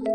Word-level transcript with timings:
Café 0.00 0.08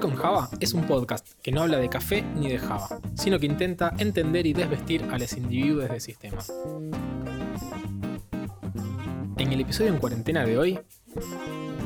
con 0.00 0.14
Java 0.14 0.48
es 0.58 0.72
un 0.72 0.86
podcast 0.86 1.28
que 1.42 1.52
no 1.52 1.60
habla 1.60 1.76
de 1.76 1.90
café 1.90 2.22
ni 2.22 2.48
de 2.48 2.58
Java, 2.58 2.88
sino 3.14 3.38
que 3.38 3.44
intenta 3.44 3.92
entender 3.98 4.46
y 4.46 4.54
desvestir 4.54 5.04
a 5.12 5.18
los 5.18 5.34
individuos 5.34 5.90
del 5.90 6.00
sistema. 6.00 6.38
En 9.36 9.52
el 9.52 9.60
episodio 9.60 9.92
en 9.92 9.98
cuarentena 9.98 10.46
de 10.46 10.56
hoy, 10.56 10.78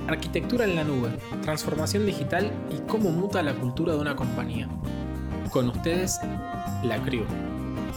arquitectura 0.09 0.65
en 0.65 0.77
la 0.77 0.85
nube, 0.85 1.11
transformación 1.43 2.07
digital 2.07 2.51
y 2.71 2.79
cómo 2.89 3.11
muta 3.11 3.43
la 3.43 3.55
cultura 3.55 3.93
de 3.93 3.99
una 3.99 4.15
compañía. 4.15 4.69
Con 5.51 5.69
ustedes, 5.69 6.19
la 6.83 7.03
Crew. 7.03 7.25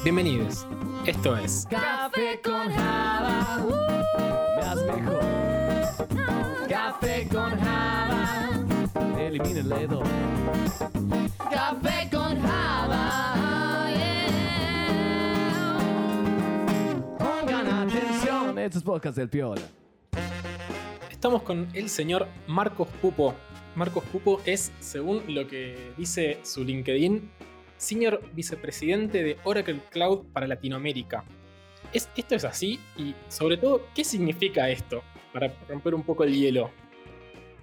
Bienvenidos. 0.04 0.66
Esto 1.05 1.38
es 1.38 1.66
Café 1.70 2.41
con 2.44 2.70
Java, 2.72 3.64
uh, 3.64 3.72
mejor. 4.86 5.20
Café 6.67 7.27
con 7.31 7.52
Java, 7.59 8.50
elimina 9.17 9.59
el 9.59 9.70
dedo. 9.70 10.03
Café 11.38 12.09
con 12.12 12.41
Java, 12.41 13.88
yeah. 13.91 15.78
Pongan 17.17 17.88
atención, 17.88 18.59
estos 18.59 18.84
podcasts 18.84 19.17
del 19.17 19.30
Piola. 19.30 19.78
Estamos 21.20 21.41
con 21.41 21.68
el 21.73 21.90
señor 21.90 22.28
Marcos 22.48 22.88
Pupo. 23.02 23.34
Marcos 23.76 24.05
Pupo 24.05 24.40
es, 24.46 24.72
según 24.80 25.22
lo 25.28 25.50
que 25.50 25.92
dice 25.98 26.39
su 26.44 26.64
LinkedIn, 26.64 27.30
Senior 27.76 28.22
Vicepresidente 28.31 29.22
de 29.22 29.38
Oracle 29.44 29.81
Cloud 29.89 30.28
para 30.31 30.48
Latinoamérica. 30.48 31.26
¿Es, 31.92 32.08
¿Esto 32.16 32.36
es 32.36 32.45
así? 32.45 32.80
Y 32.95 33.14
sobre 33.28 33.58
todo, 33.58 33.81
¿qué 33.94 34.06
significa 34.06 34.70
esto? 34.70 35.02
Para 35.34 35.53
romper 35.67 35.94
un 35.94 36.03
poco 36.03 36.23
el 36.23 36.34
hielo. 36.34 36.72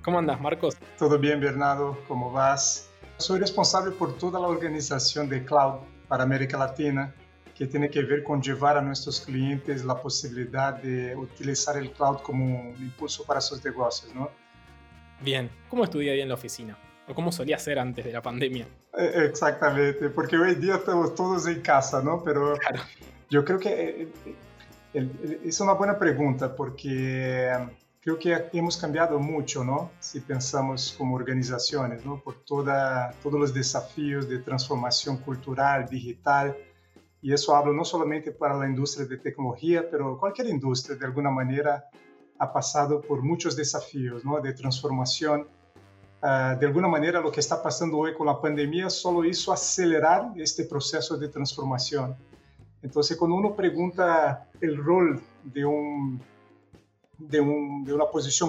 ¿Cómo 0.05 0.19
andas, 0.19 0.39
Marcos? 0.39 0.77
Todo 0.98 1.19
bien, 1.19 1.41
Bernardo, 1.41 1.98
¿cómo 2.07 2.31
vas? 2.31 2.91
Soy 3.17 3.41
responsable 3.41 3.91
por 3.93 4.19
toda 4.19 4.39
la 4.39 4.48
organización 4.48 5.31
de 5.31 5.43
cloud 5.47 5.77
para 6.09 6.25
América 6.25 6.59
Latina, 6.59 7.15
que 7.57 7.67
tiene 7.67 7.89
que 7.89 8.03
ver 8.03 8.23
con 8.23 8.43
llevar 8.43 8.77
a 8.77 8.83
nuestros 8.83 9.21
clientes 9.23 9.85
la 9.85 10.01
posibilidad 10.01 10.75
de 10.75 11.17
utilizar 11.17 11.77
el 11.79 11.91
cloud 11.93 12.19
como 12.19 12.45
un 12.45 12.77
impulso 12.77 13.25
para 13.25 13.41
sus 13.41 13.65
negocios, 13.65 14.15
¿no? 14.15 14.29
Bien, 15.23 15.48
¿cómo 15.71 15.85
es 15.85 15.91
tu 15.91 15.98
día 15.98 16.13
a 16.13 16.15
día 16.15 16.23
en 16.25 16.29
la 16.29 16.35
oficina? 16.35 16.77
¿O 17.09 17.15
cómo 17.15 17.33
solía 17.33 17.59
ser 17.59 17.79
antes 17.79 18.05
de 18.05 18.13
la 18.13 18.21
pandemia? 18.21 18.67
Eh, 18.98 19.27
Exactamente, 19.31 20.11
porque 20.11 20.37
hoy 20.37 20.57
día 20.57 20.75
estamos 20.77 21.15
todos 21.15 21.47
en 21.47 21.61
casa, 21.63 22.03
¿no? 22.03 22.23
Pero 22.23 22.57
Claro. 22.57 22.83
yo 23.31 23.45
creo 23.45 23.59
que 23.59 23.69
eh, 24.03 24.09
el- 24.93 25.11
el- 25.23 25.41
es 25.45 25.59
una 25.61 25.73
buena 25.73 25.98
pregunta 25.98 26.55
porque 26.55 27.48
eh, 27.48 27.69
creo 28.03 28.19
que 28.19 28.48
hemos 28.53 28.77
cambiado 28.77 29.19
mucho, 29.19 29.65
¿no? 29.65 29.93
Si 30.01 30.20
pensamos 30.20 30.95
como 30.98 31.15
organizaciones, 31.17 32.05
¿no? 32.05 32.20
Por 32.20 32.35
toda, 32.45 33.13
todos 33.23 33.41
los 33.41 33.55
desafíos 33.55 34.29
de 34.29 34.39
transformación 34.41 35.17
cultural, 35.19 35.89
digital. 35.89 36.55
Y 37.27 37.33
eso 37.33 37.57
hablo 37.57 37.73
no 37.73 37.85
solamente 37.85 38.31
para 38.31 38.55
la 38.57 38.69
industria 38.69 39.05
de 39.05 39.17
tecnología, 39.19 39.91
pero 39.91 40.17
cualquier 40.17 40.47
industria 40.47 40.97
de 40.97 41.07
alguna 41.07 41.29
manera 41.29 41.91
ha 42.39 42.53
pasado 42.53 43.01
por 43.01 43.21
muchos 43.21 43.57
desafíos, 43.57 44.25
¿no? 44.25 44.41
De 44.41 44.53
transformación. 44.53 45.49
Ah, 46.23 46.57
de 46.57 46.65
alguna 46.67 46.87
manera, 46.87 47.21
lo 47.21 47.33
que 47.33 47.41
está 47.41 47.61
pasando 47.61 47.99
hoy 47.99 48.15
con 48.15 48.29
la 48.29 48.41
pandemia 48.41 48.89
solo 48.89 49.25
hizo 49.25 49.53
acelerar 49.53 50.35
este 50.37 50.67
proceso 50.67 51.17
de 51.17 51.27
transformación. 51.27 52.15
Entonces, 52.81 53.17
cuando 53.17 53.36
uno 53.36 53.57
pregunta 53.57 54.47
el 54.61 54.77
rol 54.77 55.20
de, 55.42 55.65
un, 55.65 56.23
de, 57.19 57.41
un- 57.41 57.85
de 57.85 57.92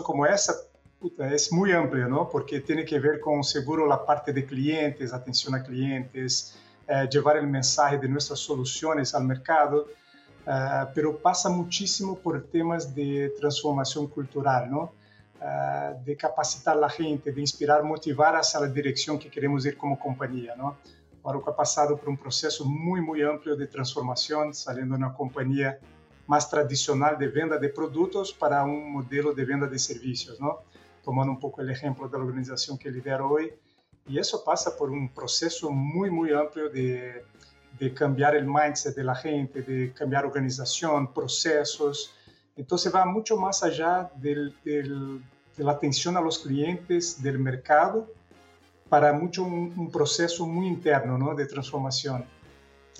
como 0.04 0.28
esa, 0.28 0.54
puta, 1.00 1.34
es 1.34 1.52
muy 1.52 1.72
amplia, 1.72 2.08
¿no? 2.08 2.30
Porque 2.30 2.60
tiene 2.60 2.86
que 2.86 3.00
ver 3.00 3.20
con, 3.22 3.44
seguro, 3.44 3.88
la 3.88 4.06
parte 4.06 4.32
de 4.32 4.46
clientes, 4.46 5.14
atención 5.14 5.56
a 5.56 5.64
clientes, 5.64 6.60
eh, 6.88 7.08
llevar 7.12 7.38
el 7.38 7.48
mensaje 7.48 7.98
de 7.98 8.08
nuestras 8.08 8.40
soluciones 8.40 9.14
al 9.14 9.26
mercado, 9.26 9.88
ah, 10.46 10.90
pero 10.96 11.18
pasa 11.18 11.50
muchísimo 11.50 12.18
por 12.18 12.42
temas 12.46 12.94
de 12.96 13.34
transformación 13.38 14.08
cultural, 14.08 14.70
¿no? 14.72 14.94
Ah, 15.42 15.94
de 16.04 16.16
capacitar 16.16 16.78
a 16.78 16.80
la 16.80 16.90
gente, 16.90 17.32
de 17.32 17.42
inspirar, 17.42 17.84
motivar 17.84 18.36
hacia 18.36 18.60
la 18.60 18.68
dirección 18.68 19.20
que 19.20 19.30
queremos 19.30 19.66
ir 19.66 19.78
como 19.78 20.00
compañía, 20.00 20.56
¿no? 20.56 20.78
Oracle 21.22 21.52
ha 21.52 21.56
pasado 21.56 21.98
por 21.98 22.08
un 22.08 22.18
proceso 22.18 22.64
muy, 22.64 23.02
muy 23.02 23.22
amplio 23.22 23.56
de 23.58 23.68
transformación, 23.68 24.54
saliendo 24.54 24.96
de 24.96 25.04
una 25.04 25.14
compañía 25.14 25.78
más 26.26 26.50
tradicional 26.50 27.18
de 27.18 27.28
venta 27.28 27.58
de 27.58 27.68
productos 27.68 28.34
para 28.34 28.64
un 28.64 28.94
modelo 28.94 29.34
de 29.34 29.44
venta 29.44 29.68
de 29.68 29.78
servicios, 29.78 30.40
¿no? 30.40 30.60
Tomando 31.04 31.34
un 31.34 31.40
poco 31.40 31.62
el 31.62 31.70
ejemplo 31.70 32.08
de 32.08 32.18
la 32.18 32.24
organización 32.24 32.78
que 32.78 32.90
lidero 32.90 33.30
hoy. 33.30 33.52
Y 34.08 34.20
eso 34.20 34.44
pasa 34.44 34.76
por 34.78 34.90
un 34.90 35.10
proceso 35.10 35.70
muy, 35.70 36.10
muy 36.10 36.32
amplio 36.32 36.70
de, 36.70 37.26
de 37.80 37.94
cambiar 37.94 38.36
el 38.36 38.46
mindset 38.46 38.96
de 38.96 39.04
la 39.04 39.16
gente, 39.16 39.62
de 39.62 39.94
cambiar 39.94 40.26
organización, 40.26 41.14
procesos. 41.14 42.14
Entonces 42.56 42.94
va 42.94 43.06
mucho 43.06 43.38
más 43.38 43.64
allá 43.64 44.10
de 44.16 44.52
la 45.58 45.72
atención 45.72 46.18
a 46.18 46.22
los 46.22 46.40
clientes, 46.40 47.22
del 47.22 47.40
mercado, 47.40 48.08
para 48.90 49.12
mucho 49.14 49.44
un, 49.44 49.74
un 49.78 49.92
proceso 49.92 50.48
muy 50.48 50.68
interno 50.68 51.18
¿no? 51.18 51.36
de 51.36 51.46
transformación. 51.46 52.26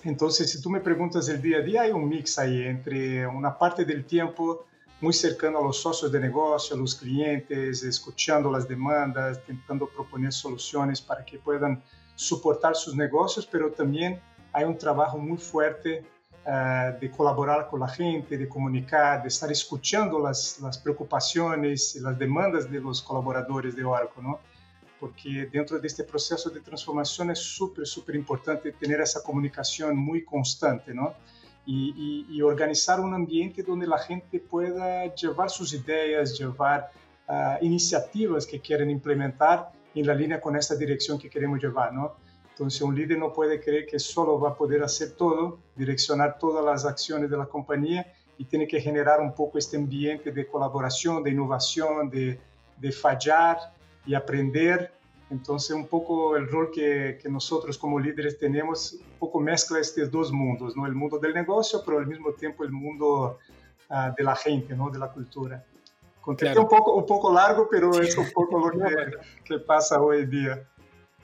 Entonces, 0.04 0.52
si 0.52 0.62
tú 0.62 0.70
me 0.70 0.80
preguntas 0.80 1.28
el 1.30 1.42
día 1.42 1.58
a 1.58 1.62
día, 1.62 1.82
hay 1.84 1.92
un 1.92 2.08
mix 2.08 2.38
ahí 2.38 2.64
entre 2.64 3.26
una 3.26 3.58
parte 3.58 3.84
del 3.84 4.06
tiempo 4.06 4.68
muy 5.00 5.14
cercano 5.14 5.60
a 5.60 5.64
los 5.64 5.82
socios 5.82 6.12
de 6.12 6.20
negocio, 6.20 6.76
a 6.76 6.80
los 6.80 6.96
clientes, 6.96 7.84
escuchando 7.84 8.52
las 8.52 8.68
demandas, 8.68 9.40
intentando 9.48 9.88
proponer 9.88 10.34
soluciones 10.34 11.02
para 11.02 11.24
que 11.24 11.38
puedan 11.38 11.82
soportar 12.16 12.76
sus 12.76 12.96
negocios, 12.96 13.46
pero 13.46 13.72
también 13.72 14.20
hay 14.52 14.64
un 14.66 14.78
trabajo 14.78 15.18
muy 15.20 15.38
fuerte 15.38 16.04
uh, 16.46 17.00
de 17.00 17.12
colaborar 17.12 17.68
con 17.68 17.80
la 17.80 17.88
gente, 17.88 18.38
de 18.38 18.50
comunicar, 18.50 19.22
de 19.22 19.28
estar 19.28 19.52
escuchando 19.52 20.20
las, 20.20 20.60
las 20.62 20.80
preocupaciones 20.80 21.96
y 21.96 22.00
las 22.00 22.18
demandas 22.18 22.70
de 22.72 22.80
los 22.80 23.02
colaboradores 23.02 23.76
de 23.76 23.84
Oracle, 23.84 24.24
¿no? 24.24 24.40
porque 25.00 25.48
dentro 25.52 25.80
de 25.80 25.88
este 25.88 26.04
proceso 26.04 26.50
de 26.50 26.60
transformación 26.62 27.32
es 27.32 27.40
súper, 27.40 27.86
súper 27.86 28.16
importante 28.16 28.72
tener 28.72 29.00
esa 29.02 29.22
comunicación 29.22 29.96
muy 29.96 30.24
constante, 30.24 30.94
¿no? 30.94 31.14
Y, 31.70 32.42
organizar 32.42 33.02
un 33.02 33.14
ambiente 33.14 33.62
donde 33.62 33.86
la 33.86 33.98
gente 33.98 34.40
pueda 34.40 35.14
llevar 35.14 35.50
sus 35.50 35.74
ideas, 35.74 36.38
llevar 36.40 36.90
uh, 37.28 37.64
iniciativas 37.66 38.46
que 38.46 38.62
quieren 38.62 38.90
implementar 38.90 39.72
en 39.94 40.08
la 40.08 40.14
línea 40.14 40.40
con 40.40 40.56
esta 40.56 40.76
dirección 40.76 41.20
que 41.20 41.30
queremos 41.30 41.62
llevar, 41.62 41.94
¿no? 41.94 42.16
Entonces, 42.52 42.82
un 42.82 42.96
líder 42.96 43.18
no 43.20 43.34
puede 43.34 43.60
creer 43.60 43.86
que 43.86 44.00
solo 44.00 44.40
va 44.40 44.52
a 44.52 44.56
poder 44.56 44.82
hacer 44.82 45.12
todo, 45.12 45.60
direccionar 45.76 46.40
todas 46.40 46.64
las 46.64 46.86
acciones 46.86 47.30
de 47.30 47.38
la 47.38 47.46
compañía 47.46 48.14
y 48.38 48.46
tiene 48.46 48.66
que 48.66 48.80
generar 48.80 49.20
un 49.20 49.36
poco 49.36 49.58
este 49.58 49.76
ambiente 49.76 50.32
de 50.32 50.48
colaboración, 50.48 51.22
de 51.22 51.32
innovación, 51.32 52.10
de, 52.10 52.40
de 52.78 52.92
fallar, 52.94 53.58
y 54.08 54.16
aprender. 54.16 54.92
Entonces, 55.30 55.72
un 55.72 55.88
poco 55.88 56.38
el 56.38 56.48
rol 56.48 56.72
que, 56.72 57.20
que, 57.22 57.30
nosotros 57.30 57.78
como 57.78 58.00
líderes 58.00 58.38
tenemos, 58.38 58.94
un 58.94 59.20
poco 59.20 59.40
mezcla 59.40 59.80
estos 59.80 60.10
dos 60.10 60.32
mundos, 60.32 60.76
¿no? 60.78 60.86
El 60.86 60.96
mundo 60.96 61.20
del 61.20 61.34
negocio, 61.34 61.82
pero 61.86 62.00
al 62.00 62.08
mismo 62.08 62.32
tiempo 62.32 62.64
el 62.64 62.72
mundo 62.72 63.38
uh, 63.90 64.16
de 64.16 64.24
la 64.24 64.36
gente, 64.36 64.74
¿no? 64.74 64.90
De 64.90 64.98
la 64.98 65.12
cultura. 65.12 65.66
Contesté 66.22 66.54
claro. 66.54 66.62
un, 66.62 66.70
poco, 66.70 66.94
un 66.96 67.06
poco 67.06 67.34
largo, 67.34 67.68
pero 67.70 68.00
es 68.02 68.18
un 68.18 68.32
poco 68.32 68.60
lo 68.60 68.72
que, 68.72 68.96
que 69.44 69.60
pasa 69.60 70.02
hoy 70.02 70.26
día. 70.26 70.66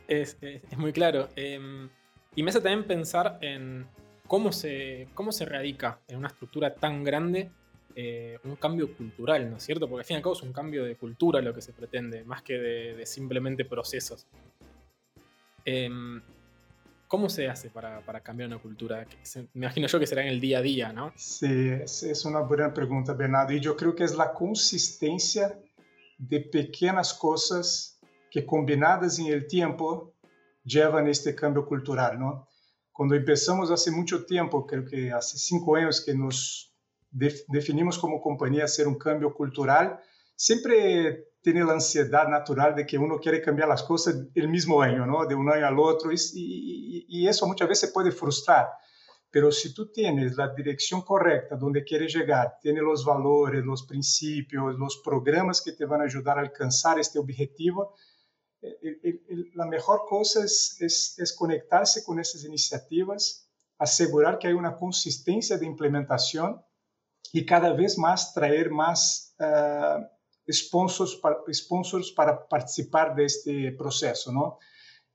Es, 0.07 0.37
es, 0.41 0.61
es 0.69 0.77
muy 0.77 0.91
claro. 0.91 1.29
Eh, 1.37 1.87
y 2.35 2.43
me 2.43 2.49
hace 2.49 2.59
también 2.59 2.85
pensar 2.85 3.37
en 3.41 3.87
cómo 4.27 4.51
se, 4.51 5.07
cómo 5.13 5.31
se 5.31 5.45
radica 5.45 5.99
en 6.07 6.17
una 6.17 6.27
estructura 6.27 6.75
tan 6.75 7.03
grande 7.03 7.51
eh, 7.95 8.39
un 8.43 8.55
cambio 8.55 8.95
cultural, 8.95 9.49
¿no 9.49 9.57
es 9.57 9.63
cierto? 9.63 9.87
Porque 9.87 10.01
al 10.01 10.05
fin 10.05 10.15
y 10.15 10.17
al 10.17 10.23
cabo 10.23 10.35
es 10.35 10.41
un 10.41 10.53
cambio 10.53 10.83
de 10.83 10.95
cultura 10.95 11.41
lo 11.41 11.53
que 11.53 11.61
se 11.61 11.73
pretende, 11.73 12.23
más 12.23 12.41
que 12.41 12.53
de, 12.53 12.95
de 12.95 13.05
simplemente 13.05 13.65
procesos. 13.65 14.27
Eh, 15.65 15.89
¿Cómo 17.07 17.29
se 17.29 17.47
hace 17.47 17.69
para, 17.69 18.01
para 18.01 18.21
cambiar 18.21 18.47
una 18.47 18.57
cultura? 18.57 19.05
Se, 19.21 19.41
me 19.53 19.65
imagino 19.65 19.85
yo 19.85 19.99
que 19.99 20.07
será 20.07 20.23
en 20.23 20.29
el 20.29 20.41
día 20.41 20.57
a 20.57 20.61
día, 20.63 20.91
¿no? 20.91 21.13
Sí, 21.15 21.45
es 21.47 22.25
una 22.25 22.39
buena 22.39 22.73
pregunta, 22.73 23.13
Bernardo. 23.13 23.53
Y 23.53 23.59
yo 23.59 23.77
creo 23.77 23.93
que 23.93 24.03
es 24.03 24.15
la 24.15 24.33
consistencia 24.33 25.59
de 26.17 26.39
pequeñas 26.39 27.13
cosas 27.13 27.99
que 28.31 28.43
combinadas 28.43 29.19
en 29.19 29.27
el 29.27 29.45
tiempo 29.45 30.15
llevan 30.63 31.07
este 31.07 31.35
cambio 31.35 31.67
cultural, 31.67 32.19
¿no? 32.19 32.47
Cuando 32.91 33.13
empezamos 33.13 33.69
hace 33.69 33.91
mucho 33.91 34.25
tiempo, 34.25 34.65
creo 34.65 34.83
que 34.83 35.11
hace 35.11 35.37
cinco 35.37 35.75
años 35.75 36.03
que 36.03 36.15
nos 36.15 36.72
definimos 37.13 37.97
como 37.97 38.21
compañía 38.21 38.65
hacer 38.65 38.87
un 38.87 38.97
cambio 38.97 39.33
cultural, 39.33 39.99
siempre 40.35 41.29
tiene 41.41 41.63
la 41.63 41.73
ansiedad 41.73 42.27
natural 42.27 42.75
de 42.75 42.85
que 42.85 42.97
uno 42.97 43.19
quiere 43.19 43.41
cambiar 43.41 43.67
las 43.67 43.83
cosas 43.83 44.15
el 44.33 44.47
mismo 44.47 44.81
año, 44.81 45.05
¿no? 45.05 45.25
De 45.25 45.35
un 45.35 45.49
año 45.49 45.67
al 45.67 45.75
y, 46.33 47.05
y 47.07 47.27
eso 47.27 47.45
muchas 47.47 47.67
veces 47.67 47.91
puede 47.91 48.11
frustrar. 48.11 48.69
Pero 49.29 49.51
si 49.51 49.73
tú 49.73 49.91
tienes 49.91 50.35
la 50.35 50.53
dirección 50.53 51.01
correcta 51.01 51.55
donde 51.55 51.83
quieres 51.83 52.13
llegar, 52.13 52.59
tienes 52.61 52.83
los 52.83 53.03
valores, 53.03 53.65
los 53.65 53.83
principios, 53.83 54.75
los 54.77 55.01
programas 55.03 55.61
que 55.61 55.71
te 55.71 55.85
van 55.85 56.01
a 56.01 56.05
ayudar 56.05 56.37
a 56.37 56.41
alcanzar 56.41 56.99
este 56.99 57.19
objetivo, 57.19 57.95
el, 58.61 58.99
el, 59.03 59.21
el, 59.27 59.51
la 59.55 59.65
mejor 59.65 60.03
cosa 60.07 60.45
es, 60.45 60.77
es, 60.79 61.17
es, 61.17 61.33
conectarse 61.33 62.03
iniciativas, 62.45 63.49
asegurar 63.79 64.37
que 64.37 64.47
hay 64.47 64.53
una 64.53 64.77
consistencia 64.77 65.57
de 65.57 65.65
implementación 65.65 66.63
y 67.35 67.45
cada 67.45 67.73
vez 67.73 67.97
más 67.97 68.31
traer 68.31 68.69
más 68.69 69.35
uh, 69.39 70.03
sponsors, 70.51 71.15
para, 71.15 71.37
sponsors 71.51 72.11
para 72.11 72.47
participar 72.47 73.15
de 73.15 73.25
este 73.25 73.71
proceso, 73.71 74.31
¿no? 74.31 74.59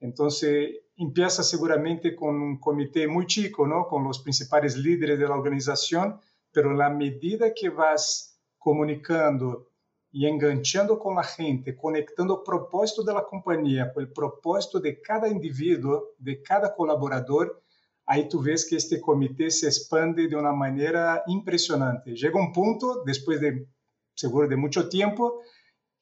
Entonces, 0.00 0.81
empieza 0.97 1.44
seguramente 1.44 2.17
con 2.17 2.35
un 2.43 2.59
comité 2.59 3.06
muy 3.06 3.26
chico, 3.26 3.69
¿no? 3.69 3.87
Con 3.87 4.03
los 4.03 4.19
principales 4.19 4.76
líderes 4.76 5.19
de 5.19 5.29
la 5.29 5.35
organización, 5.37 6.20
pero 6.50 6.73
la 6.73 6.91
medida 6.91 7.55
que 7.55 7.69
vas 7.69 8.41
comunicando 8.59 9.69
y 10.11 10.26
enganchando 10.26 10.99
con 10.99 11.14
la 11.14 11.23
gente, 11.23 11.76
conectando 11.76 12.38
el 12.38 12.43
propósito 12.44 13.05
de 13.05 13.14
la 13.14 13.25
compañía 13.25 13.93
con 13.93 14.03
el 14.03 14.12
propósito 14.12 14.81
de 14.81 15.00
cada 15.00 15.29
individuo, 15.29 16.14
de 16.19 16.43
cada 16.43 16.75
colaborador, 16.75 17.62
ahí 18.09 18.27
tú 18.27 18.43
ves 18.43 18.67
que 18.69 18.77
este 18.77 19.01
comité 19.01 19.51
se 19.51 19.67
expande 19.67 20.27
de 20.27 20.35
una 20.35 20.53
manera 20.53 21.23
impresionante. 21.27 22.15
Llega 22.15 22.41
un 22.41 22.53
punto, 22.53 23.03
después 23.05 23.39
de, 23.41 23.69
seguro, 24.15 24.49
de 24.49 24.57
mucho 24.57 24.89
tiempo, 24.89 25.43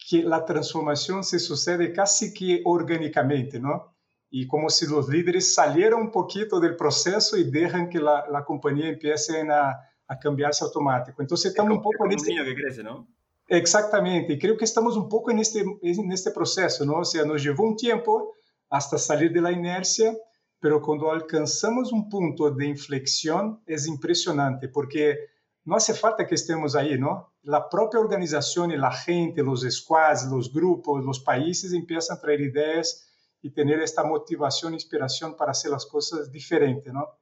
que 0.08 0.23
la 0.23 0.44
transformación 0.44 1.25
se 1.25 1.41
sucede 1.41 1.93
casi 1.93 2.32
que 2.32 2.62
orgánicamente, 2.64 3.58
¿no? 3.58 3.97
Y 4.31 4.47
como 4.47 4.70
si 4.70 4.87
los 4.87 5.08
líderes 5.08 5.53
salieran 5.53 6.00
un 6.00 6.11
poquito 6.12 6.61
del 6.61 6.76
proceso 6.76 7.37
y 7.37 7.50
dejan 7.50 7.88
que 7.91 7.99
la, 7.99 8.25
la 8.31 8.44
compañía 8.44 8.88
empiece 8.88 9.41
a, 9.50 9.76
a, 10.06 10.19
cambiarse 10.19 10.64
automático. 10.64 11.23
Entonces 11.23 11.50
estamos 11.50 11.73
es 11.73 11.76
un 11.79 11.82
poco 11.82 12.05
en 12.05 12.12
este... 12.12 12.31
niño 12.31 12.44
que 12.44 12.55
crece, 12.55 12.85
¿no? 12.85 13.08
Exactamente, 13.49 14.32
y 14.32 14.38
creo 14.38 14.56
que 14.56 14.64
estamos 14.64 14.97
un 14.97 15.08
poco 15.08 15.31
en 15.31 15.38
este, 15.38 15.61
en 15.61 16.12
este 16.12 16.31
proceso, 16.32 16.85
¿no? 16.85 16.99
O 16.99 17.05
sea, 17.05 17.25
nos 17.25 17.43
llevó 17.43 17.64
un 17.64 17.76
tiempo 17.76 18.35
hasta 18.69 18.99
salir 18.99 19.32
de 19.32 19.41
la 19.41 19.53
inercia, 19.53 20.17
pero 20.61 20.81
cuando 20.81 21.11
alcanzamos 21.11 21.93
un 21.93 22.08
punto 22.08 22.50
de 22.50 22.67
inflexión 22.67 23.62
es 23.67 23.87
impresionante, 23.87 24.69
porque 24.69 25.17
no 25.64 25.76
hace 25.76 25.94
falta 25.94 26.26
que 26.26 26.35
estemos 26.37 26.76
ahí, 26.76 26.99
¿no? 26.99 27.35
La 27.43 27.69
propia 27.69 28.00
organización 28.00 28.70
y 28.70 28.76
la 28.76 28.93
gente, 28.93 29.43
los 29.43 29.62
squads, 29.62 30.26
los 30.31 30.53
grupos, 30.53 31.05
los 31.05 31.20
países 31.20 31.73
empiezan 31.73 32.17
a 32.17 32.20
traer 32.20 32.41
ideas 32.41 33.06
y 33.43 33.50
tener 33.50 33.81
esta 33.81 34.05
motivación, 34.05 34.75
inspiración 34.75 35.37
para 35.37 35.53
hacer 35.53 35.70
las 35.70 35.87
cosas 35.87 36.31
diferentes, 36.31 36.93
¿no? 36.93 37.19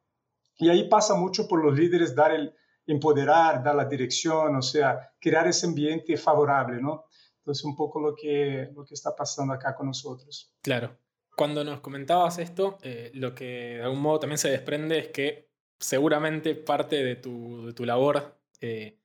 Y 0.59 0.69
ahí 0.69 0.89
pasa 0.89 1.15
mucho 1.15 1.49
por 1.49 1.63
los 1.63 1.77
líderes 1.77 2.15
dar 2.15 2.33
el 2.33 2.55
empoderar, 2.87 3.63
dar 3.63 3.75
la 3.75 3.87
dirección, 3.87 4.57
o 4.57 4.63
sea, 4.63 5.13
crear 5.21 5.49
ese 5.49 5.67
ambiente 5.67 6.17
favorable, 6.17 6.81
¿no? 6.81 7.07
Entonces, 7.39 7.65
un 7.65 7.75
poco 7.77 8.01
lo 8.01 8.15
que, 8.15 8.71
lo 8.75 8.85
que 8.85 8.95
está 8.95 9.15
pasando 9.15 9.53
acá 9.53 9.75
con 9.75 9.87
nosotros. 9.87 10.55
Claro. 10.63 10.97
Cuando 11.37 11.65
nos 11.65 11.81
comentabas 11.81 12.39
esto, 12.39 12.79
eh, 12.83 13.11
lo 13.15 13.35
que 13.35 13.77
de 13.77 13.83
algún 13.83 14.01
modo 14.01 14.21
también 14.21 14.39
se 14.39 14.51
desprende 14.51 14.99
es 14.99 15.09
que 15.09 15.51
seguramente 15.81 16.55
parte 16.55 17.03
de 17.03 17.17
tu, 17.17 17.67
de 17.67 17.73
tu 17.73 17.85
labor 17.85 18.39
eh, 18.61 19.01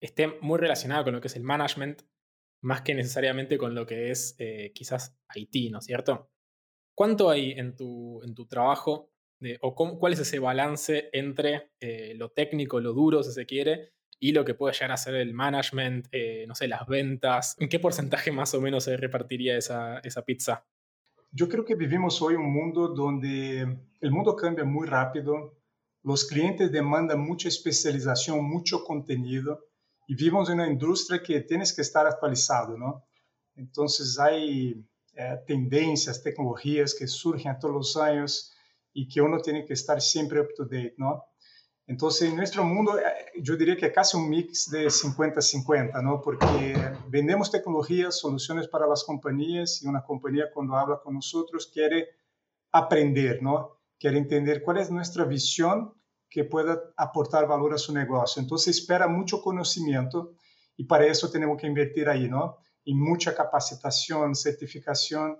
esté 0.00 0.28
muy 0.40 0.58
relacionada 0.58 1.04
con 1.04 1.12
lo 1.12 1.20
que 1.20 1.28
es 1.28 1.36
el 1.36 1.42
management, 1.42 2.02
más 2.62 2.80
que 2.80 2.94
necesariamente 2.94 3.58
con 3.58 3.74
lo 3.74 3.86
que 3.86 4.10
es 4.10 4.34
eh, 4.38 4.72
quizás 4.74 5.18
Haití, 5.28 5.68
¿no 5.68 5.78
es 5.78 5.84
cierto? 5.84 6.30
¿Cuánto 6.94 7.28
hay 7.28 7.52
en 7.52 7.76
tu, 7.76 8.22
en 8.22 8.34
tu 8.34 8.46
trabajo 8.46 9.10
o 9.60 9.74
cómo, 9.74 9.98
cuál 9.98 10.14
es 10.14 10.20
ese 10.20 10.38
balance 10.38 11.10
entre 11.12 11.72
lo 12.14 12.30
técnico, 12.30 12.80
lo 12.80 12.94
duro, 12.94 13.22
si 13.22 13.32
se 13.32 13.44
quiere, 13.44 13.92
y 14.18 14.32
lo 14.32 14.44
que 14.44 14.54
puede 14.54 14.72
llegar 14.72 14.92
a 14.92 14.96
ser 14.96 15.16
el 15.16 15.34
management, 15.34 16.06
no 16.46 16.54
sé, 16.54 16.66
las 16.66 16.86
ventas? 16.86 17.56
¿En 17.58 17.68
qué 17.68 17.78
porcentaje 17.78 18.30
más 18.32 18.54
o 18.54 18.60
menos 18.62 18.84
se 18.84 18.96
repartiría 18.96 19.58
esa, 19.58 19.98
esa 19.98 20.24
pizza? 20.24 20.64
Yo 21.36 21.48
creo 21.48 21.64
que 21.64 21.74
vivimos 21.74 22.22
hoy 22.22 22.36
un 22.36 22.52
mundo 22.52 22.86
donde 22.86 23.62
el 24.00 24.10
mundo 24.12 24.36
cambia 24.36 24.64
muy 24.64 24.86
rápido, 24.86 25.58
los 26.04 26.24
clientes 26.26 26.70
demandan 26.70 27.18
mucha 27.18 27.48
especialización, 27.48 28.44
mucho 28.44 28.84
contenido, 28.84 29.66
y 30.06 30.14
vivimos 30.14 30.48
en 30.48 30.60
una 30.60 30.70
industria 30.70 31.20
que 31.20 31.40
tienes 31.40 31.72
que 31.72 31.82
estar 31.82 32.06
actualizado, 32.06 32.78
¿no? 32.78 33.04
Entonces 33.56 34.16
hay 34.20 34.86
eh, 35.14 35.40
tendencias, 35.44 36.22
tecnologías 36.22 36.94
que 36.94 37.08
surgen 37.08 37.50
a 37.50 37.58
todos 37.58 37.74
los 37.74 37.96
años 37.96 38.54
y 38.92 39.08
que 39.08 39.20
uno 39.20 39.40
tiene 39.40 39.64
que 39.64 39.72
estar 39.72 40.00
siempre 40.00 40.40
up 40.40 40.54
to 40.56 40.64
date, 40.64 40.94
¿no? 40.98 41.24
Entonces, 41.86 42.30
en 42.30 42.36
nuestro 42.36 42.64
mundo, 42.64 42.98
yo 43.42 43.56
diría 43.56 43.76
que 43.76 43.92
casi 43.92 44.16
un 44.16 44.30
mix 44.30 44.70
de 44.70 44.86
50-50, 44.86 46.02
¿no? 46.02 46.20
Porque 46.22 46.74
vendemos 47.08 47.50
tecnologías, 47.50 48.18
soluciones 48.18 48.68
para 48.68 48.86
las 48.86 49.04
compañías 49.04 49.82
y 49.82 49.86
una 49.86 50.02
compañía 50.02 50.50
cuando 50.52 50.76
habla 50.76 50.98
con 51.02 51.14
nosotros 51.14 51.70
quiere 51.72 52.08
aprender, 52.72 53.42
¿no? 53.42 53.80
Quiere 53.98 54.16
entender 54.16 54.62
cuál 54.62 54.78
es 54.78 54.90
nuestra 54.90 55.24
visión 55.24 55.92
que 56.30 56.44
pueda 56.44 56.80
aportar 56.96 57.46
valor 57.46 57.74
a 57.74 57.78
su 57.78 57.92
negocio. 57.92 58.40
Entonces, 58.40 58.78
espera 58.78 59.06
mucho 59.06 59.42
conocimiento 59.42 60.32
y 60.76 60.84
para 60.84 61.06
eso 61.06 61.30
tenemos 61.30 61.60
que 61.60 61.66
invertir 61.66 62.08
ahí, 62.08 62.28
¿no? 62.28 62.56
Y 62.82 62.94
mucha 62.94 63.34
capacitación, 63.34 64.34
certificación. 64.34 65.38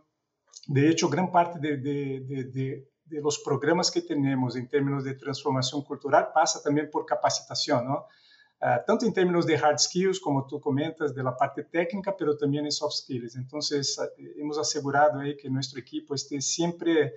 De 0.66 0.90
hecho, 0.90 1.08
gran 1.08 1.32
parte 1.32 1.58
de, 1.58 1.78
de 1.78 2.93
de 3.04 3.20
los 3.20 3.38
programas 3.38 3.90
que 3.90 4.02
tenemos 4.02 4.56
en 4.56 4.68
términos 4.68 5.04
de 5.04 5.14
transformación 5.14 5.82
cultural 5.82 6.30
pasa 6.32 6.62
también 6.62 6.90
por 6.90 7.04
capacitación, 7.04 7.86
¿no? 7.86 8.06
Uh, 8.60 8.80
tanto 8.86 9.04
en 9.04 9.12
términos 9.12 9.44
de 9.44 9.56
hard 9.56 9.78
skills, 9.78 10.18
como 10.18 10.46
tú 10.46 10.58
comentas, 10.58 11.14
de 11.14 11.22
la 11.22 11.36
parte 11.36 11.64
técnica, 11.64 12.16
pero 12.16 12.34
también 12.34 12.64
en 12.64 12.72
soft 12.72 12.94
skills. 12.94 13.36
Entonces, 13.36 13.98
uh, 13.98 14.40
hemos 14.40 14.56
asegurado 14.56 15.20
ahí 15.20 15.36
que 15.36 15.50
nuestro 15.50 15.78
equipo 15.80 16.14
esté 16.14 16.40
siempre 16.40 17.12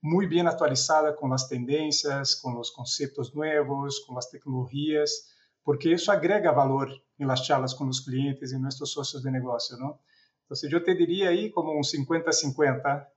muy 0.00 0.26
bien 0.26 0.46
actualizada 0.46 1.16
con 1.16 1.30
las 1.30 1.48
tendencias, 1.48 2.36
con 2.36 2.54
los 2.54 2.70
conceptos 2.70 3.34
nuevos, 3.34 4.04
con 4.06 4.14
las 4.14 4.30
tecnologías, 4.30 5.34
porque 5.64 5.94
eso 5.94 6.12
agrega 6.12 6.52
valor 6.52 6.90
en 7.18 7.26
las 7.26 7.42
charlas 7.42 7.74
con 7.74 7.88
los 7.88 8.02
clientes 8.02 8.52
y 8.52 8.58
nuestros 8.58 8.92
socios 8.92 9.22
de 9.22 9.32
negocio, 9.32 9.76
¿no? 9.78 10.02
Entonces, 10.42 10.70
yo 10.70 10.84
te 10.84 10.94
diría 10.94 11.30
ahí 11.30 11.50
como 11.50 11.72
un 11.72 11.82
50-50 11.82 13.13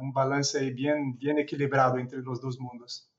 un 0.00 0.12
balance 0.12 0.58
ahí 0.58 0.72
bien, 0.72 1.16
bien 1.18 1.38
equilibrado 1.38 1.98
entre 1.98 2.20
los 2.20 2.40
dos 2.40 2.58
mundos. 2.58 3.10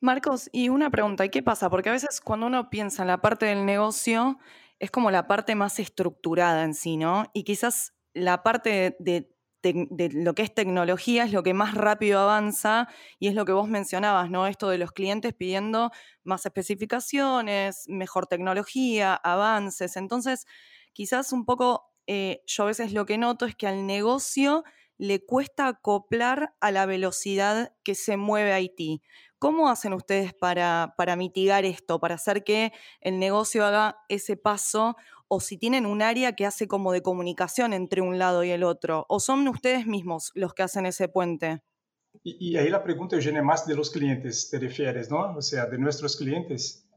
Marcos, 0.00 0.50
y 0.52 0.68
una 0.68 0.90
pregunta, 0.90 1.26
¿qué 1.28 1.42
pasa? 1.42 1.70
Porque 1.70 1.88
a 1.88 1.92
veces 1.92 2.20
cuando 2.20 2.46
uno 2.46 2.68
piensa 2.68 3.02
en 3.02 3.08
la 3.08 3.22
parte 3.22 3.46
del 3.46 3.64
negocio, 3.64 4.38
es 4.78 4.90
como 4.90 5.10
la 5.10 5.26
parte 5.26 5.54
más 5.54 5.78
estructurada 5.78 6.62
en 6.64 6.74
sí, 6.74 6.98
¿no? 6.98 7.30
Y 7.32 7.44
quizás 7.44 7.94
la 8.12 8.42
parte 8.42 8.96
de, 8.98 9.30
lo 10.12 10.34
que 10.34 10.42
es 10.42 10.54
tecnología 10.54 11.24
es 11.24 11.32
lo 11.32 11.42
que 11.42 11.54
más 11.54 11.72
rápido 11.72 12.20
avanza 12.20 12.86
y 13.18 13.28
es 13.28 13.34
lo 13.34 13.46
que 13.46 13.52
vos 13.52 13.66
mencionabas, 13.66 14.30
¿no? 14.30 14.46
Esto 14.46 14.68
de 14.68 14.76
los 14.76 14.92
clientes 14.92 15.32
pidiendo 15.32 15.90
más 16.22 16.44
especificaciones, 16.44 17.84
mejor 17.88 18.26
tecnología, 18.26 19.14
avances. 19.14 19.96
Entonces, 19.96 20.46
quizás 20.92 21.32
un 21.32 21.46
poco, 21.46 21.94
eh, 22.06 22.42
yo 22.46 22.64
a 22.64 22.66
veces 22.66 22.92
lo 22.92 23.06
que 23.06 23.16
noto 23.16 23.46
es 23.46 23.56
que 23.56 23.66
al 23.66 23.86
negocio 23.86 24.64
le 24.98 25.24
cuesta 25.24 25.66
acoplar 25.68 26.54
a 26.60 26.70
la 26.70 26.86
velocidad 26.86 27.74
que 27.82 27.94
se 27.94 28.16
mueve 28.16 28.52
Haití. 28.52 29.02
¿Cómo 29.38 29.68
hacen 29.68 29.92
ustedes 29.92 30.32
para, 30.32 30.94
para, 30.96 31.16
mitigar 31.16 31.64
esto, 31.64 32.00
para 32.00 32.14
hacer 32.14 32.44
que 32.44 32.72
el 33.00 33.18
negocio 33.18 33.64
haga 33.64 33.98
ese 34.08 34.36
paso? 34.36 34.96
O 35.28 35.40
si 35.40 35.58
tienen 35.58 35.86
un 35.86 36.02
área 36.02 36.34
que 36.34 36.46
hace 36.46 36.68
como 36.68 36.92
de 36.92 37.02
comunicación 37.02 37.72
entre 37.72 38.00
un 38.00 38.18
lado 38.18 38.44
y 38.44 38.50
el 38.50 38.62
otro, 38.62 39.04
o 39.08 39.20
son 39.20 39.46
ustedes 39.48 39.86
mismos 39.86 40.30
los 40.34 40.54
que 40.54 40.62
hacen 40.62 40.86
ese 40.86 41.08
puente. 41.08 41.62
Y, 42.22 42.52
y 42.52 42.56
ahí 42.56 42.70
la 42.70 42.82
pregunta, 42.82 43.16
Eugenia, 43.16 43.42
más 43.42 43.66
de 43.66 43.74
los 43.74 43.90
clientes 43.90 44.48
te 44.48 44.58
refieres, 44.58 45.10
¿no? 45.10 45.36
O 45.36 45.42
sea, 45.42 45.66
de 45.66 45.78
nuestros 45.78 46.16
clientes. 46.16 46.88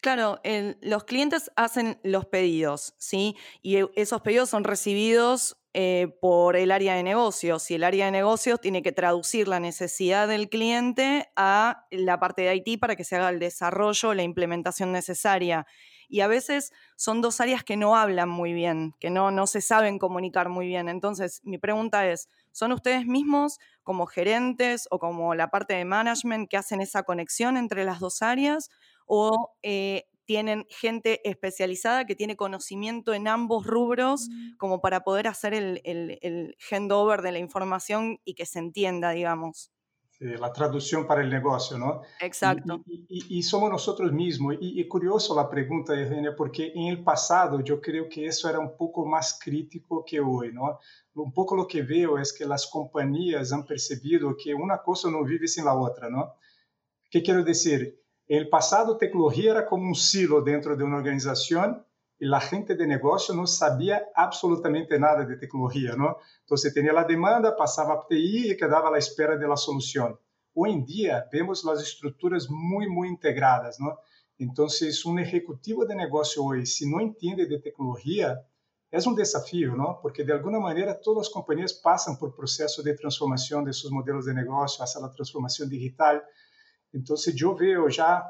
Claro, 0.00 0.38
el, 0.44 0.78
los 0.80 1.04
clientes 1.04 1.50
hacen 1.56 1.98
los 2.04 2.26
pedidos, 2.26 2.94
¿sí? 2.98 3.36
Y 3.62 3.76
e, 3.76 3.88
esos 3.96 4.20
pedidos 4.20 4.48
son 4.50 4.64
recibidos 4.64 5.56
eh, 5.80 6.08
por 6.20 6.56
el 6.56 6.72
área 6.72 6.96
de 6.96 7.04
negocios 7.04 7.70
y 7.70 7.76
el 7.76 7.84
área 7.84 8.06
de 8.06 8.10
negocios 8.10 8.60
tiene 8.60 8.82
que 8.82 8.90
traducir 8.90 9.46
la 9.46 9.60
necesidad 9.60 10.26
del 10.26 10.48
cliente 10.48 11.30
a 11.36 11.86
la 11.92 12.18
parte 12.18 12.42
de 12.42 12.56
IT 12.56 12.80
para 12.80 12.96
que 12.96 13.04
se 13.04 13.14
haga 13.14 13.30
el 13.30 13.38
desarrollo, 13.38 14.12
la 14.12 14.24
implementación 14.24 14.90
necesaria. 14.90 15.68
Y 16.08 16.22
a 16.22 16.26
veces 16.26 16.72
son 16.96 17.20
dos 17.20 17.40
áreas 17.40 17.62
que 17.62 17.76
no 17.76 17.94
hablan 17.94 18.28
muy 18.28 18.52
bien, 18.54 18.96
que 18.98 19.08
no, 19.08 19.30
no 19.30 19.46
se 19.46 19.60
saben 19.60 20.00
comunicar 20.00 20.48
muy 20.48 20.66
bien. 20.66 20.88
Entonces, 20.88 21.42
mi 21.44 21.58
pregunta 21.58 22.08
es, 22.08 22.28
¿son 22.50 22.72
ustedes 22.72 23.06
mismos 23.06 23.60
como 23.84 24.06
gerentes 24.06 24.88
o 24.90 24.98
como 24.98 25.36
la 25.36 25.52
parte 25.52 25.74
de 25.74 25.84
management 25.84 26.50
que 26.50 26.56
hacen 26.56 26.80
esa 26.80 27.04
conexión 27.04 27.56
entre 27.56 27.84
las 27.84 28.00
dos 28.00 28.20
áreas? 28.20 28.68
¿O 29.06 29.52
eh, 29.62 30.06
tienen 30.28 30.66
gente 30.68 31.26
especializada 31.26 32.04
que 32.04 32.14
tiene 32.14 32.36
conocimiento 32.36 33.14
en 33.14 33.28
ambos 33.28 33.66
rubros 33.66 34.28
como 34.58 34.82
para 34.82 35.00
poder 35.00 35.26
hacer 35.26 35.54
el, 35.54 35.80
el, 35.84 36.18
el 36.20 36.54
handover 36.70 37.22
de 37.22 37.32
la 37.32 37.38
información 37.38 38.20
y 38.26 38.34
que 38.34 38.44
se 38.44 38.58
entienda, 38.58 39.12
digamos. 39.12 39.72
Sí, 40.10 40.26
la 40.26 40.52
traducción 40.52 41.06
para 41.06 41.22
el 41.22 41.30
negocio, 41.30 41.78
¿no? 41.78 42.02
Exacto. 42.20 42.82
Y, 42.84 43.06
y, 43.08 43.38
y 43.38 43.42
somos 43.42 43.70
nosotros 43.70 44.12
mismos. 44.12 44.56
Y, 44.60 44.78
y, 44.78 44.86
curioso 44.86 45.34
la 45.34 45.48
pregunta, 45.48 45.98
Eugenia, 45.98 46.36
porque 46.36 46.72
en 46.74 46.88
el 46.88 47.02
pasado 47.02 47.60
yo 47.60 47.80
creo 47.80 48.06
que 48.06 48.26
eso 48.26 48.50
era 48.50 48.58
un 48.58 48.76
poco 48.76 49.06
más 49.06 49.38
crítico 49.42 50.04
que 50.04 50.20
hoy, 50.20 50.52
¿no? 50.52 50.78
Un 51.14 51.32
poco 51.32 51.56
lo 51.56 51.66
que 51.66 51.80
veo 51.80 52.18
es 52.18 52.34
que 52.34 52.44
las 52.44 52.66
compañías 52.66 53.50
han 53.50 53.64
percibido 53.64 54.36
que 54.36 54.52
una 54.52 54.82
cosa 54.82 55.10
no 55.10 55.24
vive 55.24 55.48
sin 55.48 55.64
la 55.64 55.74
otra, 55.74 56.10
¿no? 56.10 56.34
¿Qué 57.10 57.22
quiero 57.22 57.42
decir? 57.42 57.98
En 58.28 58.38
el 58.38 58.48
pasado, 58.50 58.98
tecnología 58.98 59.52
era 59.52 59.66
como 59.66 59.84
un 59.84 59.94
silo 59.94 60.42
dentro 60.42 60.76
de 60.76 60.84
una 60.84 60.98
organización 60.98 61.82
y 62.18 62.26
la 62.26 62.40
gente 62.40 62.74
de 62.74 62.86
negocio 62.86 63.34
no 63.34 63.46
sabía 63.46 64.08
absolutamente 64.14 64.98
nada 64.98 65.24
de 65.24 65.36
tecnología, 65.36 65.96
¿no? 65.96 66.18
Entonces 66.40 66.74
tenía 66.74 66.92
la 66.92 67.04
demanda, 67.04 67.56
pasaba 67.56 67.94
a 67.94 68.06
TI 68.06 68.50
y 68.50 68.56
quedaba 68.56 68.88
a 68.88 68.92
la 68.92 68.98
espera 68.98 69.36
de 69.36 69.48
la 69.48 69.56
solución. 69.56 70.18
Hoy 70.52 70.72
en 70.72 70.84
día 70.84 71.26
vemos 71.32 71.64
las 71.64 71.82
estructuras 71.82 72.50
muy, 72.50 72.86
muy 72.86 73.08
integradas, 73.08 73.80
¿no? 73.80 73.98
Entonces, 74.36 75.04
un 75.06 75.18
ejecutivo 75.18 75.86
de 75.86 75.96
negocio 75.96 76.44
hoy, 76.44 76.66
si 76.66 76.88
no 76.88 77.00
entiende 77.00 77.46
de 77.46 77.60
tecnología, 77.60 78.40
es 78.90 79.06
un 79.06 79.14
desafío, 79.14 79.74
¿no? 79.74 80.00
Porque 80.02 80.24
de 80.24 80.32
alguna 80.32 80.60
manera 80.60 81.00
todas 81.00 81.26
las 81.26 81.32
compañías 81.32 81.72
pasan 81.74 82.18
por 82.18 82.34
proceso 82.34 82.82
de 82.82 82.94
transformación 82.94 83.64
de 83.64 83.72
sus 83.72 83.90
modelos 83.90 84.26
de 84.26 84.34
negocio 84.34 84.84
hacia 84.84 85.00
la 85.00 85.10
transformación 85.10 85.68
digital. 85.68 86.22
Entonces, 86.92 87.34
yo 87.34 87.54
veo 87.54 87.88
ya 87.88 88.24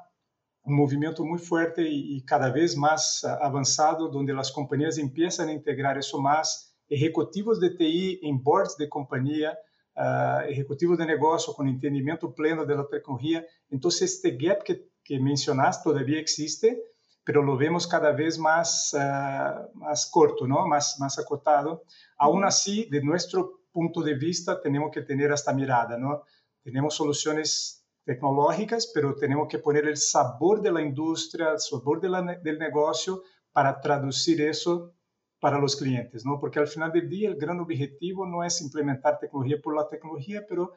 um 0.64 0.74
movimento 0.74 1.24
muito 1.24 1.44
forte 1.44 1.80
e, 1.80 2.18
e, 2.18 2.22
cada 2.22 2.50
vez 2.50 2.74
mais 2.74 3.22
avançado, 3.40 4.10
onde 4.14 4.32
as 4.32 4.50
companhias 4.50 4.98
começam 4.98 5.48
a 5.48 5.52
integrar 5.52 5.96
isso 5.96 6.20
mais, 6.20 6.68
executivos 6.90 7.58
de 7.58 7.70
TI 7.76 8.20
em 8.22 8.36
boards 8.36 8.76
de 8.76 8.86
companhia, 8.86 9.56
uh, 9.96 10.48
executivos 10.48 10.98
de 10.98 11.04
negócio 11.04 11.52
com 11.54 11.66
entendimento 11.66 12.30
pleno 12.30 12.66
da 12.66 12.84
tecnologia. 12.84 13.44
Então, 13.70 13.90
este 13.90 14.30
gap 14.30 14.64
que, 14.64 14.84
que 15.04 15.18
mencionaste 15.18 15.82
todavia 15.82 16.20
existe, 16.20 16.76
pero 17.24 17.42
lo 17.42 17.56
vemos 17.56 17.84
cada 17.84 18.12
vez 18.12 18.38
mais, 18.38 18.90
uh, 18.94 19.78
mais 19.78 20.06
corto, 20.06 20.46
¿no? 20.46 20.66
mais, 20.66 20.96
mais 20.98 21.18
acotado. 21.18 21.82
Aún 22.18 22.42
assim, 22.44 22.88
de 22.88 23.02
nosso 23.02 23.60
ponto 23.70 24.02
de 24.02 24.14
vista, 24.14 24.56
temos 24.56 24.90
que 24.90 25.02
ter 25.02 25.30
esta 25.30 25.52
mirada. 25.52 25.98
¿no? 25.98 26.22
Temos 26.64 26.94
soluções 26.94 27.77
tecnológicas, 28.08 28.90
pero 28.94 29.14
tenemos 29.14 29.48
que 29.48 29.58
poner 29.58 29.84
el 29.86 29.98
sabor 29.98 30.62
de 30.62 30.72
la 30.72 30.80
industria, 30.80 31.50
el 31.52 31.60
sabor 31.60 32.00
de 32.00 32.08
la, 32.08 32.22
del 32.22 32.58
negocio 32.58 33.22
para 33.52 33.78
traducir 33.82 34.40
eso 34.40 34.94
para 35.38 35.58
los 35.58 35.76
clientes, 35.76 36.24
¿no? 36.24 36.40
Porque 36.40 36.58
al 36.58 36.68
final 36.68 36.90
del 36.90 37.06
día 37.06 37.28
el 37.28 37.36
gran 37.36 37.60
objetivo 37.60 38.24
no 38.24 38.42
es 38.42 38.62
implementar 38.62 39.18
tecnología 39.18 39.60
por 39.62 39.76
la 39.76 39.86
tecnología, 39.86 40.42
pero 40.48 40.72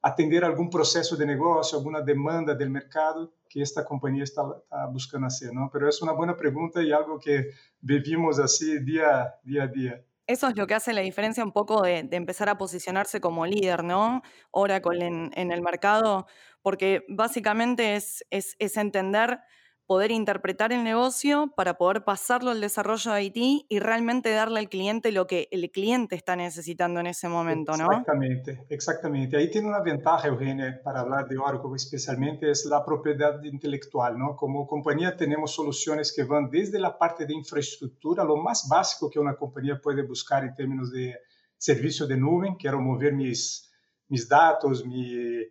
atender 0.00 0.44
algún 0.44 0.70
proceso 0.70 1.16
de 1.16 1.26
negocio, 1.26 1.76
alguna 1.76 2.02
demanda 2.02 2.54
del 2.54 2.70
mercado 2.70 3.34
que 3.48 3.62
esta 3.62 3.84
compañía 3.84 4.22
está, 4.22 4.42
está, 4.62 4.86
buscando 4.86 5.26
hacer, 5.26 5.52
¿no? 5.52 5.68
Pero 5.72 5.88
es 5.88 6.00
una 6.02 6.12
buena 6.12 6.36
pregunta 6.36 6.80
y 6.84 6.92
algo 6.92 7.18
que 7.18 7.50
vivimos 7.80 8.38
así 8.38 8.78
día, 8.78 9.34
día 9.42 9.64
a 9.64 9.66
día. 9.66 10.04
Eso 10.26 10.48
es 10.48 10.56
lo 10.56 10.66
que 10.66 10.74
hace 10.74 10.92
la 10.92 11.02
diferencia 11.02 11.44
un 11.44 11.52
poco 11.52 11.82
de, 11.82 12.08
empezar 12.10 12.48
a 12.48 12.58
posicionarse 12.58 13.20
como 13.20 13.46
líder, 13.46 13.84
¿no? 13.84 14.22
Oracle 14.50 15.06
en, 15.06 15.52
el 15.52 15.62
mercado, 15.62 16.26
porque 16.62 17.04
básicamente 17.08 17.94
es, 17.94 18.26
es, 18.30 18.76
entender, 18.76 19.38
poder 19.86 20.10
interpretar 20.10 20.72
el 20.72 20.82
negocio 20.82 21.52
para 21.56 21.78
poder 21.78 22.04
pasarlo 22.04 22.50
al 22.50 22.60
desarrollo 22.60 23.12
de 23.12 23.24
IT 23.24 23.66
y 23.68 23.78
realmente 23.78 24.30
darle 24.30 24.60
al 24.60 24.68
cliente 24.68 25.12
lo 25.12 25.26
que 25.26 25.48
el 25.52 25.70
cliente 25.70 26.16
está 26.16 26.34
necesitando 26.34 27.00
en 27.00 27.06
ese 27.06 27.28
momento, 27.28 27.76
¿no? 27.76 27.84
Exactamente, 27.84 28.66
exactamente. 28.68 29.36
Ahí 29.36 29.50
tiene 29.50 29.68
una 29.68 29.80
ventaja, 29.80 30.28
Eugenia, 30.28 30.80
para 30.82 31.00
hablar 31.00 31.28
de 31.28 31.38
Oracle 31.38 31.70
especialmente, 31.76 32.50
es 32.50 32.66
la 32.66 32.84
propiedad 32.84 33.42
intelectual, 33.44 34.18
¿no? 34.18 34.34
Como 34.34 34.66
compañía 34.66 35.16
tenemos 35.16 35.54
soluciones 35.54 36.12
que 36.14 36.24
van 36.24 36.50
desde 36.50 36.80
la 36.80 36.98
parte 36.98 37.24
de 37.24 37.34
infraestructura, 37.34 38.24
lo 38.24 38.36
más 38.36 38.66
básico 38.68 39.08
que 39.08 39.20
una 39.20 39.36
compañía 39.36 39.80
puede 39.80 40.02
buscar 40.02 40.44
en 40.44 40.54
términos 40.54 40.90
de 40.90 41.14
servicio 41.56 42.06
de 42.06 42.16
nube, 42.16 42.56
quiero 42.58 42.80
mover 42.80 43.14
mis, 43.14 43.72
mis 44.08 44.28
datos, 44.28 44.84
mi 44.84 45.46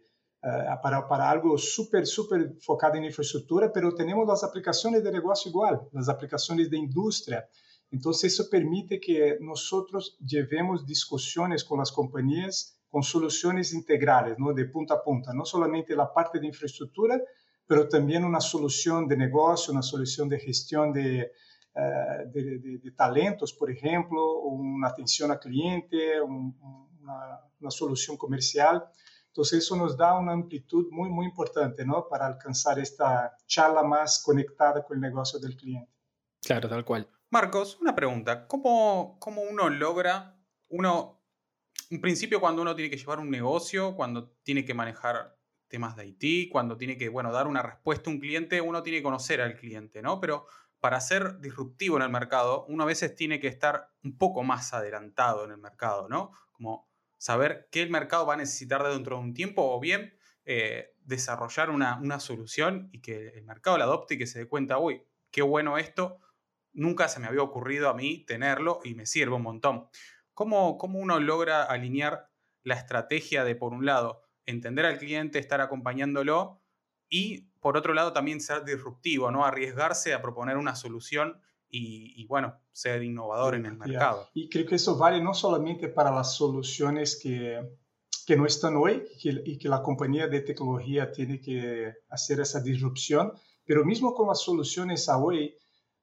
uh, 0.46 0.82
para, 0.82 1.30
algo 1.30 1.58
súper, 1.58 2.06
súper 2.06 2.56
focado 2.62 2.96
en 2.96 3.06
infraestructura, 3.06 3.72
pero 3.74 3.94
tenemos 3.94 4.28
las 4.28 4.44
aplicaciones 4.44 5.04
de 5.04 5.12
negocio 5.12 5.50
igual, 5.50 5.82
las 5.92 6.08
aplicaciones 6.08 6.70
de 6.70 6.78
industria. 6.78 7.48
Entonces, 7.92 8.34
eso 8.34 8.50
permite 8.50 9.00
que 9.00 9.38
nosotros 9.42 10.18
llevemos 10.20 10.86
discusiones 10.86 11.64
con 11.64 11.80
las 11.80 11.92
compañías 11.92 12.75
con 12.96 13.04
soluciones 13.04 13.74
integrales, 13.74 14.40
¿no? 14.40 14.54
de 14.54 14.66
punta 14.66 14.94
a 14.94 15.04
punta, 15.04 15.34
no 15.34 15.44
solamente 15.44 15.94
la 15.98 16.14
parte 16.14 16.40
de 16.40 16.48
infraestructura, 16.48 17.20
pero 17.68 17.90
también 17.90 18.24
una 18.24 18.40
solución 18.40 19.06
de 19.06 19.18
negocio, 19.18 19.74
una 19.74 19.82
solución 19.82 20.30
de 20.30 20.40
gestión 20.40 20.94
de, 20.94 21.32
de, 21.75 22.92
talentos, 22.96 23.54
por 23.54 23.70
ejemplo, 23.70 24.40
una 24.44 24.88
atención 24.88 25.30
al 25.30 25.40
cliente, 25.40 26.22
un, 26.22 26.58
una, 27.02 27.42
una 27.60 27.72
solución 27.72 28.16
comercial. 28.16 28.86
Entonces 29.36 29.65
eso 29.65 29.75
nos 29.75 29.98
da 29.98 30.18
una 30.18 30.32
amplitud 30.32 30.88
muy, 30.92 31.10
muy 31.10 31.25
importante, 31.25 31.86
¿no? 31.86 32.08
Para 32.08 32.25
alcanzar 32.25 32.80
esta 32.80 33.36
charla 33.46 33.84
más 33.84 34.24
conectada 34.24 34.82
con 34.86 34.96
el 34.96 35.01
negocio 35.01 35.42
del 35.42 35.58
cliente. 35.58 35.92
Claro, 36.42 36.70
tal 36.70 36.86
cual. 36.86 37.10
Marcos, 37.32 37.77
una 37.82 37.94
pregunta. 37.94 38.48
¿Cómo, 38.48 39.18
cómo 39.20 39.42
uno 39.42 39.68
logra, 39.68 40.39
uno, 40.70 41.22
en 41.89 42.00
principio 42.00 42.39
cuando 42.39 42.62
uno 42.62 42.77
tiene 42.77 42.89
que 42.89 42.96
llevar 42.96 43.20
un 43.20 43.30
negocio, 43.30 43.94
cuando 43.98 44.30
tiene 44.42 44.63
que 44.63 44.74
manejar 44.74 45.38
temas 45.68 45.98
de 45.98 46.15
IT, 46.18 46.50
cuando 46.50 46.77
tiene 46.77 46.98
que, 46.98 47.10
bueno, 47.10 47.34
dar 47.34 47.48
una 47.48 47.62
respuesta 47.62 48.10
a 48.10 48.13
un 48.13 48.22
cliente, 48.22 48.62
uno 48.62 48.84
tiene 48.84 49.00
que 49.00 49.04
conocer 49.04 49.42
al 49.42 49.58
cliente, 49.58 50.01
¿no? 50.01 50.22
Pero 50.22 50.48
para 50.80 51.01
ser 51.01 51.42
disruptivo 51.42 51.98
en 51.98 52.04
el 52.04 52.10
mercado, 52.10 52.65
uno 52.70 52.84
a 52.84 52.88
veces 52.88 53.13
tiene 53.15 53.42
que 53.42 53.50
estar 53.50 53.89
un 54.01 54.18
poco 54.18 54.44
más 54.44 54.74
adelantado 54.74 55.44
en 55.44 55.51
el 55.51 55.58
mercado, 55.58 56.08
¿no? 56.08 56.32
Como 56.54 56.88
saber 57.17 57.67
qué 57.72 57.81
el 57.81 57.89
mercado 57.89 58.25
va 58.25 58.36
a 58.36 58.38
necesitar 58.38 58.84
dentro 58.84 59.17
de 59.17 59.24
un 59.24 59.34
tiempo 59.34 59.63
o 59.63 59.79
bien 59.79 60.17
eh, 60.45 60.93
desarrollar 61.03 61.69
una, 61.69 62.00
una, 62.00 62.19
solución 62.19 62.89
y 62.91 63.01
que 63.01 63.29
el 63.29 63.43
mercado 63.43 63.77
la 63.77 63.86
adopte 63.86 64.13
y 64.13 64.17
que 64.17 64.27
se 64.27 64.39
dé 64.39 64.48
cuenta, 64.48 64.77
uy, 64.77 65.03
qué 65.31 65.41
bueno 65.41 65.77
esto, 65.77 66.19
nunca 66.74 67.07
se 67.07 67.19
me 67.19 67.27
había 67.27 67.41
ocurrido 67.41 67.89
a 67.89 67.93
mí 67.93 68.25
tenerlo 68.25 68.79
y 68.84 68.95
me 68.95 69.05
sirve 69.05 69.36
un 69.36 69.41
montón. 69.41 69.88
¿Cómo, 70.34 70.77
cómo 70.77 71.00
uno 71.00 71.19
logra 71.19 71.63
alinear 71.63 72.29
la 72.63 72.75
estrategia 72.75 73.43
de, 73.43 73.55
por 73.55 73.74
un 73.74 73.86
lado, 73.86 74.24
entender 74.45 74.86
al 74.86 74.98
cliente, 74.98 75.39
estar 75.39 75.62
acompañándolo 75.62 76.62
y, 77.10 77.50
por 77.60 77.77
otro 77.77 77.93
lado, 77.93 78.13
también 78.13 78.41
ser 78.41 78.65
disruptivo, 78.65 79.31
¿no? 79.31 79.45
arriesgarse 79.45 80.13
a 80.13 80.22
proponer 80.22 80.57
una 80.57 80.75
solución 80.75 81.41
y, 81.77 82.22
y, 82.22 82.25
bueno, 82.25 82.55
ser 82.72 83.03
innovador 83.03 83.55
en 83.55 83.65
el 83.65 83.75
mercado. 83.75 84.29
Y 84.34 84.50
creo 84.50 84.65
que 84.65 84.75
eso 84.75 84.98
vale 84.98 85.22
no 85.22 85.34
solamente 85.34 85.89
para 85.89 86.10
las 86.10 86.34
soluciones 86.36 87.20
que, 87.22 87.62
que 88.25 88.38
no 88.38 88.46
están 88.46 88.77
hoy 88.77 89.03
que, 89.22 89.41
y 89.46 89.58
que 89.58 89.67
la 89.67 89.82
compañía 89.84 90.27
de 90.27 90.39
tecnología 90.39 91.12
tiene 91.12 91.41
que 91.41 91.94
hacer 92.10 92.39
esa 92.39 92.62
disrupción, 92.62 93.34
pero 93.65 93.84
mismo 93.84 94.13
con 94.13 94.29
las 94.29 94.41
soluciones 94.41 95.10
a 95.10 95.17
hoy, 95.17 95.53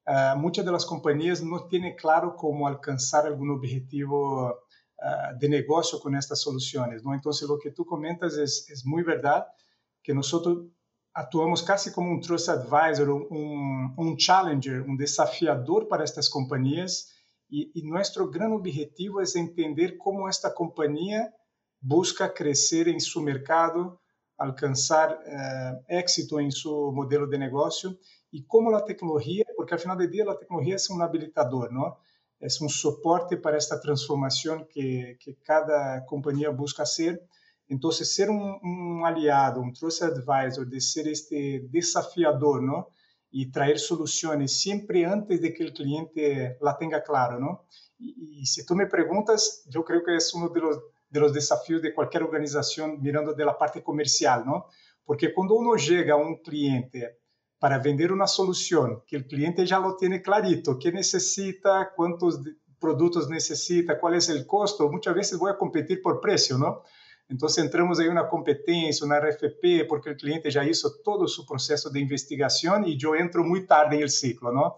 uh, 0.05 0.37
muchas 0.37 0.63
de 0.63 0.71
las 0.71 0.85
compañías 0.85 1.41
no 1.41 1.67
tienen 1.67 1.95
claro 1.95 2.35
cómo 2.35 2.67
alcanzar 2.67 3.25
algún 3.25 3.49
objetivo 3.49 4.49
uh, 4.49 5.39
de 5.39 5.49
negocio 5.49 5.99
con 5.99 6.15
estas 6.15 6.39
soluciones. 6.39 7.03
¿no? 7.03 7.15
Entonces, 7.15 7.49
lo 7.49 7.57
que 7.57 7.71
tú 7.71 7.83
comentas 7.83 8.37
es, 8.37 8.69
es 8.69 8.85
muy 8.85 9.01
verdad, 9.01 9.47
que 10.03 10.13
nosotros 10.13 10.67
atuamos 11.13 11.61
casi 11.61 11.91
como 11.91 12.11
um 12.11 12.19
trust 12.19 12.49
advisor, 12.49 13.09
um, 13.09 13.93
um 13.97 14.17
challenger, 14.17 14.83
um 14.89 14.95
desafiador 14.95 15.85
para 15.87 16.03
estas 16.03 16.27
companhias 16.27 17.13
e, 17.51 17.71
e 17.75 17.87
nosso 17.87 18.27
grande 18.29 18.55
objetivo 18.55 19.21
é 19.21 19.25
entender 19.35 19.97
como 19.97 20.27
esta 20.27 20.49
companhia 20.49 21.31
busca 21.79 22.27
crescer 22.27 22.87
em 22.87 22.99
seu 22.99 23.21
mercado, 23.21 23.99
alcançar 24.37 25.11
uh, 25.11 25.83
êxito 25.87 26.39
em 26.39 26.49
seu 26.49 26.91
modelo 26.91 27.29
de 27.29 27.37
negócio 27.37 27.95
e 28.31 28.41
como 28.41 28.75
a 28.75 28.81
tecnologia, 28.81 29.45
porque 29.55 29.73
ao 29.73 29.79
final 29.79 29.95
do 29.95 30.07
dia 30.07 30.27
a 30.27 30.35
tecnologia 30.35 30.75
é 30.75 30.93
um 30.93 31.01
habilitador, 31.03 31.71
não? 31.71 31.95
É 32.41 32.47
um 32.61 32.67
suporte 32.67 33.37
para 33.37 33.55
esta 33.55 33.79
transformação 33.79 34.65
que, 34.65 35.15
que 35.19 35.33
cada 35.45 36.01
companhia 36.01 36.51
busca 36.51 36.85
ser 36.85 37.21
então, 37.73 37.91
ser 37.91 38.29
um, 38.29 38.59
um 38.63 39.05
aliado, 39.05 39.61
um 39.61 39.71
trusted 39.73 40.11
advisor, 40.11 40.65
de 40.65 40.79
ser 40.79 41.07
este 41.07 41.67
desafiador, 41.69 42.61
¿no? 42.61 42.87
Y 43.31 43.51
traer 43.51 43.79
soluciones 43.79 44.61
siempre 44.61 45.05
antes 45.05 45.41
de 45.41 45.53
que 45.53 45.63
el 45.63 45.73
cliente 45.73 46.57
la 46.61 46.77
tenga 46.77 47.01
claro, 47.01 47.39
¿no? 47.39 47.65
Y, 47.97 48.41
y 48.41 48.45
si 48.45 48.65
tú 48.65 48.75
me 48.75 48.85
preguntas, 48.85 49.63
yo 49.67 49.83
creo 49.83 50.03
que 50.03 50.15
es 50.15 50.33
uno 50.33 50.49
de 50.49 50.61
los, 50.61 50.79
de 51.09 51.19
los 51.19 51.33
desafíos 51.33 51.81
de 51.81 51.93
cualquier 51.93 52.23
organización 52.23 53.01
mirando 53.01 53.33
de 53.33 53.45
la 53.45 53.57
parte 53.57 53.81
comercial, 53.81 54.43
¿no? 54.45 54.67
Porque 55.03 55.33
cuando 55.33 55.55
uno 55.55 55.75
llega 55.75 56.13
a 56.13 56.17
un 56.17 56.37
cliente 56.37 57.19
para 57.59 57.79
vender 57.79 58.11
una 58.11 58.27
solución 58.27 59.03
que 59.07 59.15
el 59.15 59.25
cliente 59.25 59.65
ya 59.65 59.79
lo 59.79 59.95
tiene 59.95 60.21
clarito, 60.21 60.77
qué 60.77 60.91
necesita, 60.91 61.93
cuántos 61.95 62.39
productos 62.79 63.29
necesita, 63.29 63.99
cuál 63.99 64.15
es 64.15 64.27
el 64.29 64.45
costo, 64.45 64.91
muchas 64.91 65.15
veces 65.15 65.39
voy 65.39 65.51
a 65.51 65.57
competir 65.57 66.01
por 66.01 66.19
precio, 66.19 66.57
¿no? 66.57 66.83
Entonces 67.33 67.63
entramos 67.63 67.99
ahí 67.99 68.07
una 68.07 68.29
competencia, 68.29 69.07
una 69.07 69.19
RFP, 69.19 69.87
porque 69.89 70.11
el 70.11 70.17
cliente 70.17 70.51
ya 70.51 70.63
hizo 70.63 71.01
todo 71.03 71.27
su 71.27 71.47
proceso 71.47 71.89
de 71.89 71.99
investigación 71.99 72.87
y 72.87 72.95
yo 72.95 73.15
entro 73.15 73.43
muy 73.43 73.65
tarde 73.65 73.95
en 73.95 74.03
el 74.03 74.11
ciclo, 74.11 74.51
¿no? 74.51 74.75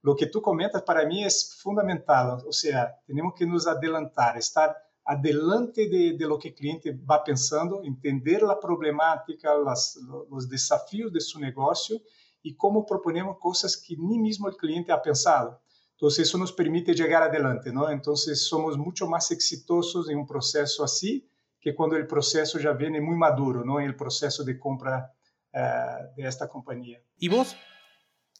Lo 0.00 0.16
que 0.16 0.26
tú 0.26 0.42
comentas 0.42 0.82
para 0.82 1.06
mí 1.06 1.22
es 1.22 1.56
fundamental, 1.62 2.42
o 2.44 2.50
sea, 2.50 2.92
tenemos 3.06 3.34
que 3.36 3.46
nos 3.46 3.68
adelantar, 3.68 4.36
estar 4.36 4.76
adelante 5.04 5.88
de, 5.88 6.16
de 6.18 6.26
lo 6.26 6.40
que 6.40 6.48
el 6.48 6.54
cliente 6.56 6.90
va 7.08 7.22
pensando, 7.22 7.84
entender 7.84 8.42
la 8.42 8.58
problemática, 8.58 9.54
las, 9.54 9.96
los 10.28 10.48
desafíos 10.48 11.12
de 11.12 11.20
su 11.20 11.38
negocio 11.38 12.00
y 12.42 12.56
cómo 12.56 12.84
proponemos 12.84 13.38
cosas 13.38 13.76
que 13.76 13.94
ni 13.96 14.18
mismo 14.18 14.48
el 14.48 14.56
cliente 14.56 14.90
ha 14.90 15.00
pensado. 15.00 15.62
Entonces, 15.92 16.26
eso 16.26 16.36
nos 16.36 16.52
permite 16.52 16.94
llegar 16.94 17.22
adelante, 17.22 17.72
¿no? 17.72 17.88
Entonces, 17.88 18.44
somos 18.44 18.76
mucho 18.76 19.06
más 19.06 19.30
exitosos 19.30 20.10
en 20.10 20.18
un 20.18 20.26
proceso 20.26 20.82
así 20.82 21.28
que 21.62 21.74
cuando 21.76 21.96
el 21.96 22.08
proceso 22.08 22.58
ya 22.58 22.72
viene 22.72 23.00
muy 23.00 23.16
maduro, 23.16 23.64
¿no? 23.64 23.80
En 23.80 23.86
el 23.86 23.94
proceso 23.94 24.42
de 24.42 24.58
compra 24.58 25.14
uh, 25.54 26.20
de 26.20 26.28
esta 26.28 26.48
compañía. 26.48 27.00
¿Y 27.16 27.28
vos? 27.28 27.56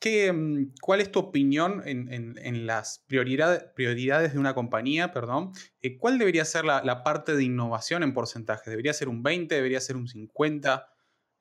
¿Qué, 0.00 0.34
¿Cuál 0.80 1.00
es 1.00 1.12
tu 1.12 1.20
opinión 1.20 1.82
en, 1.86 2.12
en, 2.12 2.34
en 2.36 2.66
las 2.66 3.04
prioridad, 3.06 3.72
prioridades 3.74 4.32
de 4.32 4.40
una 4.40 4.52
compañía? 4.52 5.12
Perdón. 5.12 5.52
Eh, 5.80 5.96
¿Cuál 5.96 6.18
debería 6.18 6.44
ser 6.44 6.64
la, 6.64 6.82
la, 6.82 7.04
parte 7.04 7.36
de 7.36 7.44
innovación 7.44 8.02
en 8.02 8.12
porcentaje? 8.12 8.68
¿Debería 8.68 8.92
ser 8.92 9.08
un 9.08 9.22
20? 9.22 9.54
¿Debería 9.54 9.80
ser 9.80 9.94
un 9.94 10.08
50? 10.08 10.88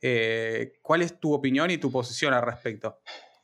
Eh, 0.01 0.73
¿Cuál 0.83 1.01
es 1.01 1.19
tu 1.19 1.33
opinión 1.33 1.71
y 1.71 1.79
tu 1.79 1.91
posición 1.91 2.35
al 2.35 2.43
respecto? 2.43 2.99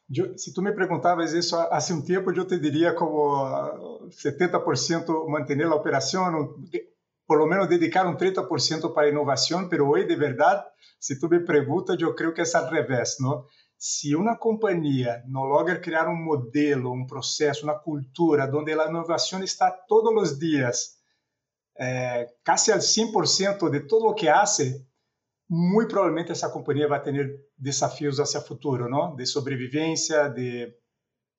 Yo, 0.08 0.38
si 0.38 0.53
tú 0.53 0.62
me 0.62 0.72
preguntabas 0.72 1.34
eso 1.34 1.74
hace 1.74 1.94
un 1.94 2.06
tiempo, 2.06 2.32
yo 2.32 2.46
te 2.46 2.60
diría 2.60 2.94
como 2.94 4.01
70% 4.10 5.27
mantener 5.27 5.67
la 5.67 5.75
operación, 5.75 6.70
por 7.27 7.38
lo 7.38 7.46
menos 7.46 7.67
dedicar 7.67 8.07
un 8.07 8.17
30% 8.17 8.93
para 8.93 9.10
innovación, 9.10 9.67
pero 9.69 9.88
hoy 9.89 10.05
de 10.05 10.15
verdad, 10.15 10.65
si 10.98 11.19
tú 11.19 11.27
me 11.27 11.41
preguntas, 11.41 11.98
yo 11.98 12.15
creo 12.15 12.34
que 12.34 12.43
es 12.43 12.55
al 12.55 12.72
revés, 12.72 13.17
¿no? 13.19 13.48
Si 13.75 14.15
una 14.15 14.38
compañía 14.38 15.24
no 15.27 15.46
logra 15.46 15.79
crear 15.79 16.07
un 16.07 16.24
modelo, 16.24 16.89
un 16.89 17.05
proceso, 17.05 17.65
una 17.65 17.79
cultura 17.79 18.48
donde 18.48 18.75
la 18.75 18.89
innovación 18.89 19.43
está 19.43 19.84
todos 19.88 20.12
los 20.13 20.39
días, 20.39 21.03
eh, 21.77 22.25
casi 22.41 22.72
al 22.72 22.81
100% 22.81 23.69
de 23.69 23.81
todo 23.81 24.10
lo 24.10 24.15
que 24.15 24.29
hace, 24.29 24.88
muy 25.50 25.86
probablemente 25.86 26.34
essa 26.34 26.50
companhia 26.50 26.88
vai 26.88 27.01
ter 27.01 27.51
desafios 27.57 28.19
hacia 28.19 28.41
futuro, 28.41 28.89
¿no? 28.89 29.15
De 29.15 29.25
sobrevivência, 29.25 30.29
de, 30.29 30.77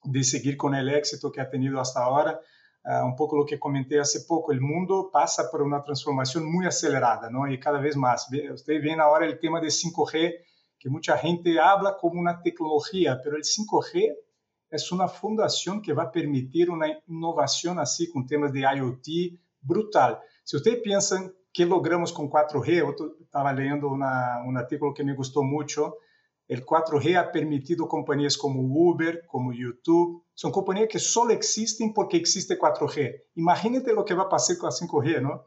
de 0.04 0.24
seguir 0.24 0.56
com 0.56 0.70
o 0.70 0.88
éxito 0.90 1.30
que 1.30 1.40
ha 1.40 1.50
tenido 1.50 1.80
hasta 1.80 2.00
ahora. 2.00 2.40
Uh, 2.88 3.04
um 3.04 3.14
pouco 3.14 3.36
o 3.36 3.44
que 3.44 3.58
comentei 3.58 3.98
há 3.98 4.04
pouco, 4.26 4.50
o 4.50 4.62
mundo 4.62 5.10
passa 5.12 5.44
por 5.44 5.60
uma 5.60 5.78
transformação 5.78 6.42
muito 6.42 6.68
acelerada, 6.68 7.28
¿no? 7.28 7.46
E 7.46 7.58
cada 7.58 7.78
vez 7.78 7.94
mais. 7.94 8.24
Você 8.50 8.78
vê 8.78 8.96
na 8.96 9.06
hora 9.06 9.28
o 9.28 9.36
tema 9.36 9.60
de 9.60 9.66
5G, 9.66 10.32
que 10.80 10.88
muita 10.88 11.14
gente 11.18 11.58
habla 11.58 11.92
como 11.92 12.18
uma 12.18 12.32
tecnologia, 12.32 13.14
mas 13.14 13.26
o 13.26 13.62
5G 13.62 14.06
é 14.72 14.76
uma 14.94 15.06
fundação 15.06 15.82
que 15.82 15.92
vai 15.92 16.10
permitir 16.10 16.70
uma 16.70 16.86
inovação 17.06 17.78
assim 17.78 18.10
com 18.10 18.24
temas 18.24 18.52
de 18.52 18.60
IoT 18.60 19.38
brutal. 19.60 20.22
Se 20.42 20.58
você 20.58 20.74
pensa 20.76 21.30
que 21.52 21.66
logramos 21.66 22.10
com 22.10 22.26
4G, 22.26 22.68
eu 22.68 22.94
estava 23.20 23.50
lendo 23.50 23.88
uma, 23.88 24.42
um 24.46 24.56
artigo 24.56 24.94
que 24.94 25.04
me 25.04 25.12
gostou 25.12 25.44
muito, 25.44 25.92
o 26.50 26.54
4G 26.56 27.16
ha 27.16 27.24
permitido 27.24 27.86
companhias 27.86 28.36
como 28.36 28.90
Uber, 28.90 29.26
como 29.26 29.52
YouTube, 29.52 30.22
são 30.34 30.50
companhias 30.50 30.88
que 30.88 30.98
só 30.98 31.28
existem 31.30 31.92
porque 31.92 32.16
existe 32.16 32.56
4G. 32.56 33.12
Imagínate 33.36 33.90
o 33.92 34.04
que 34.04 34.14
vai 34.14 34.28
passar 34.28 34.56
com 34.56 34.66
a 34.66 34.70
5G, 34.70 35.20
não? 35.20 35.42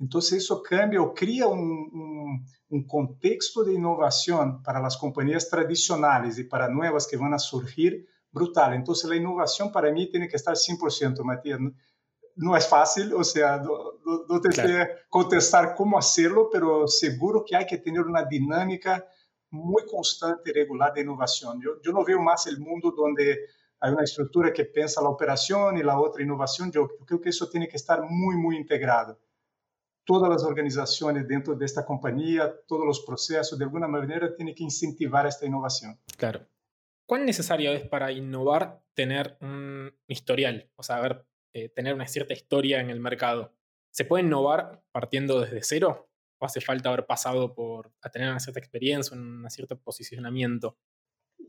Então, 0.00 0.20
isso 0.20 0.60
cambia 0.62 1.00
ou 1.00 1.12
cria 1.12 1.48
um, 1.48 1.54
um, 1.54 2.38
um, 2.70 2.86
contexto 2.86 3.64
de 3.64 3.72
inovação 3.72 4.60
para 4.62 4.84
as 4.84 4.96
companhias 4.96 5.48
tradicionais 5.48 6.38
e 6.38 6.44
para 6.44 6.68
novas 6.68 7.06
que 7.06 7.16
vão 7.16 7.32
a 7.32 7.38
surgir 7.38 8.04
brutal. 8.32 8.74
Então, 8.74 8.92
a 9.10 9.16
inovação 9.16 9.70
para 9.70 9.92
mim 9.92 10.10
tem 10.10 10.28
que 10.28 10.36
estar 10.36 10.52
100%, 10.52 11.22
Matias 11.22 11.60
no 12.36 12.56
es 12.56 12.66
fácil, 12.66 13.16
o 13.16 13.24
sea, 13.24 13.58
no, 13.58 14.00
no, 14.04 14.26
no 14.28 14.40
te 14.40 14.48
claro. 14.48 14.68
sé 14.68 14.88
contestar 15.08 15.74
cómo 15.74 15.96
hacerlo, 15.98 16.50
pero 16.50 16.88
seguro 16.88 17.44
que 17.44 17.56
hay 17.56 17.66
que 17.66 17.78
tener 17.78 18.02
una 18.02 18.24
dinámica 18.24 19.06
muy 19.54 19.84
constante 19.86 20.50
y 20.50 20.52
regular 20.52 20.92
de 20.92 21.02
innovación. 21.02 21.60
Yo, 21.62 21.80
yo 21.82 21.92
no 21.92 22.04
veo 22.04 22.20
más 22.20 22.46
el 22.46 22.58
mundo 22.58 22.90
donde 22.90 23.46
hay 23.80 23.92
una 23.92 24.02
estructura 24.02 24.52
que 24.52 24.64
piensa 24.64 25.00
la 25.02 25.08
operación 25.08 25.76
y 25.76 25.82
la 25.82 25.98
otra 25.98 26.22
innovación. 26.22 26.72
Yo, 26.72 26.88
yo 26.98 27.06
creo 27.06 27.20
que 27.20 27.28
eso 27.30 27.48
tiene 27.48 27.68
que 27.68 27.76
estar 27.76 28.02
muy, 28.02 28.36
muy 28.36 28.56
integrado. 28.56 29.20
Todas 30.04 30.28
las 30.28 30.44
organizaciones 30.44 31.26
dentro 31.26 31.54
de 31.54 31.64
esta 31.64 31.84
compañía, 31.84 32.52
todos 32.66 32.84
los 32.84 33.00
procesos, 33.00 33.58
de 33.58 33.64
alguna 33.64 33.88
manera, 33.88 34.34
tienen 34.34 34.54
que 34.54 34.64
incentivar 34.64 35.26
esta 35.26 35.46
innovación. 35.46 35.98
Claro. 36.18 36.46
¿Cuán 37.06 37.24
necesario 37.24 37.72
es 37.72 37.86
para 37.86 38.12
innovar 38.12 38.82
tener 38.94 39.36
un 39.40 39.94
historial? 40.08 40.70
O 40.76 40.82
sea, 40.82 40.96
haber 40.96 41.26
eh, 41.52 41.68
tener 41.68 41.94
una 41.94 42.06
cierta 42.06 42.34
historia 42.34 42.80
en 42.80 42.90
el 42.90 43.00
mercado. 43.00 43.54
¿Se 43.90 44.04
puede 44.04 44.24
innovar 44.24 44.82
partiendo 44.92 45.40
desde 45.40 45.62
cero? 45.62 46.08
¿O 46.44 46.46
hace 46.46 46.60
falta 46.60 46.90
haber 46.90 47.06
pasado 47.06 47.54
por 47.54 47.90
a 48.02 48.10
tener 48.10 48.28
una 48.28 48.38
cierta 48.38 48.60
experiencia, 48.60 49.16
un 49.16 49.48
cierto 49.48 49.80
posicionamiento? 49.80 50.76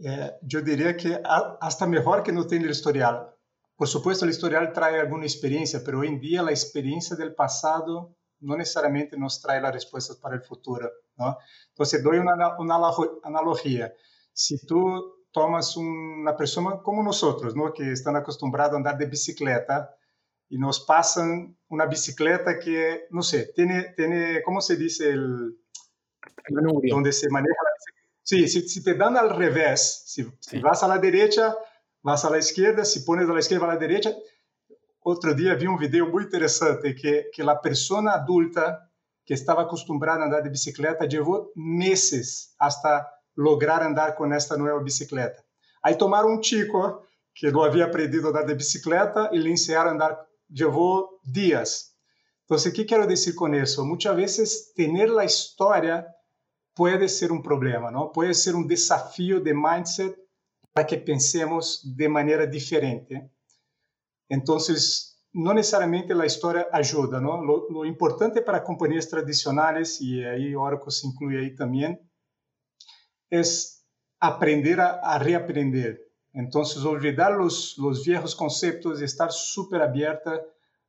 Eh, 0.02 0.32
yo 0.42 0.62
diría 0.62 0.96
que 0.96 1.22
hasta 1.60 1.86
mejor 1.86 2.24
que 2.24 2.32
no 2.32 2.48
tener 2.48 2.70
historial. 2.70 3.30
Por 3.76 3.90
supuesto, 3.90 4.24
el 4.24 4.32
historial 4.32 4.72
trae 4.72 5.02
alguna 5.02 5.26
experiencia, 5.26 5.82
pero 5.84 6.00
hoy 6.00 6.08
en 6.08 6.22
día 6.22 6.42
la 6.42 6.52
experiencia 6.52 7.18
del 7.18 7.36
pasado 7.36 8.16
no 8.40 8.56
necesariamente 8.56 9.18
nos 9.18 9.42
trae 9.42 9.60
las 9.60 9.74
respuestas 9.74 10.16
para 10.16 10.36
el 10.36 10.42
futuro. 10.42 10.90
¿no? 11.18 11.38
Entonces, 11.72 12.02
doy 12.02 12.20
una, 12.20 12.58
una 12.58 12.76
analogía. 13.22 13.92
Si 14.32 14.66
tú 14.66 15.26
tomas 15.34 15.76
uma 15.76 16.38
pessoa 16.38 16.82
como 16.82 17.04
nós 17.04 17.22
outros, 17.22 17.54
não? 17.54 17.74
que 17.74 17.84
estão 17.84 18.16
acostumbrados 18.16 18.76
a 18.76 18.80
andar 18.80 18.98
de 18.98 19.06
bicicleta 19.06 19.90
e 20.50 20.58
nos 20.58 20.80
passam 20.80 21.54
uma 21.70 21.86
bicicleta 21.86 22.58
que, 22.58 23.08
não 23.12 23.22
sei, 23.22 23.46
tem, 23.54 23.68
tem 23.96 24.44
como 24.44 24.62
se 24.62 24.78
diz, 24.78 25.00
el, 25.00 25.56
onde 26.94 27.12
se 27.12 27.30
maneja 27.30 27.56
a 27.60 27.74
bicicleta. 27.74 27.96
Sí, 28.24 28.48
si, 28.48 28.68
si, 28.68 28.84
te 28.84 28.96
dan 28.96 29.18
al 29.18 29.30
revés, 29.30 30.04
si, 30.08 30.24
sí. 30.24 30.30
si, 30.40 30.60
vas 30.60 30.82
a 30.82 30.88
la 30.88 30.98
derecha, 30.98 31.56
vas 32.02 32.26
a 32.26 32.30
la 32.32 32.40
izquierda, 32.40 32.84
si 32.84 33.02
pones 33.02 33.30
a 33.30 33.34
la 33.34 33.40
izquierda 33.40 33.66
a 33.66 33.74
la 33.74 33.78
derecha. 33.78 34.16
Outro 35.04 35.36
dia 35.36 35.54
vi 35.54 35.68
um 35.68 35.78
vídeo 35.78 36.08
muito 36.10 36.30
interessante 36.30 36.96
que, 36.96 37.30
que 37.32 37.44
a 37.44 37.56
pessoa 37.56 38.12
adulta 38.12 38.90
que 39.24 39.36
estava 39.36 39.62
acostumbrada 39.62 40.24
a 40.24 40.26
andar 40.26 40.42
de 40.42 40.50
bicicleta 40.50 41.06
levou 41.06 41.52
meses 41.56 42.56
hasta 42.58 43.08
lograr 43.38 43.84
andar 43.84 44.16
com 44.16 44.32
esta 44.34 44.58
nova 44.58 44.80
bicicleta. 44.82 45.44
Aí 45.84 45.96
tomaram 45.96 46.34
um 46.34 46.42
chico 46.42 47.06
que 47.36 47.52
não 47.52 47.62
havia 47.62 47.86
aprendido 47.86 48.28
a 48.28 48.30
andar 48.32 48.46
de 48.46 48.56
bicicleta 48.56 49.30
e 49.32 49.38
lhe 49.38 49.52
ensinaram 49.52 49.92
a 49.92 49.94
andar, 49.94 50.26
levou 50.50 51.20
dias. 51.24 51.94
Então, 52.44 52.58
o 52.58 52.72
que 52.72 52.86
quero 52.86 53.08
dizer 53.08 53.34
com 53.34 53.54
isso? 53.54 53.86
Muitas 53.86 54.16
vezes, 54.16 54.74
ter 54.74 54.90
a 55.18 55.26
história 55.26 56.06
pode 56.76 57.10
ser 57.10 57.32
um 57.32 57.42
problema, 57.42 57.90
não? 57.90 58.12
Pode 58.12 58.36
ser 58.36 58.56
um 58.56 58.66
desafio 58.66 59.40
de 59.40 59.54
mindset 59.54 60.16
para 60.74 60.86
que 60.86 60.98
pensemos 60.98 61.82
de 61.84 62.08
maneira 62.08 62.46
diferente. 62.46 63.16
Então, 64.30 64.58
não 65.34 65.54
necessariamente 65.54 66.14
a 66.14 66.26
história 66.26 66.68
ajuda, 66.72 67.20
não? 67.20 67.42
Lo, 67.42 67.68
lo 67.72 67.86
importante 67.86 68.42
para 68.42 68.62
companhias 68.62 69.06
tradicionais 69.08 70.00
e 70.02 70.24
aí 70.24 70.56
Oracle 70.56 70.92
se 70.92 71.08
inclui 71.08 71.38
aí 71.38 71.56
também 71.56 71.98
es 73.30 73.84
aprender 74.20 74.80
a, 74.80 75.00
a 75.02 75.18
reaprender. 75.18 76.05
Entonces, 76.36 76.84
olvidar 76.84 77.32
los, 77.32 77.78
los, 77.78 78.06
viejos 78.06 78.36
conceptos 78.36 79.02
estar 79.02 79.32
súper 79.32 79.82
abierta 79.82 80.42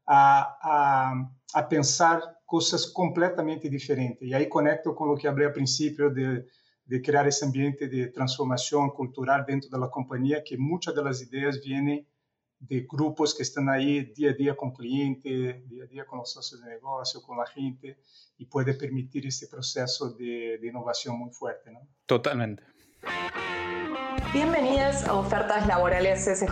a, 0.05 0.59
a, 0.61 1.31
a, 1.55 1.69
pensar 1.69 2.21
cosas 2.45 2.89
completamente 2.89 3.71
diferentes. 3.71 4.27
Y 4.27 4.35
ahí 4.35 4.49
conecto 4.49 4.95
con 4.95 5.09
lo 5.09 5.17
que 5.17 5.29
hablé 5.29 5.47
al 5.47 5.53
principio 5.53 6.11
de, 6.11 6.49
de, 6.85 7.01
crear 7.01 7.29
ese 7.29 7.45
ambiente 7.45 7.87
de 7.87 8.09
transformación 8.09 8.91
cultural 8.91 9.45
dentro 9.47 9.71
de 9.71 9.79
la 9.79 9.89
compañía, 9.89 10.43
que 10.43 10.59
muchas 10.59 10.97
de 10.97 11.05
las 11.05 11.23
ideas 11.23 11.61
vienen 11.65 12.05
de 12.59 12.85
grupos 12.91 13.33
que 13.33 13.45
están 13.45 13.69
ahí 13.69 14.13
día 14.17 14.31
a 14.31 14.35
día 14.35 14.57
con 14.57 14.73
clientes, 14.73 15.69
día 15.69 15.85
a 15.85 15.87
día 15.87 16.07
con 16.07 16.19
los 16.19 16.33
socios 16.33 16.61
de 16.61 16.71
negocio, 16.71 17.23
con 17.23 17.39
la 17.39 17.47
gente, 17.47 17.99
y 18.37 18.47
puede 18.47 18.75
permitir 18.75 19.25
este 19.27 19.47
proceso 19.47 20.11
de, 20.11 20.59
de 20.59 20.67
innovación 20.67 21.17
muy 21.17 21.31
fuerte. 21.31 21.71
¿no? 21.71 21.87
Totalmente. 22.05 22.65
Bienvenidas 24.33 25.07
a 25.07 25.15
Ofertas 25.15 25.67
Laborales 25.67 26.25
SJ, 26.25 26.49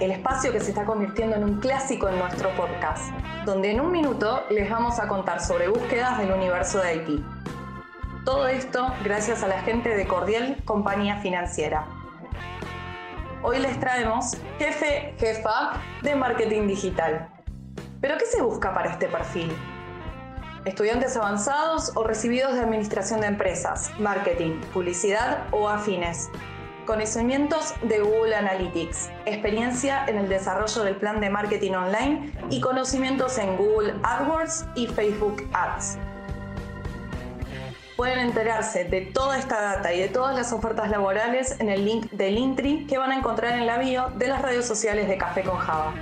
el 0.00 0.12
espacio 0.12 0.52
que 0.52 0.60
se 0.60 0.70
está 0.70 0.84
convirtiendo 0.84 1.36
en 1.36 1.44
un 1.44 1.60
clásico 1.60 2.08
en 2.08 2.18
nuestro 2.18 2.50
podcast, 2.54 3.12
donde 3.44 3.72
en 3.72 3.80
un 3.80 3.90
minuto 3.90 4.44
les 4.48 4.70
vamos 4.70 5.00
a 5.00 5.08
contar 5.08 5.42
sobre 5.42 5.68
búsquedas 5.68 6.16
del 6.18 6.30
universo 6.30 6.78
de 6.78 6.88
Haití 6.88 7.24
Todo 8.24 8.46
esto 8.46 8.86
gracias 9.02 9.42
a 9.42 9.48
la 9.48 9.60
gente 9.62 9.94
de 9.94 10.06
Cordial 10.06 10.56
Compañía 10.64 11.16
Financiera. 11.16 11.86
Hoy 13.42 13.58
les 13.58 13.78
traemos 13.80 14.36
jefe, 14.58 15.14
jefa 15.18 15.82
de 16.02 16.14
marketing 16.14 16.68
digital. 16.68 17.28
¿Pero 18.00 18.16
qué 18.16 18.26
se 18.26 18.42
busca 18.42 18.72
para 18.72 18.92
este 18.92 19.08
perfil? 19.08 19.52
Estudiantes 20.64 21.16
avanzados 21.16 21.92
o 21.94 22.02
recibidos 22.02 22.54
de 22.54 22.60
administración 22.60 23.20
de 23.20 23.28
empresas, 23.28 23.90
marketing, 23.98 24.60
publicidad 24.72 25.46
o 25.52 25.68
afines. 25.68 26.30
Conocimientos 26.84 27.74
de 27.82 28.00
Google 28.00 28.34
Analytics, 28.34 29.08
experiencia 29.24 30.04
en 30.06 30.18
el 30.18 30.28
desarrollo 30.28 30.82
del 30.82 30.96
plan 30.96 31.20
de 31.20 31.30
marketing 31.30 31.72
online 31.72 32.32
y 32.50 32.60
conocimientos 32.60 33.38
en 33.38 33.56
Google 33.56 33.94
AdWords 34.02 34.66
y 34.74 34.88
Facebook 34.88 35.48
Ads. 35.52 35.98
Pueden 37.96 38.18
enterarse 38.18 38.84
de 38.84 39.02
toda 39.02 39.38
esta 39.38 39.60
data 39.60 39.92
y 39.92 40.00
de 40.00 40.08
todas 40.08 40.34
las 40.36 40.52
ofertas 40.52 40.90
laborales 40.90 41.58
en 41.60 41.68
el 41.68 41.84
link 41.84 42.10
del 42.10 42.36
Intri 42.36 42.86
que 42.86 42.98
van 42.98 43.12
a 43.12 43.16
encontrar 43.16 43.54
en 43.58 43.66
la 43.66 43.78
bio 43.78 44.10
de 44.16 44.28
las 44.28 44.42
redes 44.42 44.66
sociales 44.66 45.08
de 45.08 45.18
Café 45.18 45.42
con 45.42 45.58
Java. 45.58 45.94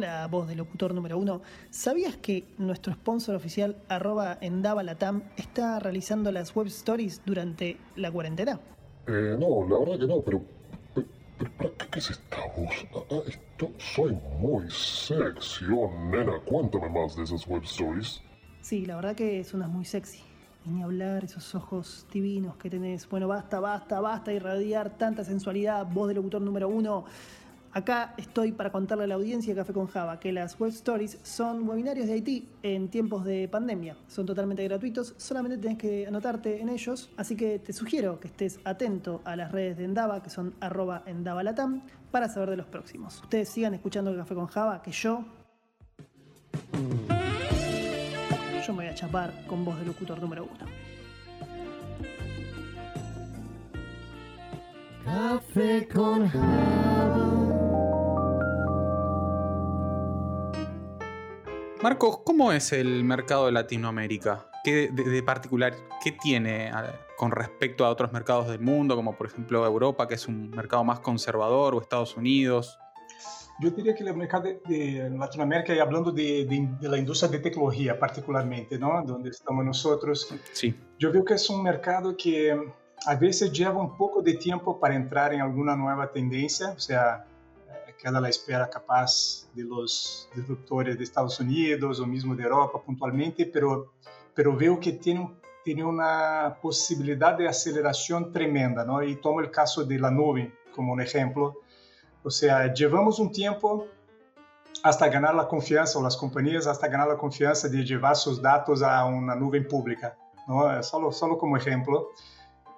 Hola, 0.00 0.26
voz 0.28 0.48
de 0.48 0.54
locutor 0.54 0.94
número 0.94 1.18
uno. 1.18 1.42
¿Sabías 1.68 2.16
que 2.16 2.54
nuestro 2.56 2.90
sponsor 2.94 3.34
oficial, 3.34 3.76
arroba 3.86 4.38
Endavalatam, 4.40 5.24
está 5.36 5.78
realizando 5.78 6.32
las 6.32 6.56
web 6.56 6.68
stories 6.68 7.20
durante 7.26 7.76
la 7.96 8.10
cuarentena? 8.10 8.58
Eh, 9.06 9.36
no, 9.38 9.68
la 9.68 9.78
verdad 9.78 9.98
que 9.98 10.06
no, 10.06 10.22
pero... 10.22 10.40
pero, 10.94 11.06
pero 11.36 11.50
¿para 11.52 11.74
qué, 11.76 11.86
qué 11.90 11.98
es 11.98 12.12
esta 12.12 12.38
voz? 12.56 12.86
Ah, 12.94 13.00
ah, 13.10 13.20
esto, 13.26 13.72
soy 13.76 14.16
muy 14.38 14.70
sexy, 14.70 15.66
oh 15.66 15.92
nena, 16.10 16.40
cuéntame 16.46 16.88
más 16.88 17.14
de 17.16 17.24
esas 17.24 17.46
web 17.46 17.62
stories. 17.64 18.22
Sí, 18.62 18.86
la 18.86 18.96
verdad 18.96 19.14
que 19.14 19.44
suenas 19.44 19.68
muy 19.68 19.84
sexy. 19.84 20.22
Y 20.64 20.70
ni 20.70 20.82
hablar, 20.82 21.24
esos 21.24 21.54
ojos 21.54 22.06
divinos 22.12 22.56
que 22.56 22.68
tenés. 22.68 23.08
Bueno, 23.08 23.28
basta, 23.28 23.60
basta, 23.60 24.00
basta 24.00 24.32
irradiar 24.32 24.96
tanta 24.96 25.24
sensualidad, 25.24 25.86
voz 25.86 26.08
de 26.08 26.14
locutor 26.14 26.40
número 26.40 26.68
uno. 26.68 27.04
Acá 27.72 28.14
estoy 28.16 28.50
para 28.50 28.72
contarle 28.72 29.04
a 29.04 29.06
la 29.06 29.14
audiencia 29.14 29.54
de 29.54 29.60
Café 29.60 29.72
con 29.72 29.86
Java 29.86 30.18
que 30.18 30.32
las 30.32 30.58
web 30.58 30.70
stories 30.70 31.20
son 31.22 31.68
webinarios 31.68 32.08
de 32.08 32.14
Haití 32.14 32.48
en 32.64 32.88
tiempos 32.88 33.24
de 33.24 33.46
pandemia. 33.46 33.96
Son 34.08 34.26
totalmente 34.26 34.64
gratuitos, 34.64 35.14
solamente 35.18 35.56
tenés 35.56 35.78
que 35.78 36.04
anotarte 36.04 36.60
en 36.60 36.68
ellos. 36.68 37.10
Así 37.16 37.36
que 37.36 37.60
te 37.60 37.72
sugiero 37.72 38.18
que 38.18 38.26
estés 38.26 38.58
atento 38.64 39.20
a 39.24 39.36
las 39.36 39.52
redes 39.52 39.76
de 39.76 39.84
Endava, 39.84 40.20
que 40.20 40.30
son 40.30 40.54
arroba 40.58 41.04
endavalatam, 41.06 41.82
para 42.10 42.28
saber 42.28 42.50
de 42.50 42.56
los 42.56 42.66
próximos. 42.66 43.20
Ustedes 43.22 43.48
sigan 43.48 43.72
escuchando 43.74 44.16
Café 44.16 44.34
con 44.34 44.46
Java, 44.48 44.82
que 44.82 44.90
yo... 44.90 45.24
Yo 48.66 48.72
me 48.72 48.84
voy 48.84 48.86
a 48.86 48.94
chapar 48.96 49.46
con 49.46 49.64
voz 49.64 49.78
de 49.78 49.86
locutor 49.86 50.20
número 50.20 50.44
uno. 50.44 50.66
Café 55.04 55.88
con 55.88 57.39
Marcos, 61.82 62.18
¿cómo 62.24 62.52
es 62.52 62.72
el 62.72 63.04
mercado 63.04 63.46
de 63.46 63.52
Latinoamérica? 63.52 64.46
¿Qué 64.62 64.88
de, 64.92 65.04
de 65.04 65.22
particular, 65.22 65.74
qué 66.04 66.12
tiene 66.12 66.68
a- 66.70 66.94
con 67.16 67.30
respecto 67.30 67.84
a 67.84 67.90
otros 67.90 68.12
mercados 68.12 68.48
del 68.48 68.60
mundo, 68.60 68.96
como 68.96 69.14
por 69.16 69.26
ejemplo 69.28 69.64
Europa, 69.64 70.06
que 70.08 70.14
es 70.14 70.26
un 70.28 70.50
mercado 70.50 70.84
más 70.84 71.00
conservador, 71.00 71.74
o 71.74 71.80
Estados 71.80 72.16
Unidos? 72.16 72.78
Yo 73.60 73.70
diría 73.70 73.94
que 73.94 74.04
el 74.04 74.14
mercado 74.16 74.44
de, 74.44 74.60
de 74.66 75.10
Latinoamérica, 75.10 75.74
y 75.74 75.78
hablando 75.78 76.10
de, 76.12 76.44
de- 76.46 76.68
de 76.80 76.88
la 76.88 76.98
industria 76.98 77.30
de 77.30 77.38
tecnología 77.38 77.98
particularmente, 77.98 78.78
¿no? 78.78 79.02
Donde 79.06 79.30
estamos 79.30 79.64
nosotros, 79.64 80.34
Sí. 80.52 80.74
yo 80.98 81.10
veo 81.12 81.24
que 81.24 81.34
es 81.34 81.48
un 81.50 81.62
mercado 81.62 82.14
que 82.16 82.56
a 83.06 83.14
veces 83.16 83.52
lleva 83.52 83.80
un 83.80 83.96
poco 83.96 84.20
de 84.22 84.34
tiempo 84.34 84.78
para 84.78 84.94
entrar 84.94 85.32
en 85.32 85.40
alguna 85.40 85.74
nueva 85.76 86.10
tendencia, 86.12 86.70
o 86.72 86.78
sea, 86.78 87.24
eh, 88.00 88.02
queda 88.02 88.18
a 88.18 88.20
la 88.20 88.28
espera 88.28 88.68
capaz 88.68 89.46
de 89.54 89.64
los 89.64 90.28
disruptores 90.34 90.96
de 90.96 91.04
Estados 91.04 91.38
Unidos 91.40 92.00
o 92.00 92.06
mismo 92.06 92.34
de 92.34 92.44
Europa 92.44 92.80
puntualmente, 92.82 93.46
pero, 93.46 93.92
pero 94.34 94.56
veo 94.56 94.78
que 94.80 94.92
tiene, 94.92 95.30
tiene 95.64 95.84
una 95.84 96.56
posibilidad 96.60 97.36
de 97.36 97.48
aceleración 97.48 98.32
tremenda, 98.32 98.84
¿no? 98.84 99.02
Y 99.02 99.16
tomo 99.16 99.40
el 99.40 99.50
caso 99.50 99.84
de 99.84 99.98
la 99.98 100.10
nube 100.10 100.52
como 100.74 100.92
un 100.92 101.00
ejemplo. 101.00 101.60
O 102.22 102.30
sea, 102.30 102.72
llevamos 102.72 103.18
un 103.18 103.32
tiempo 103.32 103.86
hasta 104.82 105.08
ganar 105.08 105.34
la 105.34 105.46
confianza, 105.46 105.98
o 105.98 106.02
las 106.02 106.16
compañías 106.16 106.66
hasta 106.66 106.88
ganar 106.88 107.08
la 107.08 107.16
confianza 107.16 107.68
de 107.68 107.84
llevar 107.84 108.16
sus 108.16 108.40
datos 108.40 108.82
a 108.82 109.04
una 109.04 109.34
nube 109.34 109.60
pública, 109.62 110.16
¿no? 110.46 110.82
Solo, 110.82 111.12
solo 111.12 111.36
como 111.38 111.56
ejemplo. 111.56 112.08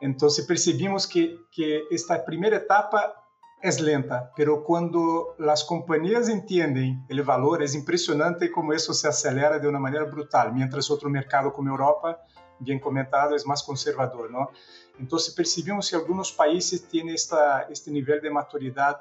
Entonces 0.01 0.45
percibimos 0.45 1.07
que, 1.07 1.37
que 1.53 1.85
esta 1.91 2.25
primera 2.25 2.57
etapa 2.57 3.22
es 3.63 3.81
lenta, 3.81 4.33
pero 4.37 4.65
cuando 4.65 5.37
las 5.39 5.63
compañías 5.63 6.29
entienden 6.29 7.07
el 7.09 7.23
valor, 7.23 7.63
es 7.63 7.77
impresionante 7.77 8.51
cómo 8.51 8.73
eso 8.73 8.93
se 8.93 9.07
acelera 9.07 9.61
de 9.61 9.69
una 9.69 9.79
manera 9.79 10.05
brutal, 10.05 10.53
mientras 10.53 10.91
otro 10.91 11.09
mercado 11.09 11.53
como 11.53 11.71
Europa, 11.71 12.21
bien 12.59 12.81
comentado, 12.81 13.37
es 13.37 13.47
más 13.47 13.63
conservador, 13.63 14.31
¿no? 14.33 14.51
Entonces 14.99 15.33
percibimos 15.33 15.89
que 15.89 15.97
algunos 15.97 16.33
países 16.33 16.89
tienen 16.89 17.15
esta, 17.15 17.63
este 17.63 17.93
nivel 17.93 18.21
de 18.21 18.31
maturidad 18.31 18.97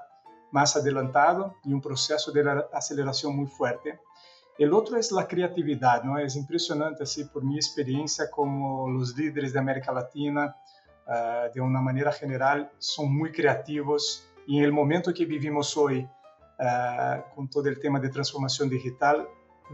más 0.51 0.75
adelantado 0.75 1.55
y 1.63 1.73
un 1.73 1.81
proceso 1.81 2.31
de 2.31 2.63
aceleración 2.71 3.35
muy 3.35 3.47
fuerte. 3.47 3.99
El 4.59 4.73
otro 4.73 4.97
es 4.97 5.11
la 5.11 5.27
creatividad, 5.27 6.03
¿no? 6.03 6.19
Es 6.19 6.35
impresionante, 6.35 7.03
así, 7.03 7.23
por 7.25 7.43
mi 7.43 7.55
experiencia, 7.55 8.29
como 8.29 8.87
los 8.89 9.17
líderes 9.17 9.53
de 9.53 9.59
América 9.59 9.91
Latina, 9.91 10.55
ah, 11.07 11.47
de 11.51 11.61
una 11.61 11.81
manera 11.81 12.11
general, 12.11 12.71
son 12.77 13.15
muy 13.15 13.31
creativos 13.31 14.30
y 14.51 14.57
en 14.59 14.65
el 14.65 14.73
momento 14.73 15.13
que 15.13 15.25
vivimos 15.25 15.79
ah, 16.59 17.25
con 17.33 17.49
todo 17.49 17.69
el 17.69 17.79
tema 17.79 17.99
de 18.01 18.09
transformación 18.09 18.67
digital, 18.69 19.25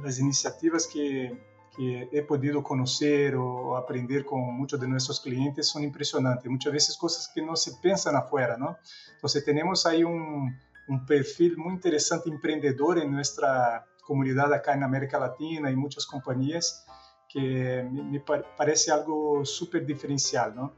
las 0.03 0.19
iniciativas 0.19 0.85
que, 0.85 1.35
que 1.75 2.07
he 2.11 2.21
podido 2.21 2.61
conocer 2.61 3.35
o 3.35 3.75
aprender 3.75 4.23
con 4.23 4.39
muchos 4.55 4.79
de 4.79 4.87
nuestros 4.87 5.19
clientes 5.19 5.67
son 5.67 5.83
impresionantes. 5.83 6.45
Muchas 6.57 6.73
veces 6.73 6.95
cosas 6.95 7.27
que 7.33 7.41
no 7.41 7.55
se 7.55 7.71
piensan 7.81 8.15
afuera, 8.15 8.55
¿no? 8.55 8.77
Entonces 9.15 9.43
tenemos 9.43 9.87
ahí 9.87 10.03
un, 10.03 10.55
un 10.87 11.05
perfil 11.07 11.57
muy 11.57 11.73
interesante 11.73 12.29
emprendedor 12.29 12.99
en 12.99 13.11
nuestra 13.11 13.83
comunidad 14.03 14.53
acá 14.53 14.73
en 14.75 14.83
América 14.83 15.17
Latina 15.19 15.71
y 15.71 15.75
muchas 15.75 16.05
compañías 16.05 16.85
que 17.27 17.83
me, 17.91 18.03
me 18.03 18.19
pa- 18.19 18.45
parece 18.55 18.91
algo 18.91 19.43
súper 19.43 19.87
diferencial, 19.87 20.55
¿no? 20.55 20.71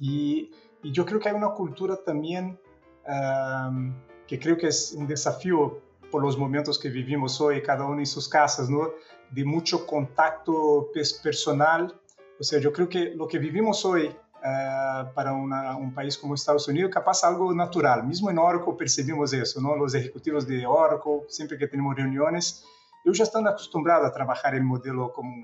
Y, 0.00 0.50
y 0.82 0.90
yo 0.90 1.06
creo 1.06 1.20
que 1.20 1.28
hay 1.28 1.36
una 1.36 1.50
cultura 1.50 1.96
también 2.04 2.58
am, 3.06 3.94
que 4.26 4.38
creo 4.38 4.56
que 4.56 4.68
es 4.68 4.92
un 4.96 5.06
desafío 5.06 5.80
por 6.10 6.22
los 6.22 6.38
momentos 6.38 6.78
que 6.78 6.90
vivimos 6.90 7.40
hoy, 7.40 7.62
cada 7.62 7.84
uno 7.86 7.98
en 7.98 8.06
sus 8.06 8.28
casas, 8.28 8.68
¿no? 8.68 8.90
De 9.30 9.44
mucho 9.44 9.86
contacto 9.86 10.90
personal. 11.22 11.98
O 12.38 12.44
sea, 12.44 12.60
yo 12.60 12.72
creo 12.72 12.88
que 12.88 13.14
lo 13.14 13.26
que 13.26 13.38
vivimos 13.38 13.84
hoy 13.84 14.14
ah, 14.44 15.10
para 15.14 15.32
un 15.32 15.94
país 15.94 16.18
como 16.18 16.34
Estados 16.34 16.68
Unidos 16.68 16.90
capaz 16.92 17.24
algo 17.24 17.54
natural. 17.54 18.06
Mismo 18.06 18.30
en 18.30 18.38
Oracle 18.38 18.74
percibimos 18.78 19.32
eso, 19.32 19.60
¿no? 19.60 19.74
Los 19.74 19.94
ejecutivos 19.94 20.46
de 20.46 20.66
Oracle, 20.66 21.22
siempre 21.28 21.56
que 21.56 21.66
tenemos 21.66 21.96
reuniones, 21.96 22.64
ellos 23.04 23.18
ya 23.18 23.24
están 23.24 23.46
acostumbrados 23.48 24.06
a 24.06 24.12
trabajar 24.12 24.54
el 24.54 24.62
modelo 24.62 25.12
como 25.12 25.34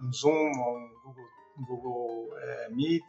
un 0.00 0.12
Zoom 0.12 0.60
o 0.60 0.74
un 0.74 0.92
Google, 1.02 1.24
Google, 1.56 2.36
eh, 2.42 2.74
Meet, 2.74 3.04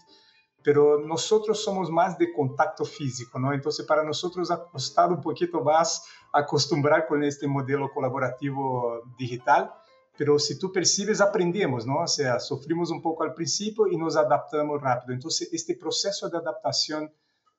pero 0.68 1.00
nosotros 1.00 1.64
somos 1.64 1.90
más 1.90 2.18
de 2.18 2.34
contacto 2.34 2.84
físico, 2.84 3.40
¿no? 3.40 3.54
Entonces 3.54 3.86
para 3.86 4.04
nosotros 4.04 4.52
ha 4.52 4.66
costado 4.66 5.16
un 5.16 5.22
poquito 5.22 5.62
más 5.62 6.04
acostumbrar 6.34 7.08
con 7.08 7.24
este 7.24 7.48
modelo 7.48 7.90
colaborativo 7.94 9.02
digital, 9.18 9.72
pero 10.18 10.38
si 10.38 10.60
tú 10.60 10.70
percibes, 10.70 11.22
aprendemos, 11.22 11.88
¿no? 11.88 12.00
O 12.02 12.08
sea, 12.08 12.42
sufrimos 12.42 12.92
un 12.92 13.02
poco 13.02 13.24
al 13.24 13.34
principio 13.34 13.88
y 13.88 13.96
nos 13.96 14.18
adaptamos 14.18 14.82
rápido. 14.82 15.14
Entonces 15.14 15.48
este 15.54 15.76
proceso 15.76 16.30
de 16.30 16.38
adaptación 16.38 17.14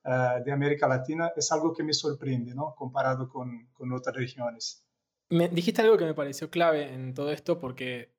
eh, 0.05 0.43
de 0.45 0.51
América 0.51 0.87
Latina 0.87 1.31
es 1.35 1.51
algo 1.51 1.73
que 1.73 1.81
me 1.81 1.93
sorprende, 1.93 2.53
¿no? 2.53 2.75
Comparado 2.77 3.27
con, 3.27 3.69
con 3.73 3.91
otras 3.91 4.15
regiones. 4.15 4.85
Me, 5.29 5.47
dijiste 5.47 5.81
algo 5.81 5.97
que 5.97 6.05
me 6.05 6.13
pareció 6.13 6.51
clave 6.51 6.93
en 6.93 7.15
todo 7.15 7.31
esto 7.31 7.57
porque 7.57 8.13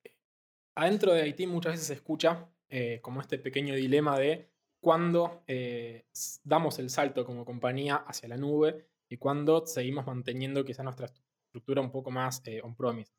adentro 0.75 1.13
de 1.13 1.23
Haití 1.23 1.47
muchas 1.47 1.75
veces 1.75 1.87
se 1.87 1.95
escucha 1.95 2.49
eh, 2.69 2.99
como 3.03 3.21
este 3.21 3.39
pequeño 3.39 3.77
dilema 3.77 4.19
de 4.19 4.51
cuándo 4.81 5.45
eh, 5.47 6.07
damos 6.43 6.79
el 6.79 6.91
salto 6.91 7.25
como 7.25 7.45
compañía 7.45 7.97
hacia 7.97 8.29
la 8.29 8.37
nube 8.37 8.87
y 9.09 9.19
cuándo 9.19 9.67
seguimos 9.67 10.07
manteniendo 10.07 10.65
quizá 10.65 10.83
nuestra 10.83 11.07
estructura 11.47 11.81
un 11.81 11.91
poco 11.91 12.11
más 12.11 12.43
eh, 12.47 12.61
on-promise. 12.63 13.13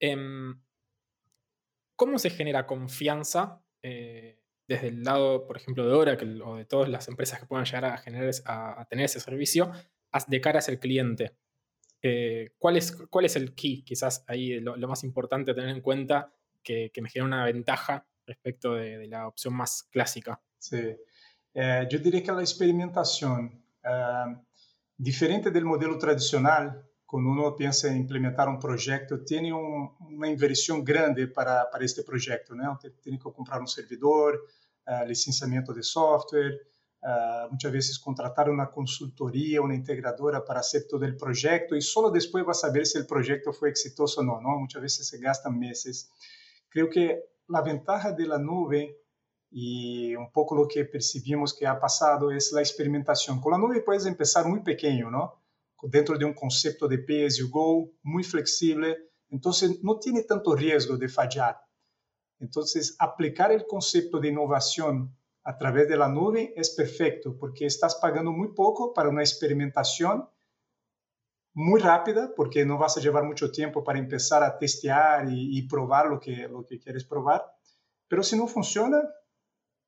Em, 0.00 0.60
¿cómo 1.94 2.18
se 2.18 2.30
genera 2.30 2.66
confianza 2.66 3.62
eh, 3.82 4.40
desde 4.66 4.88
el 4.88 5.02
lado, 5.02 5.46
por 5.46 5.56
ejemplo, 5.56 5.86
de 5.86 5.92
Oracle 5.94 6.42
o 6.42 6.56
de 6.56 6.64
todas 6.64 6.88
las 6.88 7.08
empresas 7.08 7.40
que 7.40 7.46
puedan 7.46 7.64
llegar 7.64 7.84
a, 7.84 7.98
generar, 7.98 8.32
a, 8.46 8.86
tener 8.88 9.04
ese 9.04 9.20
servicio 9.20 9.70
de 10.28 10.40
cara 10.40 10.58
hacia 10.58 10.72
el 10.72 10.80
cliente? 10.80 11.36
¿cuál, 12.58 12.76
es, 12.76 12.92
¿Cuál 13.10 13.24
es 13.24 13.34
el 13.34 13.54
key? 13.54 13.82
Quizás 13.82 14.24
ahí 14.28 14.60
lo, 14.60 14.76
más 14.88 15.02
importante 15.02 15.50
a 15.50 15.54
tener 15.54 15.70
en 15.70 15.80
cuenta 15.80 16.32
que, 16.62 16.90
me 17.00 17.08
genera 17.08 17.26
una 17.26 17.44
ventaja 17.44 18.06
respecto 18.26 18.74
de, 18.74 19.06
la 19.06 19.26
opción 19.28 19.54
más 19.54 19.84
clásica. 19.84 20.40
Sí, 20.68 20.96
eh, 21.54 21.86
yo 21.88 21.98
diría 22.00 22.24
que 22.24 22.32
la 22.32 22.40
experimentación, 22.40 23.62
diferente 24.96 25.52
del 25.52 25.64
modelo 25.64 25.96
tradicional, 25.96 26.84
cuando 27.06 27.30
uno 27.30 27.54
piensa 27.54 27.86
en 27.86 27.98
implementar 27.98 28.48
un 28.48 28.58
proyecto, 28.58 29.22
tiene 29.22 29.52
una 29.52 30.28
inversión 30.28 30.82
grande 30.82 31.28
para, 31.28 31.70
para 31.70 31.84
este 31.84 32.02
proyecto. 32.02 32.56
¿no? 32.56 32.76
Tiene 33.00 33.16
que 33.16 33.32
comprar 33.32 33.60
un 33.60 33.68
servidor, 33.68 34.44
uh, 34.88 35.06
licenciamiento 35.06 35.72
de 35.72 35.84
software, 35.84 36.60
muchas 37.48 37.70
veces 37.70 37.98
contratar 38.00 38.50
una 38.50 38.68
consultoría, 38.68 39.60
una 39.60 39.76
integradora 39.76 40.44
para 40.44 40.58
hacer 40.58 40.88
todo 40.88 41.04
el 41.04 41.16
proyecto 41.16 41.76
y 41.76 41.80
solo 41.80 42.10
después 42.10 42.44
va 42.44 42.50
a 42.50 42.54
saber 42.54 42.84
si 42.84 42.98
el 42.98 43.06
proyecto 43.06 43.52
fue 43.52 43.68
exitoso 43.70 44.22
o 44.22 44.24
no. 44.24 44.40
¿no? 44.40 44.58
Muchas 44.58 44.82
veces 44.82 45.06
se 45.06 45.18
gastan 45.18 45.56
meses. 45.56 46.10
Creo 46.68 46.90
que 46.90 47.22
la 47.46 47.62
ventaja 47.62 48.10
de 48.10 48.26
la 48.26 48.38
nube 48.38 49.05
y 49.50 50.14
un 50.14 50.30
poco 50.32 50.54
lo 50.54 50.66
que 50.68 50.84
percibimos 50.84 51.54
que 51.54 51.66
ha 51.66 51.78
pasado 51.78 52.30
es 52.30 52.52
la 52.52 52.60
experimentación. 52.60 53.40
Con 53.40 53.52
la 53.52 53.58
nube 53.58 53.82
puedes 53.82 54.06
empezar 54.06 54.46
muy 54.46 54.60
pequeño, 54.60 55.10
¿no? 55.10 55.42
dentro 55.82 56.18
de 56.18 56.24
un 56.24 56.34
concepto 56.34 56.88
de 56.88 56.98
pay 56.98 57.28
you 57.28 57.48
go 57.50 57.90
muy 58.02 58.24
flexible, 58.24 59.10
entonces 59.30 59.82
no 59.82 59.98
tiene 59.98 60.22
tanto 60.22 60.54
riesgo 60.54 60.96
de 60.96 61.08
fallar. 61.08 61.60
Entonces, 62.38 62.96
aplicar 62.98 63.52
el 63.52 63.66
concepto 63.66 64.18
de 64.18 64.28
innovación 64.28 65.16
a 65.42 65.56
través 65.56 65.88
de 65.88 65.96
la 65.96 66.12
es 66.56 66.70
perfecto 66.70 67.36
porque 67.38 67.66
estás 67.66 67.94
pagando 67.96 68.32
muy 68.32 68.48
poco 68.48 68.92
para 68.92 69.08
una 69.08 69.22
experimentación 69.22 70.28
muy 71.54 71.80
rápida, 71.80 72.34
porque 72.36 72.66
no 72.66 72.76
vas 72.76 72.98
a 72.98 73.00
llevar 73.00 73.24
mucho 73.24 73.50
tiempo 73.50 73.82
para 73.82 73.98
empezar 73.98 74.42
a 74.42 74.58
testear 74.58 75.26
y, 75.30 75.66
probar 75.66 76.08
lo 76.08 76.20
que, 76.20 76.50
que 76.68 76.78
quieres 76.78 77.04
probar. 77.04 77.46
Pero 78.08 78.22
si 78.22 78.36
no 78.36 78.46
funciona, 78.46 79.02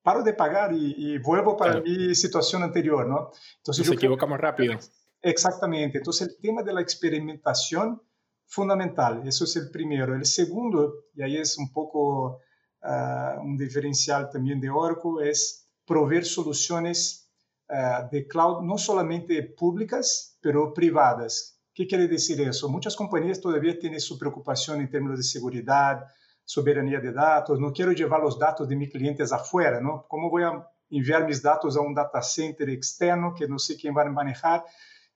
paro 0.08 0.22
de 0.22 0.32
pagar 0.32 0.72
y, 0.72 1.18
vuelvo 1.18 1.54
para 1.54 1.82
mi 1.82 2.14
situación 2.14 2.62
anterior, 2.62 3.06
¿no? 3.06 3.30
Entonces, 3.58 3.86
Nos 3.86 3.94
equivocamos 3.94 4.40
rápido. 4.40 4.78
Exactamente. 5.20 5.98
Entonces, 5.98 6.28
el 6.28 6.40
tema 6.40 6.62
de 6.62 6.72
la 6.72 6.80
experimentación, 6.80 8.00
fundamental. 8.46 9.20
Eso 9.26 9.44
es 9.44 9.54
el 9.56 9.70
primero. 9.70 10.14
El 10.14 10.24
segundo, 10.24 10.94
y 11.14 11.20
ahí 11.20 11.36
es 11.36 11.58
un 11.58 11.70
poco 11.70 12.40
uh, 12.82 13.40
un 13.42 13.58
diferencial 13.58 14.30
también 14.30 14.58
de 14.62 14.70
Oracle, 14.70 15.28
es 15.28 15.68
proveer 15.84 16.24
soluciones 16.24 17.28
uh, 17.68 18.08
de 18.10 18.26
cloud 18.26 18.62
no 18.62 18.78
solamente 18.78 19.42
públicas, 19.42 20.38
pero 20.40 20.72
privadas. 20.72 21.60
¿Qué 21.74 21.86
quiere 21.86 22.08
decir 22.08 22.40
eso? 22.40 22.70
Muchas 22.70 22.96
compañías 22.96 23.42
todavía 23.42 23.78
tienen 23.78 24.00
su 24.00 24.18
preocupación 24.18 24.80
en 24.80 24.90
términos 24.90 25.18
de 25.18 25.24
seguridad, 25.24 26.06
soberanía 26.48 26.98
de 26.98 27.12
datos. 27.12 27.60
No 27.60 27.74
quiero 27.74 27.92
llevar 27.92 28.22
los 28.22 28.38
datos 28.38 28.66
de 28.66 28.74
mis 28.74 28.90
clientes 28.90 29.32
afuera, 29.32 29.82
¿no? 29.82 30.06
¿Cómo 30.08 30.30
voy 30.30 30.44
a 30.44 30.66
enviar 30.88 31.26
mis 31.26 31.42
datos 31.42 31.76
a 31.76 31.82
un 31.82 31.92
data 31.92 32.22
center 32.22 32.70
externo 32.70 33.34
que 33.34 33.46
no 33.46 33.58
sé 33.58 33.76
quién 33.76 33.94
va 33.94 34.00
a 34.00 34.06
manejar? 34.06 34.64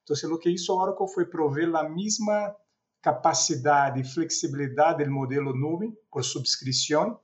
Entonces, 0.01 0.29
lo 0.29 0.39
que 0.39 0.51
hizo 0.51 0.77
Oracle 0.77 1.07
fue 1.09 1.31
proveer 1.31 1.69
la 1.69 1.85
misma 1.85 2.55
capacidad 3.01 3.97
y 3.97 4.05
flexibilidad 4.05 4.95
del 4.95 5.09
modelo 5.09 5.55
nube 5.55 5.95
por 6.11 6.23
suscripción, 6.23 7.19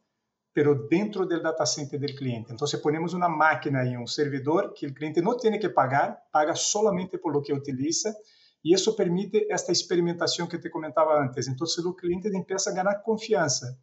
pero 0.54 0.86
dentro 0.88 1.26
del 1.26 1.42
data 1.42 1.66
center 1.66 2.00
del 2.00 2.14
cliente. 2.14 2.50
Entonces, 2.50 2.80
ponemos 2.80 3.12
una 3.12 3.28
máquina 3.28 3.84
y 3.84 3.94
un 3.94 4.08
servidor 4.08 4.72
que 4.72 4.86
el 4.86 4.94
cliente 4.94 5.20
no 5.20 5.36
tiene 5.36 5.58
que 5.58 5.68
pagar, 5.68 6.24
paga 6.32 6.56
solamente 6.56 7.18
por 7.18 7.34
lo 7.34 7.42
que 7.42 7.52
utiliza, 7.52 8.14
y 8.62 8.72
eso 8.72 8.96
permite 8.96 9.46
esta 9.52 9.70
experimentación 9.70 10.48
que 10.48 10.56
te 10.56 10.70
comentaba 10.70 11.20
antes. 11.20 11.46
Entonces, 11.46 11.84
el 11.84 11.94
cliente 11.94 12.30
empieza 12.32 12.70
a 12.70 12.74
ganar 12.74 13.02
confianza. 13.04 13.78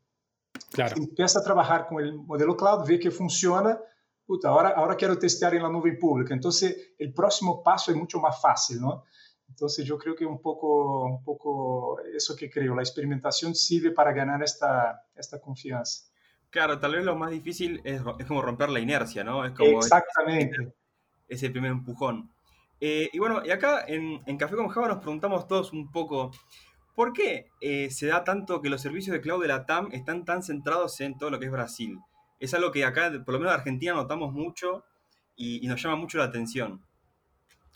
Claro. 0.72 0.96
Empieza 0.98 1.39
a 1.39 1.44
trabajar 1.44 1.88
con 1.88 2.04
el 2.04 2.13
modelo 2.13 2.56
cloud, 2.56 2.88
ve 2.88 3.00
que 3.00 3.12
funciona, 3.12 3.80
puta, 4.26 4.50
ahora, 4.50 4.70
ahora 4.70 4.96
quiero 4.96 5.18
testear 5.18 5.56
en 5.56 5.63
la 5.63 5.70
nube 5.70 5.94
pública. 5.94 6.34
Entonces, 6.34 6.94
el 6.98 7.13
próximo 7.13 7.63
paso 7.63 7.91
es 7.91 7.98
mucho 7.98 8.20
más 8.20 8.41
fácil, 8.41 8.82
¿no? 8.82 9.06
Entonces, 9.48 9.86
yo 9.86 9.98
creo 9.98 10.15
que 10.15 10.26
un 10.26 10.41
poco, 10.41 11.06
un 11.06 11.24
poco 11.24 12.00
eso 12.02 12.36
que 12.36 12.50
creo, 12.50 12.76
la 12.76 12.82
experimentación 12.82 13.56
sirve 13.56 13.91
para 13.91 14.12
ganar 14.12 14.44
esta, 14.44 15.06
esta 15.15 15.39
confianza. 15.39 16.10
Claro, 16.50 16.80
tal 16.80 16.96
vez 16.96 17.04
lo 17.04 17.15
más 17.15 17.32
difícil 17.32 17.82
es, 17.84 18.02
es 18.18 18.26
como 18.26 18.41
romper 18.41 18.70
la 18.70 18.80
inercia, 18.80 19.24
¿no? 19.24 19.46
Es 19.46 19.52
como 19.52 19.78
Exactamente. 19.80 20.74
Ese, 21.28 21.50
primer 21.50 21.72
empujón. 21.72 22.32
Eh, 22.80 23.10
y 23.12 23.20
bueno, 23.20 23.41
y 23.46 23.52
acá 23.52 23.86
en, 23.88 24.22
en, 24.26 24.38
Café 24.38 24.56
con 24.56 24.68
Java 24.68 24.88
nos 24.88 25.00
preguntamos 25.00 25.48
todos 25.48 25.74
un 25.74 25.91
poco, 25.91 26.32
¿por 26.95 27.13
qué 27.13 27.49
eh, 27.62 27.89
se 27.91 28.08
da 28.08 28.23
tanto 28.23 28.62
que 28.62 28.69
los 28.69 28.81
servicios 28.81 29.13
de 29.13 29.21
cloud 29.21 29.41
de 29.41 29.49
la 29.49 29.65
TAM 29.65 29.89
están 29.91 30.25
tan 30.25 30.41
centrados 30.43 30.99
en 31.01 31.17
todo 31.17 31.29
lo 31.29 31.39
que 31.39 31.45
es 31.45 31.51
Brasil? 31.51 31.99
es 32.39 32.53
algo 32.53 32.71
que 32.71 32.86
acá, 32.86 33.12
por 33.23 33.34
lo 33.34 33.39
menos 33.39 33.53
en 33.53 33.60
Argentina, 33.60 33.93
notamos 33.93 34.34
mucho 34.34 34.84
y, 35.36 35.65
nos 35.67 35.81
llama 35.81 35.95
mucho 35.95 36.17
la 36.17 36.25
atención. 36.25 36.81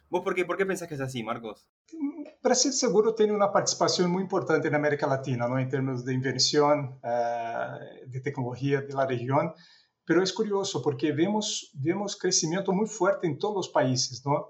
¿Vos 0.09 0.23
por 0.23 0.33
qué, 0.33 0.45
por 0.45 0.57
qué 0.57 0.65
pensás 0.65 0.87
que 0.87 0.95
es 0.95 1.01
así, 1.01 1.23
Marcos? 1.23 1.67
Brasil 2.41 2.71
seguro 2.71 3.13
tiene 3.13 3.33
una 3.33 3.51
participación 3.51 4.09
muy 4.09 4.23
importante 4.23 4.67
en 4.67 4.75
América 4.75 5.07
Latina, 5.07 5.47
¿no? 5.47 5.59
en 5.59 5.69
términos 5.69 6.05
de 6.05 6.13
inversión, 6.13 6.99
uh, 7.03 8.09
de 8.09 8.21
tecnología 8.21 8.81
de 8.81 8.93
la 8.93 9.05
región, 9.05 9.53
pero 10.05 10.23
es 10.23 10.33
curioso 10.33 10.81
porque 10.81 11.11
vemos, 11.11 11.71
vemos 11.73 12.17
crecimiento 12.17 12.71
muy 12.71 12.87
fuerte 12.87 13.27
en 13.27 13.37
todos 13.37 13.55
los 13.55 13.69
países. 13.69 14.25
¿no? 14.25 14.49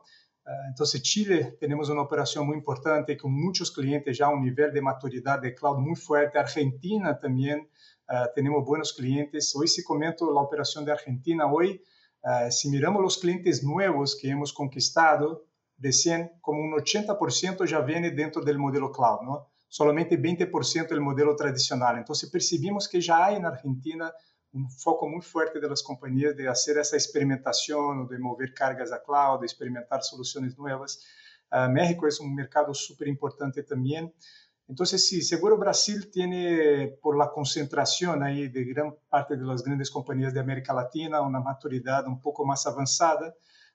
Uh, 0.50 0.68
entonces, 0.68 1.04
Chile 1.04 1.58
tenemos 1.60 1.90
una 1.90 2.02
operación 2.02 2.48
muy 2.48 2.58
importante 2.58 3.16
con 3.16 3.32
muchos 3.32 3.72
clientes 3.72 4.18
ya 4.18 4.26
a 4.26 4.30
un 4.30 4.42
nivel 4.42 4.74
de 4.74 4.82
maturidad 4.82 5.40
de 5.40 5.54
cloud 5.54 5.78
muy 5.78 5.96
fuerte. 5.96 6.40
Argentina 6.40 7.20
también 7.20 7.70
Uh, 8.10 8.26
tenemos 8.34 8.66
buenos 8.66 8.94
clientes. 8.94 9.56
Hoy 9.56 9.68
si 9.68 9.84
comento 9.84 10.34
la 10.34 10.42
operación 10.42 10.84
de 10.84 10.92
Argentina, 10.92 11.46
hoy 11.46 11.80
uh, 12.24 12.50
si 12.50 12.68
miramos 12.68 13.04
los 13.04 13.20
clientes 13.20 13.64
nuevos 13.64 14.18
que 14.20 14.30
hemos 14.30 14.52
conquistado, 14.52 15.46
recién 15.78 16.32
como 16.42 16.60
un 16.60 16.72
80% 16.72 17.68
ya 17.68 17.82
viene 17.82 18.10
dentro 18.10 18.42
del 18.42 18.58
modelo 18.58 18.92
cloud, 18.92 19.22
¿no? 19.22 19.50
Solamente 19.68 20.20
20% 20.20 20.88
del 20.88 21.02
modelo 21.02 21.36
tradicional. 21.36 22.00
Entonces 22.00 22.32
percibimos 22.32 22.90
que 22.90 23.00
ya 23.00 23.26
hay 23.26 23.36
en 23.36 23.46
Argentina 23.46 24.12
un 24.54 24.70
foco 24.70 25.08
muy 25.08 25.22
fuerte 25.22 25.60
de 25.60 25.70
las 25.70 25.84
de 26.36 26.48
hacer 26.48 26.78
esa 26.78 26.96
experimentación, 26.96 28.08
de 28.08 28.18
mover 28.18 28.54
cargas 28.54 28.92
a 28.92 29.02
cloud, 29.02 29.42
de 29.42 29.46
experimentar 29.46 30.02
soluciones 30.04 30.58
nuevas. 30.58 31.04
Uh, 31.52 31.70
México 31.70 32.08
es 32.08 32.20
un 32.20 32.34
mercado 32.34 32.74
súper 32.74 33.08
importante 33.08 33.64
también. 33.64 34.14
Entonces, 34.68 35.08
sí, 35.08 35.24
seguro 35.24 35.58
Brasil 35.58 36.12
tiene, 36.12 36.96
por 37.02 37.18
la 37.18 37.32
concentración 37.32 38.22
ahí 38.22 38.50
de 38.50 38.66
gran 38.66 38.96
parte 39.10 39.36
de 39.36 39.44
las 39.44 39.64
grandes 39.64 39.90
compañías 39.90 40.32
de 40.32 40.40
América 40.40 40.74
Latina, 40.74 41.22
una 41.22 41.40
maturidad 41.40 42.08
un 42.08 42.22
poco 42.22 42.46
más 42.46 42.68
avanzada, 42.68 43.34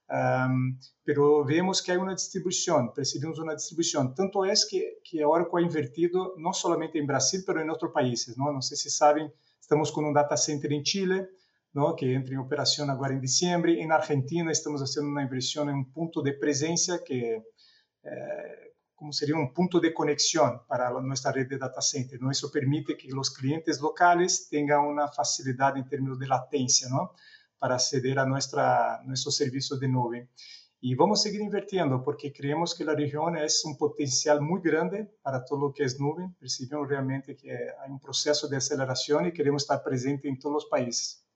um, 0.08 0.78
pero 1.02 1.44
vemos 1.44 1.82
que 1.82 1.90
hay 1.90 1.98
una 1.98 2.12
distribución, 2.12 2.92
percibimos 2.94 3.40
una 3.40 3.54
distribución. 3.54 4.14
Tanto 4.14 4.44
es 4.44 4.68
que, 4.70 5.00
que 5.02 5.24
Oracle 5.24 5.62
ha 5.62 5.66
invertido 5.66 6.34
no 6.38 6.52
solamente 6.52 7.00
en 7.00 7.08
Brasil, 7.08 7.42
pero 7.44 7.60
en 7.60 7.70
otros 7.70 7.90
países. 7.92 8.38
No, 8.38 8.52
no 8.52 8.62
sé 8.62 8.76
si 8.76 8.88
estamos 9.64 9.90
con 9.92 10.04
un 10.04 10.12
data 10.12 10.36
center 10.36 10.70
en 10.74 10.82
Chile, 10.82 11.30
¿no? 11.72 11.96
que 11.96 12.12
entra 12.12 12.34
en 12.34 12.40
operación 12.40 12.90
ahora 12.90 13.14
en 13.14 13.20
diciembre. 13.20 13.80
En 13.80 13.92
Argentina 13.92 14.52
estamos 14.52 14.82
haciendo 14.82 15.10
una 15.10 15.22
inversión 15.22 15.70
en 15.70 15.76
un 15.76 15.92
punto 15.92 16.20
de 16.20 16.34
presencia 16.34 17.00
que... 17.02 17.42
Eh, 18.02 18.60
como 18.94 19.12
sería 19.12 19.34
un 19.34 19.52
punto 19.52 19.80
de 19.80 19.92
conexión 19.92 20.62
para 20.68 20.88
nuestra 20.90 21.32
red 21.32 21.48
de 21.48 21.58
data 21.58 21.80
center. 21.80 22.20
¿no? 22.20 22.30
Eso 22.30 22.50
permite 22.50 22.96
que 22.96 23.08
los 23.08 23.30
clientes 23.30 23.80
locales 23.80 24.48
tengan 24.48 24.80
una 24.80 25.08
facilidad 25.08 25.76
en 25.76 25.88
términos 25.88 26.18
de 26.18 26.28
latencia 26.28 26.88
¿no? 26.88 27.12
para 27.58 27.74
acceder 27.74 28.18
a 28.18 28.24
nuestra, 28.24 29.02
nuestro 29.04 29.32
servicio 29.32 29.76
de 29.76 29.88
nube. 29.88 30.28
Y 30.86 30.94
vamos 30.96 31.20
a 31.20 31.22
seguir 31.22 31.40
invirtiendo 31.40 32.04
porque 32.04 32.30
creemos 32.30 32.74
que 32.74 32.84
la 32.84 32.94
región 32.94 33.38
es 33.38 33.64
un 33.64 33.78
potencial 33.78 34.42
muy 34.42 34.60
grande 34.60 35.06
para 35.22 35.42
todo 35.42 35.58
lo 35.58 35.72
que 35.72 35.82
es 35.82 35.98
nube. 35.98 36.28
Percibimos 36.38 36.86
realmente 36.86 37.34
que 37.34 37.52
hay 37.52 37.90
un 37.90 37.98
proceso 37.98 38.48
de 38.48 38.58
aceleración 38.58 39.24
y 39.24 39.32
queremos 39.32 39.62
estar 39.62 39.82
presente 39.82 40.28
en 40.28 40.38
todos 40.38 40.52
los 40.52 40.66
países. 40.66 41.26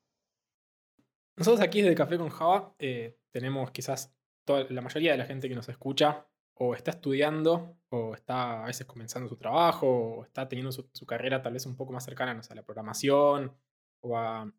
Nosotros 1.35 1.63
aquí 1.63 1.81
desde 1.81 1.95
Café 1.95 2.19
con 2.19 2.29
Java 2.29 2.75
eh, 2.79 3.17
tenemos 3.31 3.71
quizás 3.71 4.15
toda, 4.45 4.67
la 4.69 4.83
mayoría 4.83 5.13
de 5.13 5.19
la 5.19 5.25
gente 5.25 5.49
que 5.49 5.55
nos 5.55 5.71
escucha 5.71 6.29
o 6.53 6.75
está 6.75 6.91
estudiando, 6.91 7.79
o 7.89 8.13
está 8.13 8.65
a 8.65 8.67
veces 8.67 8.87
comenzando 8.87 9.31
su 9.31 9.39
trabajo, 9.39 9.87
o 9.89 10.25
está 10.27 10.47
teniendo 10.47 10.73
su, 10.73 11.07
carrera 11.07 11.41
tal 11.41 11.55
vez 11.55 11.65
un 11.65 11.75
poco 11.75 11.95
más 11.95 12.05
cercana 12.05 12.39
a 12.39 12.55
la 12.55 12.63
programación 12.63 13.57
o 14.03 14.19
a, 14.19 14.53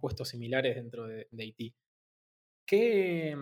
puestos 0.00 0.30
similares 0.30 0.74
dentro 0.74 1.06
de, 1.06 1.28
IT. 1.30 1.76
¿Qué, 2.66 3.36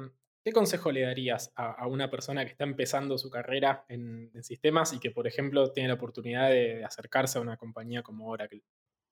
consejo 0.52 0.92
le 0.92 1.02
darías 1.02 1.52
a, 1.56 1.86
una 1.86 2.10
persona 2.10 2.44
que 2.44 2.52
está 2.52 2.64
empezando 2.64 3.18
su 3.18 3.30
carrera 3.30 3.84
en, 3.88 4.30
sistemas 4.42 4.92
y 4.92 4.98
que, 4.98 5.10
por 5.10 5.26
ejemplo, 5.26 5.72
tiene 5.72 5.88
la 5.88 5.94
oportunidad 5.94 6.50
de, 6.50 6.84
acercarse 6.84 7.38
a 7.38 7.42
una 7.42 7.56
compañía 7.56 8.02
como 8.02 8.28
Oracle? 8.28 8.62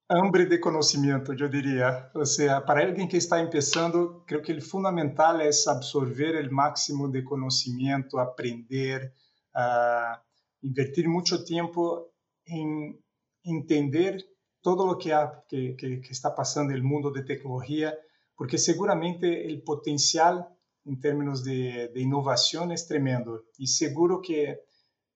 hambre 0.09 0.47
de 0.47 0.61
conocimiento, 0.61 1.33
yo 1.33 1.49
diría. 1.49 2.11
O 2.15 2.25
sea, 2.25 2.65
para 2.65 2.83
alguien 2.83 3.09
que 3.09 3.17
está 3.17 3.41
empezando, 3.41 4.25
creo 4.25 4.41
que 4.41 4.53
el 4.53 4.63
fundamental 4.63 5.41
es 5.41 5.67
absorber 5.67 6.37
el 6.37 6.51
máximo 6.51 7.09
de 7.09 7.25
conocimiento, 7.25 8.21
aprender, 8.21 9.13
uh, 9.55 10.17
invertir 10.63 11.09
mucho 11.09 11.45
tiempo 11.45 12.13
en 12.45 13.03
entender 13.43 14.25
todo 14.61 14.87
lo 14.87 14.99
que, 14.99 15.13
ha, 15.13 15.45
que, 15.49 15.77
que, 15.77 16.01
que, 16.01 16.13
está 16.13 16.35
pasando 16.35 16.73
en 16.73 16.79
el 16.79 16.83
mundo 16.83 17.11
de 17.11 17.23
tecnología, 17.23 17.95
porque 18.37 18.59
seguramente 18.59 19.47
el 19.47 19.63
potencial 19.63 20.49
en 20.87 21.01
términos 21.01 21.45
de, 21.45 21.91
de 21.93 22.01
innovación 22.01 22.73
es 22.73 22.87
tremendo 22.87 23.45
y 23.59 23.67
seguro 23.67 24.23
que 24.23 24.61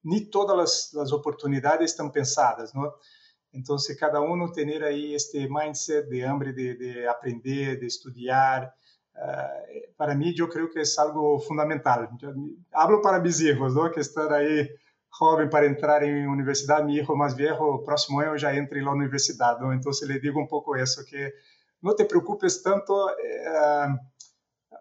ni 0.03 0.27
todas 0.27 0.57
las, 0.57 0.91
las 0.95 1.13
oportunidades 1.13 1.93
están 1.93 2.11
pensadas, 2.11 2.75
¿no? 2.75 2.95
Entonces, 3.53 3.97
cada 3.99 4.21
uno 4.21 4.53
tener 4.53 4.85
ahí 4.85 5.15
este 5.15 5.49
mindset 5.49 6.09
de 6.09 6.25
hambre 6.25 6.53
de, 6.53 6.77
de 6.77 7.09
aprender, 7.09 7.79
de 7.79 7.87
estudiar, 7.87 8.73
uh, 9.15 9.95
para 9.97 10.15
mí 10.15 10.35
yo 10.35 10.49
creo 10.49 10.71
que 10.71 10.83
es 10.83 10.99
algo 10.99 11.39
fundamental. 11.41 12.09
Yo, 12.19 12.33
hablo 12.73 13.03
para 13.03 13.19
mis 13.19 13.41
hijos, 13.41 13.75
¿no? 13.75 13.91
Que 13.91 14.01
están 14.01 14.33
ahí 14.33 14.69
joven 15.09 15.51
para 15.51 15.67
entrar 15.67 16.05
en 16.05 16.29
universidad. 16.29 16.85
Mi 16.85 16.97
hijo 16.97 17.17
más 17.17 17.35
viejo, 17.35 17.83
próximo 17.85 18.21
año 18.21 18.37
ya 18.37 18.55
entra 18.55 18.79
en 18.79 18.85
la 18.85 18.93
universidad, 18.93 19.59
¿no? 19.59 19.73
Entonces 19.73 20.09
le 20.09 20.21
digo 20.21 20.39
un 20.39 20.49
poco 20.49 20.77
eso, 20.77 21.03
que 21.09 21.35
no 21.83 21.95
te 21.95 22.05
preocupes 22.05 22.63
tanto. 22.63 23.11
Eh, 23.11 23.89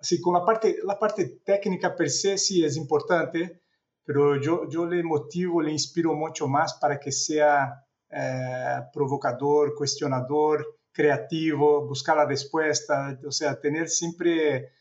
sí, 0.02 0.22
con 0.22 0.34
la 0.34 0.46
parte, 0.46 0.78
la 0.84 0.98
parte 0.98 1.42
técnica 1.44 1.96
per 1.96 2.10
se 2.10 2.38
sí 2.38 2.64
es 2.64 2.78
importante, 2.78 3.62
pero 4.04 4.40
yo, 4.42 4.68
yo 4.70 4.86
le 4.86 5.04
motivo, 5.04 5.62
le 5.62 5.72
inspiro 5.72 6.14
mucho 6.14 6.48
más 6.48 6.74
para 6.76 7.00
que 7.00 7.12
sea 7.12 7.86
eh, 8.10 8.80
provocador, 8.92 9.76
cuestionador, 9.76 10.80
creativo, 10.92 11.88
buscar 11.88 12.18
la 12.18 12.26
respuesta, 12.26 13.20
o 13.26 13.32
sea, 13.32 13.60
tener 13.60 13.88
siempre 13.88 14.56
eh, 14.58 14.72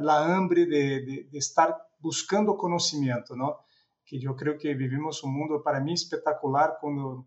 la 0.00 0.34
hambre 0.34 0.66
de, 0.66 1.00
de, 1.04 1.28
de, 1.30 1.38
estar 1.38 1.76
buscando 1.98 2.56
conocimiento, 2.56 3.34
¿no? 3.34 3.58
Que 4.04 4.18
yo 4.18 4.36
creo 4.36 4.56
que 4.56 4.74
vivimos 4.74 5.22
un 5.24 5.34
mundo 5.34 5.62
para 5.62 5.80
mí 5.80 5.92
espectacular 5.92 6.78
cuando 6.80 7.26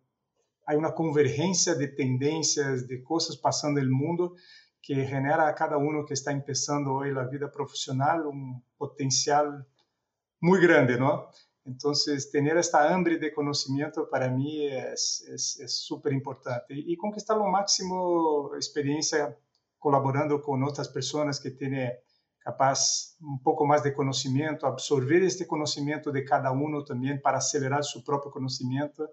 hay 0.66 0.78
una 0.78 0.94
convergencia 0.94 1.76
de 1.76 1.90
tendencias, 1.90 2.88
de 2.88 3.04
cosas 3.04 3.36
pasando 3.38 3.80
en 3.80 3.88
el 3.88 3.92
mundo 3.92 4.36
que 4.82 5.06
genera 5.06 5.48
a 5.48 5.56
cada 5.56 5.78
uno 5.78 6.06
que 6.06 6.16
está 6.16 6.32
empezando 6.32 6.94
hoy 6.94 7.14
la 7.14 7.28
vida 7.28 7.52
profesional 7.52 8.26
un 8.26 8.64
potencial 8.78 9.68
muy 10.40 10.60
grande, 10.60 10.98
¿no? 10.98 11.30
Entonces, 11.66 12.32
tener 12.32 12.58
esta 12.58 12.92
hambre 12.92 13.20
de 13.20 13.32
conocimiento 13.32 14.10
para 14.10 14.30
mí 14.30 14.66
es 14.68 15.24
súper 15.68 16.12
es, 16.12 16.18
es 16.18 16.18
importante 16.18 16.74
y 16.76 16.98
conquistar 16.98 17.38
lo 17.38 17.46
máximo 17.46 18.56
experiencia 18.56 19.38
colaborando 19.78 20.42
con 20.42 20.64
otras 20.64 20.90
personas 20.90 21.40
que 21.40 21.52
tienen 21.52 21.92
capaz 22.40 23.16
un 23.22 23.42
poco 23.44 23.66
más 23.66 23.84
de 23.84 23.94
conocimiento, 23.94 24.66
absorber 24.66 25.22
este 25.22 25.46
conocimiento 25.46 26.12
de 26.12 26.26
cada 26.26 26.52
uno 26.52 26.84
también 26.84 27.22
para 27.22 27.38
acelerar 27.38 27.84
su 27.84 28.04
propio 28.04 28.32
conocimiento, 28.32 29.12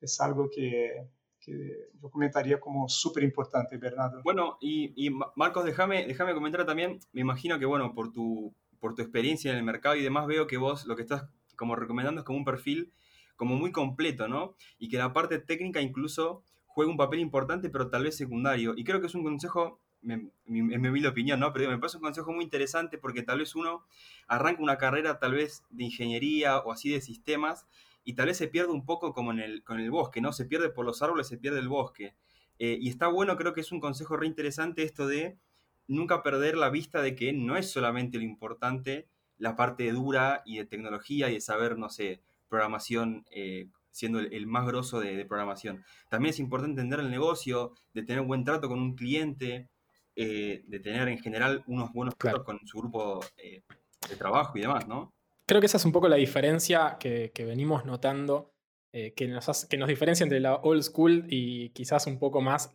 es 0.00 0.20
algo 0.20 0.48
que, 0.48 1.08
que 1.40 1.88
yo 2.00 2.10
comentaría 2.10 2.60
como 2.60 2.88
súper 2.88 3.22
importante, 3.22 3.78
Bernardo. 3.78 4.22
Bueno, 4.22 4.58
y, 4.60 4.92
y 4.96 5.10
Marcos, 5.36 5.64
déjame, 5.64 6.06
déjame 6.06 6.34
comentar 6.34 6.64
también, 6.66 7.00
me 7.12 7.22
imagino 7.22 7.58
que, 7.58 7.66
bueno, 7.66 7.94
por 7.94 8.12
tu, 8.12 8.54
por 8.78 8.94
tu 8.94 9.02
experiencia 9.02 9.50
en 9.50 9.58
el 9.58 9.64
mercado 9.64 9.96
y 9.96 10.02
demás, 10.02 10.26
veo 10.26 10.46
que 10.46 10.56
vos 10.56 10.86
lo 10.86 10.96
que 10.96 11.02
estás 11.02 11.24
como 11.56 11.76
recomendando 11.76 12.20
es 12.20 12.24
como 12.24 12.38
un 12.38 12.44
perfil 12.44 12.92
como 13.40 13.56
muy 13.56 13.72
completo, 13.72 14.28
¿no? 14.28 14.54
Y 14.78 14.90
que 14.90 14.98
la 14.98 15.14
parte 15.14 15.38
técnica 15.38 15.80
incluso 15.80 16.44
juega 16.66 16.90
un 16.90 16.98
papel 16.98 17.20
importante, 17.20 17.70
pero 17.70 17.88
tal 17.88 18.04
vez 18.04 18.14
secundario. 18.14 18.74
Y 18.76 18.84
creo 18.84 19.00
que 19.00 19.06
es 19.06 19.14
un 19.14 19.24
consejo, 19.24 19.80
en 20.02 20.30
mi, 20.44 20.60
mi 20.62 21.06
opinión, 21.06 21.40
¿no? 21.40 21.50
Pero 21.54 21.70
me 21.70 21.78
parece 21.78 21.96
un 21.96 22.02
consejo 22.02 22.34
muy 22.34 22.44
interesante 22.44 22.98
porque 22.98 23.22
tal 23.22 23.38
vez 23.38 23.56
uno 23.56 23.86
arranca 24.28 24.62
una 24.62 24.76
carrera 24.76 25.18
tal 25.18 25.32
vez 25.32 25.62
de 25.70 25.84
ingeniería 25.84 26.58
o 26.58 26.70
así 26.70 26.90
de 26.90 27.00
sistemas 27.00 27.66
y 28.04 28.14
tal 28.14 28.26
vez 28.26 28.36
se 28.36 28.48
pierde 28.48 28.72
un 28.72 28.84
poco 28.84 29.12
como 29.12 29.32
en 29.32 29.40
el, 29.40 29.62
con 29.62 29.80
el 29.80 29.90
bosque, 29.90 30.20
¿no? 30.20 30.32
Se 30.32 30.46
pierde 30.46 30.70
por 30.70 30.84
los 30.84 31.02
árboles, 31.02 31.28
se 31.28 31.38
pierde 31.38 31.58
el 31.58 31.68
bosque. 31.68 32.14
Eh, 32.58 32.78
y 32.80 32.88
está 32.88 33.08
bueno, 33.08 33.36
creo 33.36 33.54
que 33.54 33.60
es 33.60 33.72
un 33.72 33.80
consejo 33.80 34.16
re 34.16 34.26
interesante 34.26 34.82
esto 34.82 35.06
de 35.06 35.38
nunca 35.86 36.22
perder 36.22 36.56
la 36.56 36.70
vista 36.70 37.02
de 37.02 37.14
que 37.14 37.32
no 37.32 37.56
es 37.56 37.70
solamente 37.70 38.18
lo 38.18 38.24
importante 38.24 39.08
la 39.38 39.56
parte 39.56 39.90
dura 39.90 40.42
y 40.44 40.58
de 40.58 40.66
tecnología 40.66 41.30
y 41.30 41.34
de 41.34 41.40
saber, 41.40 41.78
no 41.78 41.88
sé, 41.88 42.20
programación, 42.48 43.24
eh, 43.30 43.68
siendo 43.90 44.18
el, 44.18 44.32
el, 44.34 44.46
más 44.46 44.66
grosso 44.66 45.00
de, 45.00 45.16
de, 45.16 45.24
programación. 45.24 45.82
También 46.10 46.30
es 46.30 46.40
importante 46.40 46.72
entender 46.72 47.00
el 47.00 47.10
negocio, 47.10 47.72
de 47.94 48.02
tener 48.02 48.22
buen 48.22 48.44
trato 48.44 48.68
con 48.68 48.78
un 48.78 48.94
cliente, 48.94 49.70
eh, 50.14 50.62
de 50.66 50.80
tener 50.80 51.08
en 51.08 51.18
general 51.18 51.64
unos 51.66 51.90
buenos 51.92 52.14
tratos 52.18 52.44
claro. 52.44 52.58
con 52.58 52.66
su 52.66 52.78
grupo 52.78 53.24
de 53.36 54.16
trabajo 54.16 54.58
y 54.58 54.60
demás, 54.60 54.86
¿no? 54.86 55.14
Creo 55.50 55.60
que 55.60 55.66
esa 55.66 55.78
es 55.78 55.84
un 55.84 55.90
poco 55.90 56.08
la 56.08 56.14
diferencia 56.14 56.96
que, 57.00 57.32
venimos 57.38 57.84
notando, 57.84 58.54
eh, 58.92 59.14
que, 59.14 59.26
nos 59.26 59.88
diferencia 59.88 60.22
entre 60.22 60.38
la 60.38 60.54
old 60.54 60.84
school 60.84 61.26
y 61.28 61.70
quizás 61.70 62.06
un 62.06 62.20
poco 62.20 62.40
más 62.40 62.70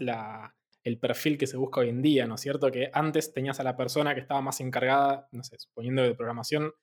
el 0.84 1.00
perfil 1.00 1.38
que 1.38 1.48
se 1.48 1.56
busca 1.56 1.80
hoy 1.80 1.88
en 1.88 2.02
día, 2.02 2.28
¿no 2.28 2.36
es 2.36 2.42
cierto? 2.42 2.70
Que 2.72 2.90
antes 2.92 3.32
tenías 3.32 3.62
a 3.62 3.64
la 3.64 3.78
persona 3.78 4.14
que 4.14 4.20
estaba 4.20 4.42
más 4.42 4.60
encargada, 4.60 5.30
no 5.32 5.42
sé, 5.46 5.58
suponiendo 5.58 6.04
de 6.04 6.16
programación, 6.16 6.74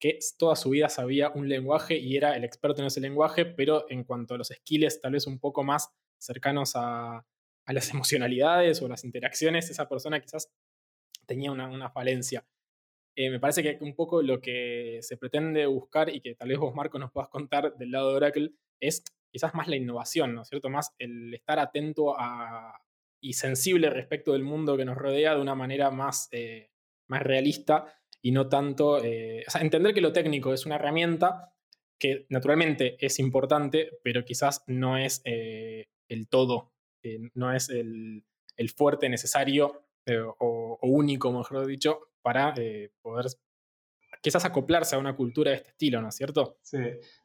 que 0.00 0.18
toda 0.38 0.56
su 0.56 0.70
vida 0.70 0.88
sabía 0.88 1.28
un 1.34 1.50
lenguaje 1.50 1.98
y 1.98 2.16
era 2.16 2.34
el 2.34 2.44
experto 2.44 2.80
en 2.80 2.86
ese 2.86 3.02
lenguaje, 3.02 3.44
pero 3.44 3.84
en 3.90 4.04
cuanto 4.04 4.32
a 4.32 4.38
los 4.38 4.48
skills 4.48 5.02
tal 5.02 5.12
vez 5.12 5.26
un 5.26 5.38
poco 5.38 5.64
más 5.64 5.90
cercanos 6.18 6.72
a, 6.76 7.26
las 7.66 7.90
emocionalidades 7.92 8.80
o 8.80 8.88
las 8.88 9.04
interacciones, 9.04 9.68
esa 9.68 9.86
persona 9.86 10.18
quizás 10.18 10.50
tenía 11.26 11.52
una 11.52 11.90
falencia. 11.90 12.42
Eh, 13.16 13.30
me 13.30 13.40
parece 13.40 13.62
que 13.62 13.78
un 13.84 13.94
poco 13.94 14.22
lo 14.22 14.40
que 14.40 14.98
se 15.02 15.16
pretende 15.16 15.66
buscar 15.66 16.14
y 16.14 16.20
que 16.20 16.34
tal 16.34 16.48
vez 16.48 16.58
vos, 16.58 16.74
Marco, 16.74 16.98
nos 16.98 17.12
puedas 17.12 17.28
contar 17.28 17.76
del 17.76 17.90
lado 17.90 18.10
de 18.10 18.16
Oracle 18.16 18.52
es 18.80 19.04
quizás 19.30 19.54
más 19.54 19.68
la 19.68 19.76
innovación, 19.76 20.34
¿no 20.34 20.42
es 20.42 20.48
cierto? 20.48 20.70
Más 20.70 20.94
el 20.98 21.32
estar 21.34 21.58
atento 21.58 22.18
a, 22.18 22.80
y 23.20 23.34
sensible 23.34 23.90
respecto 23.90 24.32
del 24.32 24.44
mundo 24.44 24.76
que 24.76 24.84
nos 24.84 24.96
rodea 24.96 25.34
de 25.34 25.40
una 25.40 25.54
manera 25.54 25.90
más, 25.90 26.28
eh, 26.32 26.70
más 27.08 27.22
realista 27.22 27.94
y 28.22 28.32
no 28.32 28.48
tanto, 28.48 29.02
eh, 29.02 29.44
o 29.46 29.50
sea, 29.50 29.60
entender 29.60 29.94
que 29.94 30.00
lo 30.00 30.12
técnico 30.12 30.52
es 30.52 30.66
una 30.66 30.76
herramienta 30.76 31.54
que 31.98 32.26
naturalmente 32.30 32.96
es 32.98 33.18
importante, 33.18 33.90
pero 34.02 34.24
quizás 34.24 34.64
no 34.66 34.96
es 34.96 35.22
el 35.24 36.28
todo, 36.28 36.72
no 37.34 37.54
es 37.54 37.68
el, 37.68 38.24
el 38.56 38.70
fuerte 38.70 39.08
necesario 39.08 39.86
o, 40.38 40.78
único, 40.82 41.32
mejor 41.32 41.66
dicho, 41.66 42.11
para 42.22 42.54
poder 43.02 43.26
quizás 44.22 44.44
acoplarse 44.44 44.94
a 44.94 44.98
una 44.98 45.16
cultura 45.16 45.50
de 45.50 45.56
este 45.58 45.70
estilo, 45.70 46.00
¿no 46.00 46.08
es 46.08 46.16
cierto? 46.16 46.58
Sí, 46.62 46.78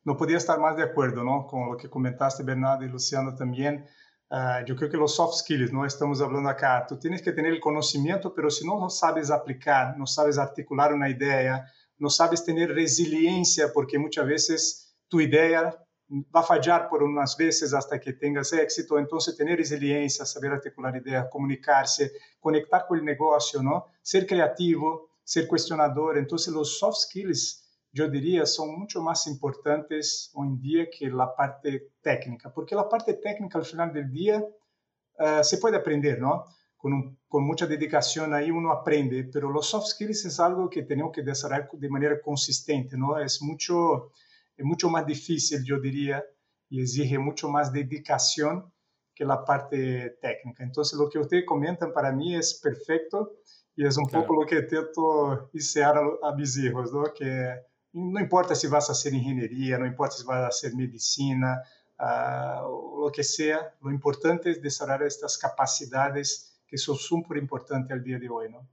no 0.03 0.17
podía 0.17 0.38
estar 0.38 0.60
más 0.60 0.75
de 0.75 0.83
acuerdo, 0.83 1.23
¿no? 1.23 1.45
Con 1.45 1.69
lo 1.69 1.77
que 1.77 1.89
comentaste, 1.89 2.43
Bernardo 2.43 2.86
y 2.86 2.89
Luciano 2.89 3.36
también. 3.36 3.86
Uh, 4.29 4.65
yo 4.65 4.75
creo 4.75 4.89
que 4.89 4.97
los 4.97 5.15
soft 5.15 5.36
skills, 5.36 5.71
no 5.71 5.86
estamos 5.86 6.21
hablando 6.21 6.49
acá, 6.49 6.86
tú 6.86 6.99
tienes 6.99 7.21
que 7.21 7.31
tener 7.31 7.53
el 7.53 7.62
conocimiento, 7.62 8.33
pero 8.33 8.49
si 8.49 8.67
no 8.67 8.89
sabes 8.89 9.31
aplicar, 9.31 9.97
no 9.97 10.05
sabes 10.05 10.38
articular 10.38 10.93
una 10.93 11.10
idea, 11.10 11.65
no 11.97 12.10
sabes 12.10 12.43
tener 12.43 12.73
resiliencia, 12.73 13.71
porque 13.73 13.97
muchas 13.97 14.27
veces 14.27 14.97
tu 15.07 15.21
idea 15.21 15.81
va 16.10 16.39
a 16.39 16.43
fallar 16.43 16.88
por 16.89 17.04
unas 17.04 17.36
veces 17.36 17.74
hasta 17.74 18.00
que 18.00 18.13
tengas 18.13 18.54
éxito, 18.54 18.98
entonces 18.98 19.36
tener 19.36 19.58
resiliencia, 19.58 20.26
saber 20.26 20.52
articular 20.52 20.96
ideas, 20.96 21.28
comunicarse, 21.32 22.12
conectar 22.39 22.86
con 22.88 23.00
el 23.00 23.06
negocio, 23.06 23.62
¿no? 23.62 23.88
Ser 24.02 24.26
creativo, 24.26 25.10
ser 25.24 25.48
cuestionador, 25.48 26.17
entonces 26.17 26.54
los 26.54 26.80
soft 26.80 27.00
skills 27.00 27.67
yo 27.91 28.08
diría, 28.10 28.46
son 28.46 28.78
mucho 28.78 29.02
más 29.02 29.26
importantes 29.28 30.30
hoy 30.36 30.48
en 30.48 30.60
día 30.60 30.88
que 30.89 31.10
la 31.10 31.36
parte 31.36 31.93
técnica, 32.02 32.54
porque 32.54 32.76
la 32.76 32.88
parte 32.88 33.15
técnica 33.15 33.58
al 33.58 33.65
final 33.65 33.91
del 33.91 34.12
día 34.12 34.39
uh, 34.39 35.43
se 35.43 35.58
puede 35.58 35.78
aprender, 35.78 36.20
¿no? 36.20 36.46
Con, 36.78 36.93
un, 36.93 37.20
con, 37.28 37.43
mucha 37.43 37.65
dedicación 37.65 38.36
ahí 38.36 38.52
uno 38.52 38.72
aprende, 38.72 39.24
pero 39.34 39.50
los 39.50 39.67
soft 39.67 39.88
skills 39.88 40.25
es 40.25 40.40
algo 40.40 40.69
que 40.69 40.84
tenemos 40.84 41.12
que 41.12 41.23
desarrollar 41.23 41.69
de 41.71 41.90
manera 41.90 42.21
consistente, 42.21 42.96
¿no? 42.96 43.17
Es 43.17 43.42
mucho, 43.42 44.12
es 44.58 44.65
mucho 44.65 44.89
más 44.89 45.05
difícil, 45.05 45.63
yo 45.63 45.79
diría, 45.79 46.23
y 46.69 46.81
exige 46.81 47.17
mucho 47.19 47.47
más 47.47 47.71
dedicación 47.71 48.71
que 49.13 49.23
la 49.23 49.45
parte 49.45 50.17
técnica. 50.21 50.63
Entonces, 50.63 50.97
lo 50.99 51.10
que 51.10 51.19
ustedes 51.19 51.45
comentan 51.45 51.93
para 51.93 52.12
mí 52.12 52.35
es 52.35 52.60
perfecto 52.62 53.37
y 53.75 53.85
es 53.85 53.97
un 53.97 54.05
claro. 54.05 54.25
poco 54.25 54.41
lo 54.41 54.47
que 54.47 54.60
intento 54.60 55.49
enseñar 55.53 55.97
a, 55.97 56.29
a 56.29 56.35
mis 56.35 56.58
hijos, 56.58 56.91
¿no? 56.91 57.13
Que 57.13 57.55
no 57.93 58.19
importa 58.19 58.55
si 58.55 58.67
vas 58.67 58.89
a 58.89 58.91
hacer 58.91 59.13
ingeniería, 59.13 59.77
no 59.77 59.85
importa 59.85 60.17
si 60.17 60.25
vas 60.25 60.43
a 60.43 60.47
hacer 60.47 60.75
medicina, 60.75 61.62
uh, 61.99 63.01
lo 63.01 63.12
que 63.12 63.23
sea, 63.23 63.75
lo 63.81 63.91
importante 63.91 64.51
es 64.51 64.62
desarrollar 64.62 65.03
estas 65.03 65.37
capacidades 65.37 66.60
que 66.67 66.77
son 66.77 66.95
súper 66.95 67.37
importantes 67.37 67.91
al 67.91 68.03
día 68.03 68.19
de 68.19 68.29
hoy, 68.29 68.51
¿no? 68.51 68.67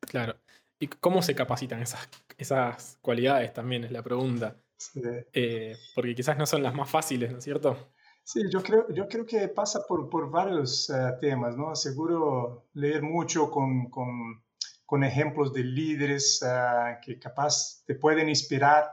Claro. 0.00 0.36
¿Y 0.78 0.88
cómo 0.88 1.22
se 1.22 1.34
capacitan 1.34 1.80
esas, 1.80 2.08
esas 2.36 2.98
cualidades 3.00 3.52
también 3.52 3.84
es 3.84 3.92
la 3.92 4.02
pregunta? 4.02 4.56
Sí. 4.80 5.00
Eh, 5.34 5.76
porque 5.94 6.14
quizás 6.14 6.38
no 6.38 6.46
son 6.46 6.62
las 6.62 6.74
más 6.74 6.88
fáciles, 6.88 7.30
¿no 7.30 7.38
es 7.38 7.44
cierto? 7.44 7.92
Sí, 8.24 8.42
yo 8.50 8.62
creo, 8.62 8.86
yo 8.94 9.08
creo 9.08 9.26
que 9.26 9.48
pasa 9.48 9.84
por, 9.86 10.08
por 10.08 10.30
varios 10.30 10.88
uh, 10.88 11.18
temas, 11.20 11.54
¿no? 11.56 11.74
Seguro 11.76 12.68
leer 12.72 13.02
mucho 13.02 13.50
con, 13.50 13.90
con, 13.90 14.42
con 14.86 15.04
ejemplos 15.04 15.52
de 15.52 15.64
líderes 15.64 16.40
uh, 16.42 16.98
que 17.04 17.18
capaz 17.18 17.84
te 17.84 17.94
pueden 17.94 18.28
inspirar, 18.30 18.90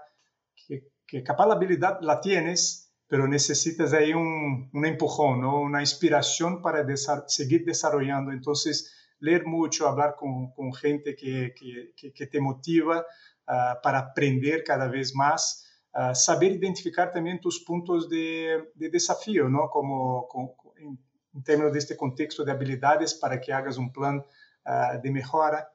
que, 0.68 0.90
que, 1.06 1.24
capaz 1.24 1.48
la 1.48 1.54
habilidad 1.54 2.00
la 2.02 2.20
tienes, 2.20 2.94
pero 3.08 3.28
necesitas 3.28 3.94
ahí 3.94 4.14
un, 4.14 4.70
un 4.74 4.86
empujón, 4.86 5.40
¿no? 5.40 5.62
Una 5.62 5.80
inspiración 5.80 6.62
para 6.62 6.84
desa 6.84 7.24
seguir 7.28 7.64
desarrollando. 7.64 8.32
Entonces, 8.32 8.94
leer 9.20 9.46
mucho, 9.46 9.88
hablar 9.88 10.16
con, 10.18 10.52
con 10.52 10.74
gente 10.74 11.16
que, 11.16 11.54
que, 11.56 12.12
que, 12.12 12.28
te 12.28 12.42
motiva 12.42 13.06
uh, 13.48 13.82
para 13.82 14.00
aprender 14.00 14.64
cada 14.66 14.88
vez 14.88 15.16
más. 15.16 15.67
Uh, 15.98 16.14
saber 16.14 16.52
identificar 16.52 17.12
también 17.12 17.42
tus 17.42 17.64
puntos 17.64 18.08
de, 18.08 18.72
de 18.76 18.90
desafío, 18.90 19.50
¿no? 19.50 19.68
Como, 19.68 20.28
como 20.28 20.56
en, 20.76 21.00
en, 21.34 21.44
términos 21.44 21.74
de 21.74 21.80
este 21.80 21.98
contexto 21.98 22.46
de 22.46 22.52
habilidades 22.52 23.16
para 23.16 23.42
que 23.42 23.52
hagas 23.52 23.80
un 23.80 23.92
plan 23.92 24.18
uh, 24.20 25.02
de 25.02 25.10
mejora. 25.10 25.68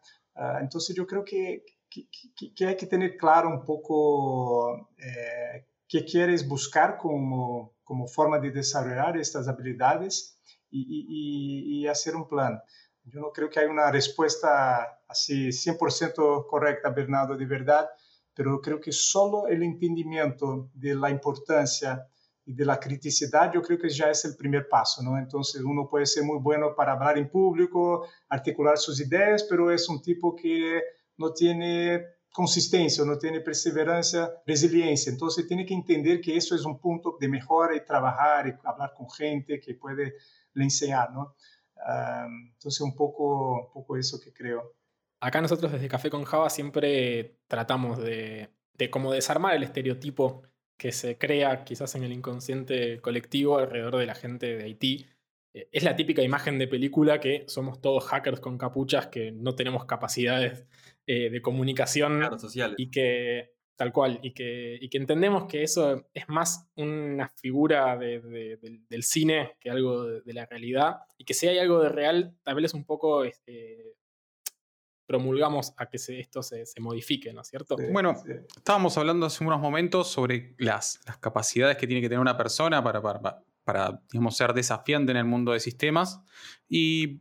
entonces 0.61 0.95
yo 0.95 1.09
creo 1.09 1.25
que, 1.25 1.64
que, 1.91 2.66
hay 2.66 2.77
que 2.77 2.87
tener 2.87 3.16
claro 3.16 3.49
un 3.49 3.64
poco 3.64 4.91
eh, 4.97 5.66
qué 5.89 6.05
quieres 6.05 6.47
buscar 6.47 6.97
como, 6.97 7.75
como 7.83 8.07
forma 8.07 8.39
de 8.39 8.53
desarrollar 8.53 9.16
estas 9.16 9.49
habilidades 9.49 10.39
y, 10.70 10.81
y, 10.89 11.81
y 11.81 11.89
hacer 11.89 12.14
un 12.14 12.29
plan. 12.29 12.62
Yo 13.05 13.20
no 13.20 13.33
creo 13.33 13.51
que 13.51 13.59
haya 13.59 13.70
una 13.70 13.91
respuesta 13.91 15.01
así 15.09 15.49
100% 15.49 16.47
correcta, 16.47 16.91
Bernardo, 16.91 17.37
de 17.37 17.47
verdad, 17.47 17.91
pero 18.35 18.61
creo 18.61 18.80
que 18.80 18.93
solo 18.93 19.47
el 19.47 19.62
entendimiento 19.62 20.70
de 20.74 20.95
la 20.95 21.11
importancia 21.11 22.07
y 22.45 22.55
de 22.55 22.64
la 22.64 22.80
criticidad, 22.80 23.53
yo 23.53 23.62
creo 23.62 23.78
que 23.78 23.89
ya 23.89 24.11
es 24.11 24.24
el 24.24 24.37
primer 24.37 24.68
paso, 24.68 25.03
¿no? 25.03 25.16
Entonces 25.16 25.62
uno 25.62 25.89
puede 25.89 26.07
ser 26.07 26.24
muy 26.24 26.39
bueno 26.39 26.74
para 26.74 26.93
hablar 26.93 27.18
en 27.18 27.30
público, 27.30 28.07
articular 28.28 28.78
sus 28.78 29.01
ideas, 29.01 29.45
pero 29.49 29.70
es 29.70 29.89
un 29.89 30.03
tipo 30.03 30.35
que 30.35 30.80
no 31.18 31.33
tiene 31.33 32.05
consistencia, 32.33 33.05
no 33.05 33.18
tiene 33.18 33.41
perseverancia, 33.41 34.30
resiliencia. 34.47 35.12
Entonces 35.12 35.47
tiene 35.47 35.64
que 35.64 35.74
entender 35.74 36.20
que 36.20 36.37
eso 36.37 36.57
es 36.57 36.64
un 36.64 36.80
punto 36.80 37.16
de 37.20 37.28
mejora 37.28 37.76
y 37.76 37.85
trabajar 37.85 38.49
y 38.49 38.55
hablar 38.64 38.93
con 38.97 39.09
gente 39.11 39.61
que 39.61 39.74
puede 39.74 40.14
le 40.55 40.64
enseñar, 40.64 41.12
¿no? 41.12 41.35
Um, 41.76 42.53
entonces 42.55 42.80
un 42.80 42.95
poco, 42.95 43.66
un 43.66 43.72
poco 43.72 43.97
eso 43.97 44.18
que 44.20 44.33
creo. 44.33 44.74
Acá 45.23 45.41
nosotros 45.41 45.70
desde 45.70 45.87
Café 45.87 46.11
con 46.11 46.25
Java 46.25 46.51
siempre 46.51 47.37
tratamos 47.47 47.97
de, 47.99 48.49
de 48.75 48.91
como 48.91 49.12
desarmar 49.12 49.55
el 49.55 49.62
estereotipo 49.62 50.43
que 50.77 50.91
se 50.91 51.16
crea 51.16 51.62
quizás 51.62 51.95
en 51.95 52.03
el 52.03 52.12
inconsciente 52.12 53.01
colectivo 53.01 53.57
alrededor 53.57 53.99
de 53.99 54.07
la 54.07 54.16
gente 54.16 54.57
de 54.57 54.64
Haití. 54.64 55.07
Eh, 55.55 55.68
es 55.70 55.85
la 55.85 55.95
típica 55.95 56.23
imagen 56.23 56.59
de 56.59 56.66
película 56.66 57.20
que 57.20 57.45
somos 57.47 57.81
todos 57.81 58.05
hackers 58.07 58.41
con 58.41 58.59
capuchas 58.59 59.07
que 59.07 59.31
no 59.31 59.55
tenemos 59.55 59.85
capacidades 59.85 60.66
eh, 61.07 61.31
de 61.31 61.41
comunicación 61.41 62.18
claro, 62.18 62.37
y 62.77 62.91
que 62.91 63.53
tal 63.77 63.93
cual 63.93 64.18
y 64.25 64.33
que, 64.33 64.77
y 64.81 64.89
que, 64.89 64.99
entendemos 64.99 65.47
que 65.47 65.62
eso 65.62 66.05
es 66.14 66.29
más 66.29 66.68
una 66.75 67.29
figura 67.29 67.97
de, 67.97 68.18
de, 68.20 68.57
de, 68.57 68.81
del 68.89 69.05
cine 69.05 69.53
que 69.61 69.70
algo 69.70 70.03
de, 70.05 70.33
la 70.33 70.47
realidad 70.47 70.97
y 71.16 71.25
que 71.25 71.35
si 71.35 71.47
hay 71.47 71.59
algo 71.59 71.81
de 71.81 71.91
real 71.91 72.37
tal 72.43 72.57
vez 72.57 72.64
es 72.64 72.75
un 72.75 72.85
poco 72.85 73.23
este, 73.23 73.95
promulgamos 75.13 75.75
a 75.77 75.91
que 75.91 75.99
se, 75.99 76.19
esto 76.19 76.43
se, 76.43 76.65
se, 76.65 76.81
modifique, 76.81 77.35
¿no 77.35 77.43
es 77.43 77.49
cierto? 77.49 77.77
Sí, 77.77 77.85
bueno, 77.93 78.15
sí. 78.25 78.33
estábamos 78.57 78.97
hablando 78.97 79.27
hace 79.27 79.45
unos 79.45 79.61
momentos 79.61 80.09
sobre 80.09 80.55
las, 80.57 81.01
las, 81.05 81.19
capacidades 81.19 81.77
que 81.77 81.87
tiene 81.87 82.01
que 82.01 82.09
tener 82.09 82.21
una 82.21 82.39
persona 82.39 82.83
para, 82.83 83.03
para, 83.03 83.43
para 83.63 84.01
digamos, 84.11 84.35
ser 84.35 84.55
desafiante 84.55 85.13
en 85.13 85.19
el 85.19 85.27
mundo 85.27 85.53
de 85.53 85.61
sistemas 85.61 86.23
y 86.67 87.21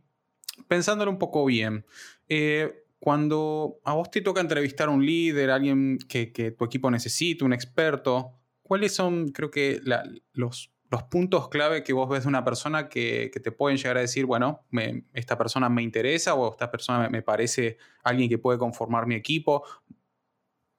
pensándolo 0.68 1.10
un 1.10 1.18
poco 1.18 1.44
bien, 1.44 1.84
eh, 2.30 2.86
cuando 2.98 3.78
a 3.84 3.92
vos 3.92 4.10
te 4.10 4.22
toca 4.22 4.40
entrevistar 4.40 4.88
a 4.88 4.90
un 4.90 5.04
líder, 5.04 5.50
alguien 5.50 5.98
que, 6.08 6.32
que, 6.32 6.52
tu 6.52 6.64
equipo 6.64 6.90
necesita, 6.90 7.44
un 7.44 7.52
experto, 7.52 8.40
¿cuáles 8.62 8.94
son, 8.94 9.32
creo 9.32 9.50
que, 9.50 9.80
la, 9.84 10.02
los 10.32 10.71
los 10.92 11.04
puntos 11.04 11.48
clave 11.48 11.82
que 11.82 11.94
vos 11.94 12.06
ves 12.06 12.24
de 12.24 12.28
una 12.28 12.44
persona 12.44 12.90
que, 12.90 13.30
que 13.32 13.40
te 13.40 13.50
pueden 13.50 13.78
llegar 13.78 13.96
a 13.96 14.00
decir, 14.00 14.26
bueno, 14.26 14.66
me, 14.68 15.04
esta 15.14 15.38
persona 15.38 15.70
me 15.70 15.82
interesa 15.82 16.34
o 16.34 16.52
esta 16.52 16.70
persona 16.70 16.98
me, 17.00 17.08
me, 17.08 17.22
parece 17.22 17.78
alguien 18.04 18.28
que 18.28 18.36
puede 18.36 18.58
conformar 18.58 19.06
mi 19.06 19.14
equipo. 19.14 19.64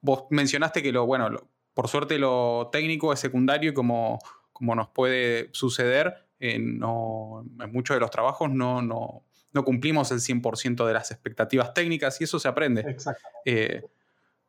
Vos 0.00 0.26
mencionaste 0.30 0.84
que 0.84 0.92
lo, 0.92 1.04
bueno, 1.04 1.30
lo, 1.30 1.48
por 1.74 1.88
suerte 1.88 2.20
lo 2.20 2.68
técnico 2.70 3.12
es 3.12 3.18
secundario 3.18 3.72
y 3.72 3.74
como, 3.74 4.20
como 4.52 4.76
nos 4.76 4.88
puede 4.90 5.48
suceder, 5.52 6.28
eh, 6.38 6.60
no, 6.60 7.44
en 7.60 7.72
muchos 7.72 7.96
de 7.96 8.00
los 8.00 8.12
trabajos 8.12 8.52
no, 8.52 8.82
no, 8.82 9.24
no 9.52 9.64
cumplimos 9.64 10.12
el 10.12 10.20
100% 10.20 10.86
de 10.86 10.92
las 10.92 11.10
expectativas 11.10 11.74
técnicas 11.74 12.20
y 12.20 12.24
eso 12.24 12.38
se 12.38 12.46
aprende. 12.46 12.82
Exacto. 12.82 13.26
Eh, 13.44 13.82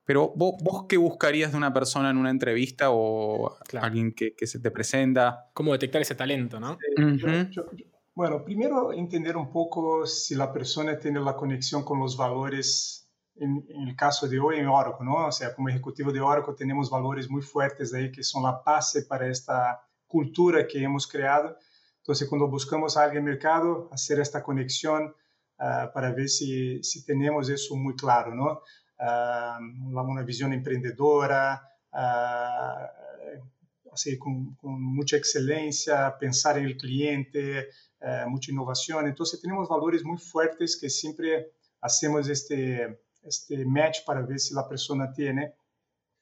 pero 0.06 0.32
vos, 0.36 0.56
vos, 0.64 0.86
qué 0.88 0.98
buscarías 0.98 1.52
de 1.52 1.58
una 1.58 1.74
persona 1.74 2.12
en 2.12 2.18
una 2.18 2.30
entrevista 2.30 2.92
o 2.92 3.58
claro. 3.68 3.88
alguien 3.88 4.14
que, 4.14 4.36
que, 4.36 4.48
se 4.48 4.60
te 4.60 4.72
presenta? 4.72 5.50
¿Cómo 5.54 5.74
detectar 5.74 6.02
ese 6.02 6.16
talento, 6.16 6.60
no? 6.60 6.78
Sí, 6.96 7.02
uh 7.02 7.08
-huh. 7.08 7.50
yo, 7.50 7.64
yo, 7.74 7.86
bueno, 8.16 8.46
primero 8.46 8.94
entender 8.94 9.36
un 9.36 9.52
poco 9.52 10.06
si 10.06 10.36
la 10.36 10.54
persona 10.54 10.98
tiene 10.98 11.20
la 11.20 11.36
conexión 11.36 11.84
con 11.84 12.00
los 12.00 12.16
valores, 12.16 13.10
en, 13.36 13.66
en, 13.68 13.90
el 13.90 13.96
caso 13.96 14.28
de 14.30 14.40
hoy 14.40 14.60
en 14.60 14.68
Oracle, 14.68 15.06
¿no? 15.06 15.28
O 15.28 15.32
sea, 15.32 15.54
como 15.54 15.68
ejecutivo 15.68 16.14
de 16.14 16.22
Oracle 16.22 16.54
tenemos 16.58 16.90
valores 16.90 17.30
muy 17.30 17.42
fuertes 17.42 17.94
ahí 17.94 18.12
que 18.12 18.24
son 18.24 18.44
la 18.44 18.62
base 18.66 19.04
para 19.04 19.28
esta 19.28 19.82
cultura 20.08 20.66
que 20.66 20.82
hemos 20.82 21.08
creado. 21.08 21.58
Entonces, 21.98 22.30
cuando 22.30 22.48
buscamos 22.48 22.96
a 22.96 23.04
alguien 23.04 23.24
en 23.24 23.30
el 23.30 23.34
mercado, 23.34 23.90
hacer 23.92 24.20
esta 24.20 24.44
conexión 24.44 25.14
uh, 25.60 25.92
para 25.94 26.14
ver 26.14 26.30
si, 26.30 26.82
si 26.84 27.04
tenemos 27.04 27.50
eso 27.50 27.76
muy 27.76 27.96
claro, 27.96 28.34
¿no? 28.34 28.62
Uh, 29.00 30.02
una 30.02 30.24
visión 30.24 30.54
emprendedora, 30.54 31.62
uh, 31.92 33.92
así 33.92 34.18
con, 34.18 34.56
con, 34.56 34.82
mucha 34.82 35.18
excelencia, 35.18 36.18
pensar 36.20 36.58
en 36.58 36.66
el 36.66 36.78
cliente, 36.78 37.70
uh, 38.02 38.30
mucha 38.30 38.52
innovación. 38.52 39.08
Entonces 39.08 39.42
tenemos 39.42 39.70
valores 39.70 40.04
muy 40.04 40.18
fuertes 40.18 40.78
que 40.80 40.90
siempre 40.90 41.52
hacemos 41.82 42.28
este, 42.30 43.00
este 43.24 43.66
match 43.66 44.00
para 44.06 44.22
ver 44.22 44.40
si 44.40 44.54
la 44.54 44.68
persona 44.68 45.12
tiene. 45.14 45.54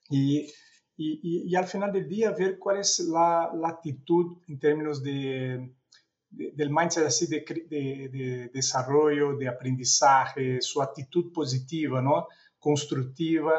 Y, 0.09 0.51
y, 0.95 1.49
y 1.49 1.55
al 1.55 1.65
final 1.65 1.91
del 1.91 2.07
día 2.07 2.31
ver 2.31 2.59
cuál 2.59 2.79
es 2.79 2.99
la, 2.99 3.51
la 3.55 3.69
actitud 3.69 4.37
en 4.47 4.59
términos 4.59 5.01
de, 5.01 5.73
del 6.33 6.69
mindset 6.69 7.05
así 7.05 7.27
de, 7.27 7.45
de, 7.69 8.09
de, 8.09 8.49
desarrollo, 8.53 9.37
de 9.37 9.47
aprendizaje, 9.47 10.61
su 10.61 10.81
actitud 10.81 11.31
positiva, 11.31 12.01
¿no? 12.01 12.27
Constructiva, 12.63 13.55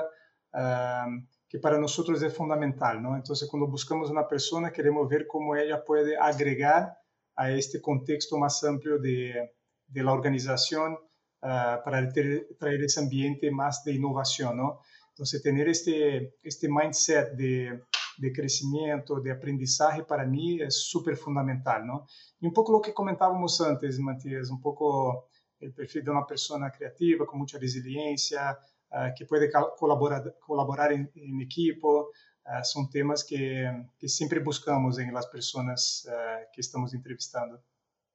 uh, 0.55 1.11
que 1.47 1.59
para 1.59 1.79
nosotros 1.79 2.23
es 2.23 2.35
fundamental, 2.35 3.03
¿no? 3.03 3.15
Entonces, 3.17 3.47
cuando 3.51 3.69
buscamos 3.69 4.11
una 4.11 4.27
persona, 4.27 4.73
queremos 4.73 5.07
ver 5.09 5.27
cómo 5.27 5.55
ella 5.55 5.85
puede 5.85 6.17
agregar 6.17 6.97
a 7.37 7.51
este 7.51 7.83
contexto 7.83 8.39
más 8.39 8.65
amplio 8.65 8.99
de, 8.99 9.53
de 9.87 10.03
la 10.03 10.13
organización 10.13 10.95
uh, 10.95 11.85
para 11.85 12.09
ter, 12.11 12.49
traer 12.59 12.83
ese 12.83 13.01
ambiente 13.01 13.51
más 13.51 13.85
de 13.85 13.93
innovación, 13.93 14.57
¿no? 14.57 14.81
Entonces, 15.11 15.43
tener 15.43 15.69
este, 15.69 16.37
este 16.43 16.67
mindset 16.69 17.37
de, 17.37 17.85
de 18.17 18.33
crecimiento, 18.33 19.21
de 19.21 19.33
aprendizaje, 19.33 20.03
para 20.03 20.25
mí 20.25 20.61
es 20.63 20.75
súper 20.89 21.17
fundamental, 21.17 21.87
¿no? 21.87 22.07
Y 22.41 22.47
un 22.47 22.55
poco 22.55 22.73
lo 22.73 22.81
que 22.81 22.95
comentábamos 22.95 23.61
antes, 23.61 23.99
Matías, 23.99 24.51
un 24.51 24.61
poco 24.61 25.29
el 25.61 25.73
perfil 25.73 26.05
de 26.05 26.11
una 26.11 26.27
persona 26.27 26.71
creativa, 26.71 27.27
con 27.27 27.39
mucha 27.39 27.59
resiliencia, 27.59 28.51
uh, 28.51 28.74
que 29.17 29.27
puede 29.27 29.51
colaborar, 29.77 30.37
colaborar 30.39 30.93
en, 30.93 31.11
equipo. 31.41 32.11
Uh, 32.47 32.63
son 32.63 32.91
temas 32.91 33.25
que, 33.25 33.71
que, 33.99 34.07
siempre 34.07 34.39
buscamos 34.39 34.99
en 34.99 35.15
las 35.15 35.27
personas 35.29 36.07
uh, 36.07 36.45
que 36.53 36.61
estamos 36.61 36.93
entrevistando. 36.93 37.63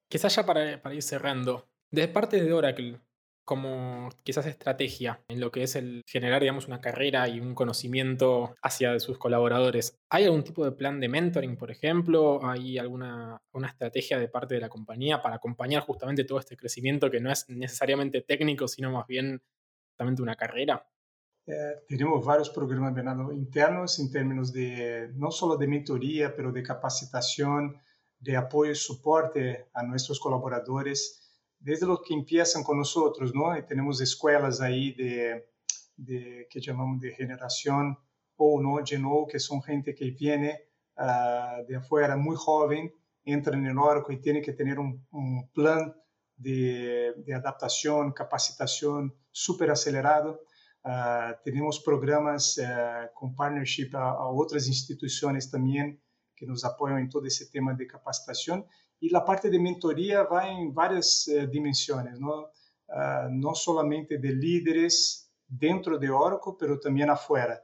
Quizás 0.07 0.35
ya 0.35 0.45
para, 0.45 0.79
para 0.81 0.93
ir 0.93 1.01
cerrando, 1.01 1.67
de 1.89 2.07
parte 2.07 2.39
de 2.43 2.53
Oracle, 2.53 2.99
como 3.49 4.09
quizás 4.23 4.45
estrategia 4.45 5.23
en 5.27 5.39
lo 5.39 5.51
que 5.51 5.63
es 5.63 5.75
el 5.75 6.03
generar, 6.05 6.41
digamos, 6.41 6.67
una 6.67 6.81
carrera 6.81 7.27
y 7.27 7.39
un 7.39 7.55
conocimiento 7.55 8.55
hacia 8.61 8.99
sus 8.99 9.17
colaboradores. 9.17 9.97
¿Hay 10.11 10.25
algún 10.25 10.43
tipo 10.43 10.63
de 10.63 10.71
plan 10.71 10.99
de 10.99 11.09
mentoring, 11.09 11.57
por 11.57 11.71
ejemplo? 11.71 12.41
¿Hay 12.47 12.77
alguna 12.77 13.41
una 13.51 13.67
estrategia 13.67 14.19
de 14.19 14.27
parte 14.27 14.53
de 14.53 14.61
la 14.61 14.69
compañía 14.69 15.23
para 15.23 15.37
acompañar 15.37 15.81
justamente 15.81 16.25
todo 16.25 16.37
este 16.37 16.55
crecimiento 16.55 17.09
que 17.09 17.19
no 17.19 17.31
es 17.31 17.49
necesariamente 17.49 18.21
técnico, 18.21 18.67
sino 18.67 18.91
más 18.91 19.07
bien 19.07 19.41
justamente 19.99 20.21
una 20.21 20.35
carrera? 20.35 20.81
Eh, 21.45 21.83
tenemos 21.87 22.23
varios 22.23 22.49
programas 22.49 22.93
Bernardo, 22.93 23.33
internos 23.33 23.99
en 23.99 24.09
términos 24.09 24.53
de 24.53 25.11
no 25.15 25.29
solo 25.29 25.57
de 25.57 25.67
mentoría, 25.67 26.33
pero 26.33 26.53
de 26.53 26.63
capacitación, 26.63 27.77
de 28.17 28.37
apoyo 28.37 28.71
y 28.71 28.75
soporte 28.75 29.67
a 29.73 29.83
nuestros 29.83 30.19
colaboradores 30.19 31.19
desde 31.59 31.85
los 31.85 32.01
que 32.01 32.13
empiezan 32.13 32.63
con 32.63 32.77
nosotros, 32.77 33.33
¿no? 33.35 33.57
Y 33.57 33.65
tenemos 33.65 33.99
escuelas 33.99 34.61
ahí 34.61 34.93
de, 34.93 35.49
de 35.97 36.47
que 36.49 36.61
llamamos 36.61 37.01
de 37.01 37.11
generación 37.11 37.97
O, 38.37 38.61
¿no? 38.61 38.77
Geno, 38.85 39.27
que 39.29 39.39
son 39.39 39.61
gente 39.61 39.93
que 39.93 40.11
viene 40.11 40.61
uh, 40.95 41.65
de 41.67 41.75
afuera 41.75 42.15
muy 42.15 42.37
joven 42.37 42.93
entran 43.25 43.65
en 43.65 43.77
Oracle 43.77 44.15
y 44.15 44.21
tienen 44.21 44.41
que 44.41 44.53
tener 44.53 44.79
un, 44.79 45.05
un 45.11 45.49
plan 45.51 45.93
de, 46.37 47.13
de, 47.17 47.33
adaptación, 47.33 48.13
capacitación 48.13 49.13
súper 49.31 49.71
acelerado. 49.71 50.41
Uh, 50.83 51.35
tenemos 51.43 51.79
programas 51.81 52.57
uh, 52.57 53.13
con 53.13 53.35
partnership 53.35 53.89
a, 53.93 54.11
a, 54.11 54.27
otras 54.29 54.67
instituciones 54.67 55.51
también 55.51 56.01
que 56.35 56.45
nos 56.45 56.63
apoyan 56.63 56.99
en 56.99 57.09
todo 57.09 57.25
ese 57.25 57.47
tema 57.47 57.73
de 57.73 57.85
capacitación. 57.85 58.65
Y 58.99 59.09
la 59.09 59.25
parte 59.25 59.49
de 59.49 59.59
mentoría 59.59 60.23
va 60.23 60.49
en 60.49 60.73
varias 60.73 61.27
uh, 61.27 61.47
dimensiones, 61.47 62.19
¿no? 62.19 62.49
no 63.29 63.53
solamente 63.53 64.17
de 64.17 64.31
líderes 64.31 65.31
dentro 65.47 65.99
de 65.99 66.09
Oracle, 66.09 66.53
pero 66.57 66.79
también 66.79 67.11
afuera. 67.11 67.63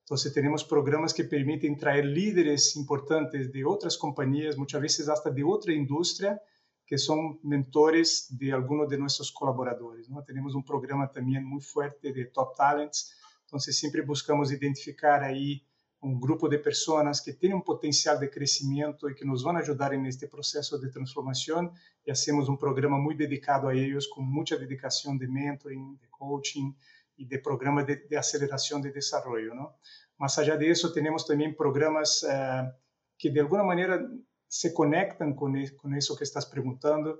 Entonces 0.00 0.34
tenemos 0.34 0.64
programas 0.64 1.14
que 1.14 1.24
permiten 1.24 1.78
traer 1.78 2.04
líderes 2.04 2.76
importantes 2.76 3.52
de 3.52 3.64
otras 3.64 3.96
compañías, 3.96 4.58
muchas 4.58 4.82
veces 4.82 5.08
hasta 5.08 5.30
de 5.30 5.42
otra 5.42 5.72
industria, 5.72 6.42
que 6.86 6.98
son 6.98 7.40
mentores 7.42 8.26
de 8.30 8.52
algunos 8.52 8.88
de 8.88 8.98
nuestros 8.98 9.32
colaboradores. 9.32 10.08
¿no? 10.08 10.22
Tenemos 10.22 10.54
un 10.54 10.64
programa 10.64 11.10
también 11.10 11.44
muy 11.44 11.60
fuerte 11.60 12.12
de 12.12 12.26
Top 12.26 12.54
Talents, 12.56 13.16
entonces 13.42 13.76
siempre 13.76 14.02
buscamos 14.02 14.52
identificar 14.52 15.22
ahí 15.22 15.66
un 16.00 16.20
grupo 16.20 16.48
de 16.48 16.58
personas 16.58 17.22
que 17.22 17.32
tienen 17.32 17.56
un 17.56 17.64
potencial 17.64 18.20
de 18.20 18.30
crecimiento 18.30 19.08
y 19.08 19.14
que 19.14 19.24
nos 19.24 19.42
van 19.42 19.56
a 19.56 19.60
ayudar 19.60 19.94
en 19.94 20.04
este 20.04 20.28
proceso 20.28 20.78
de 20.78 20.90
transformación 20.90 21.72
y 22.04 22.10
hacemos 22.10 22.48
un 22.48 22.58
programa 22.58 22.98
muy 22.98 23.14
dedicado 23.14 23.68
a 23.68 23.74
ellos 23.74 24.08
con 24.14 24.30
mucha 24.30 24.56
dedicación 24.56 25.16
de 25.16 25.28
mentoring, 25.28 25.98
de 25.98 26.08
coaching 26.10 26.74
y 27.16 27.26
de 27.26 27.38
programas 27.38 27.86
de, 27.86 28.04
de 28.08 28.18
aceleración 28.18 28.82
de 28.82 28.92
desarrollo. 28.92 29.54
¿no? 29.54 29.78
Más 30.18 30.38
allá 30.38 30.56
de 30.56 30.70
eso, 30.70 30.92
tenemos 30.92 31.26
también 31.26 31.56
programas 31.56 32.22
uh, 32.24 32.70
que 33.16 33.30
de 33.30 33.40
alguna 33.40 33.62
manera 33.62 34.06
se 34.54 34.72
conectan 34.72 35.34
con, 35.34 35.52
con 35.76 35.96
eso 35.96 36.16
que 36.16 36.22
estás 36.22 36.46
preguntando, 36.46 37.18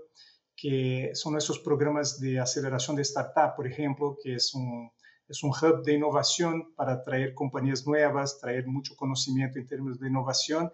que 0.56 1.10
son 1.14 1.36
esos 1.36 1.58
programas 1.58 2.20
de 2.20 2.38
aceleración 2.38 2.94
de 2.94 3.02
startup, 3.02 3.56
por 3.56 3.66
ejemplo, 3.66 4.16
que 4.22 4.36
es 4.36 4.54
un, 4.54 4.88
es 5.26 5.42
un 5.42 5.50
hub 5.50 5.82
de 5.82 5.94
innovación 5.94 6.72
para 6.76 7.02
traer 7.02 7.34
compañías 7.34 7.84
nuevas, 7.88 8.38
traer 8.38 8.68
mucho 8.68 8.94
conocimiento 8.94 9.58
en 9.58 9.66
términos 9.66 9.98
de 9.98 10.06
innovación. 10.06 10.70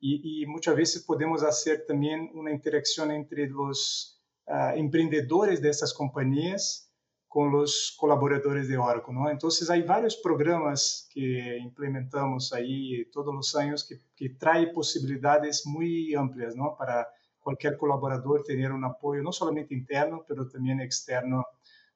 Y, 0.00 0.46
muchas 0.46 0.76
veces 0.76 1.02
podemos 1.02 1.42
hacer 1.42 1.84
también 1.86 2.30
una 2.32 2.52
interacción 2.52 3.10
entre 3.10 3.46
los 3.46 4.22
uh, 4.46 4.76
emprendedores 4.76 5.60
de 5.60 5.68
estas 5.68 5.92
compañías 5.92 6.87
con 7.28 7.52
los 7.52 7.94
colaboradores 7.98 8.68
de 8.68 8.78
Oracle. 8.78 9.14
¿no? 9.14 9.30
Entonces 9.30 9.68
hay 9.70 9.82
varios 9.82 10.16
programas 10.16 11.08
que 11.12 11.58
implementamos 11.58 12.52
ahí 12.52 13.04
todos 13.12 13.34
los 13.34 13.54
años 13.54 13.86
que, 13.86 14.00
que 14.16 14.30
trae 14.30 14.68
posibilidades 14.68 15.66
muy 15.66 16.14
amplias 16.14 16.56
¿no? 16.56 16.74
para 16.76 17.06
cualquier 17.48 17.76
colaborador 17.76 18.42
tener 18.44 18.72
un 18.72 18.84
apoyo 18.84 19.22
no 19.22 19.32
solamente 19.32 19.74
interno, 19.74 20.24
pero 20.28 20.46
también 20.48 20.80
externo 20.80 21.46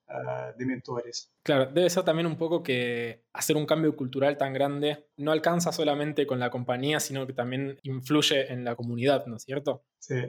uh, 0.08 0.56
de 0.56 0.64
mentores. 0.64 1.30
Claro, 1.42 1.66
debe 1.66 1.90
ser 1.90 2.04
también 2.04 2.26
un 2.26 2.36
poco 2.36 2.62
que 2.62 3.24
hacer 3.34 3.56
un 3.56 3.66
cambio 3.66 3.94
cultural 3.94 4.38
tan 4.38 4.52
grande 4.54 5.08
no 5.18 5.30
alcanza 5.30 5.72
solamente 5.72 6.26
con 6.26 6.38
la 6.38 6.50
compañía, 6.50 7.00
sino 7.00 7.26
que 7.26 7.34
también 7.34 7.78
influye 7.82 8.50
en 8.50 8.64
la 8.64 8.76
comunidad, 8.76 9.26
¿no 9.26 9.36
es 9.36 9.42
cierto? 9.42 9.82
Sí, 9.98 10.22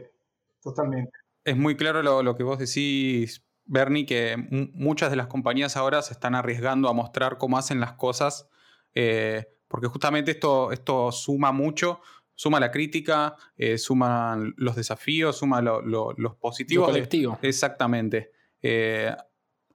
totalmente. 0.62 1.12
Es 1.46 1.56
muy 1.56 1.76
claro 1.76 2.04
lo, 2.04 2.22
lo 2.22 2.36
que 2.36 2.44
vos 2.44 2.60
decís, 2.60 3.44
Bernie, 3.66 4.06
que 4.06 4.36
muchas 4.74 5.10
de 5.10 5.16
las 5.16 5.28
compañías 5.28 5.78
ahora 5.78 6.02
se 6.02 6.14
están 6.14 6.36
arriesgando 6.36 6.90
a 6.90 6.94
mostrar 6.94 7.38
cómo 7.38 7.58
hacen 7.58 7.80
las 7.80 7.94
cosas, 7.94 8.50
eh, 8.94 9.48
porque 9.68 9.88
justamente 9.88 10.32
esto, 10.32 10.72
esto 10.72 11.12
suma 11.12 11.52
mucho, 11.52 12.02
suma 12.36 12.60
la 12.60 12.72
crítica, 12.72 13.36
eh, 13.56 13.78
suman 13.78 14.54
los 14.58 14.76
desafíos, 14.76 15.38
suma 15.38 15.62
lo, 15.62 15.82
lo, 15.82 16.14
los 16.18 16.36
positivos. 16.36 16.88
Lo 16.88 16.94
colectivo. 16.94 17.40
De, 17.42 17.50
exactamente. 17.50 18.32
Eh, 18.62 19.16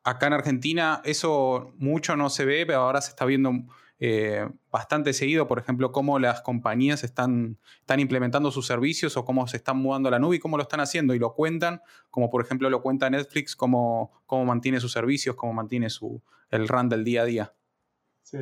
acá 0.05 0.26
en 0.26 0.32
Argentina 0.34 1.01
eso 1.05 1.72
mucho 1.76 2.16
no 2.16 2.30
se 2.30 2.45
ve, 2.45 2.66
pero 2.66 2.80
ahora 2.80 3.01
se 3.01 3.11
está 3.11 3.24
viendo 3.24 3.53
eh, 4.01 4.49
bastante 4.70 5.12
seguido, 5.12 5.49
por 5.49 5.59
ejemplo, 5.59 5.90
cómo 5.90 6.18
las 6.18 6.40
compañías 6.42 7.03
están, 7.05 7.59
están 7.80 8.01
implementando 8.01 8.51
sus 8.51 8.66
servicios 8.66 9.16
o 9.16 9.24
cómo 9.24 9.46
se 9.49 9.57
están 9.57 9.78
mudando 9.78 10.09
a 10.09 10.12
la 10.12 10.18
nube 10.18 10.36
y 10.36 10.38
cómo 10.38 10.57
lo 10.57 10.62
están 10.62 10.80
haciendo. 10.80 11.14
Y 11.14 11.18
lo 11.18 11.34
cuentan, 11.34 11.82
como 12.11 12.30
por 12.30 12.42
ejemplo 12.42 12.70
lo 12.70 12.82
cuenta 12.82 13.11
Netflix, 13.11 13.57
cómo, 13.57 14.12
cómo 14.26 14.44
mantiene 14.44 14.80
sus 14.80 14.92
servicios, 14.92 15.34
cómo 15.36 15.53
mantiene 15.53 15.90
su, 15.90 16.22
el 16.51 16.68
run 16.68 16.88
del 16.88 17.05
día 17.05 17.22
a 17.22 17.24
día. 17.24 17.55
Sí. 18.22 18.38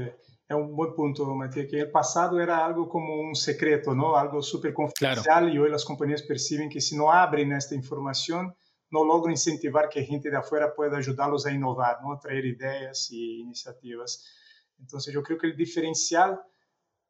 É 0.48 0.54
um 0.54 0.76
bom 0.76 0.94
ponto, 0.94 1.26
Matheus, 1.34 1.68
que 1.68 1.76
el 1.76 1.90
pasado 1.90 2.40
era 2.40 2.64
algo 2.64 2.88
como 2.88 3.28
um 3.28 3.34
secreto, 3.34 3.96
¿no? 3.96 4.16
algo 4.16 4.40
super 4.42 4.72
confidencial, 4.72 5.24
claro. 5.24 5.48
y 5.48 5.58
hoy 5.58 5.70
las 5.70 5.84
compañías 5.84 6.22
perciben 6.22 6.68
que 6.68 6.80
si 6.80 6.96
no 6.96 7.10
abren 7.10 7.50
esta 7.50 7.74
información, 7.74 8.54
no 8.88 9.04
logran 9.04 9.32
incentivar 9.32 9.88
que 9.88 10.04
gente 10.04 10.30
de 10.30 10.36
afuera 10.36 10.72
pueda 10.72 10.98
ayudarlos 10.98 11.46
a 11.46 11.50
innovar, 11.50 11.98
¿no? 12.00 12.12
a 12.12 12.20
traer 12.20 12.44
ideas 12.46 13.10
y 13.10 13.40
iniciativas. 13.40 14.24
Entonces 14.78 15.12
yo 15.12 15.22
creo 15.22 15.38
que 15.38 15.46
el 15.46 15.56
diferencial 15.56 16.40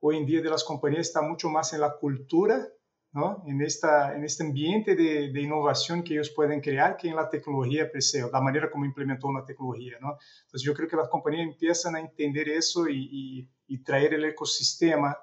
hoy 0.00 0.16
en 0.18 0.26
día 0.26 0.40
de 0.40 0.50
las 0.50 0.64
compañías 0.64 1.08
está 1.08 1.22
mucho 1.22 1.48
más 1.48 1.72
en 1.72 1.80
la 1.80 1.96
cultura, 1.96 2.68
¿no? 3.12 3.42
en, 3.46 3.62
esta, 3.62 4.14
en 4.14 4.24
este 4.24 4.44
ambiente 4.44 4.94
de, 4.94 5.32
de 5.32 5.40
innovación 5.40 6.02
que 6.02 6.14
ellos 6.14 6.30
pueden 6.30 6.60
crear 6.60 6.96
que 6.96 7.08
en 7.08 7.16
la 7.16 7.30
tecnología 7.30 7.90
per 7.90 8.02
se, 8.02 8.20
la 8.30 8.40
manera 8.40 8.70
como 8.70 8.84
implementó 8.84 9.26
una 9.28 9.44
tecnología. 9.44 9.96
¿no? 10.00 10.18
Entonces 10.44 10.62
yo 10.62 10.74
creo 10.74 10.88
que 10.88 10.96
las 10.96 11.08
compañías 11.08 11.48
empiezan 11.48 11.96
a 11.96 12.00
entender 12.00 12.48
eso 12.48 12.88
y, 12.88 13.08
y, 13.10 13.50
y 13.68 13.82
traer 13.82 14.14
el 14.14 14.24
ecosistema 14.26 15.16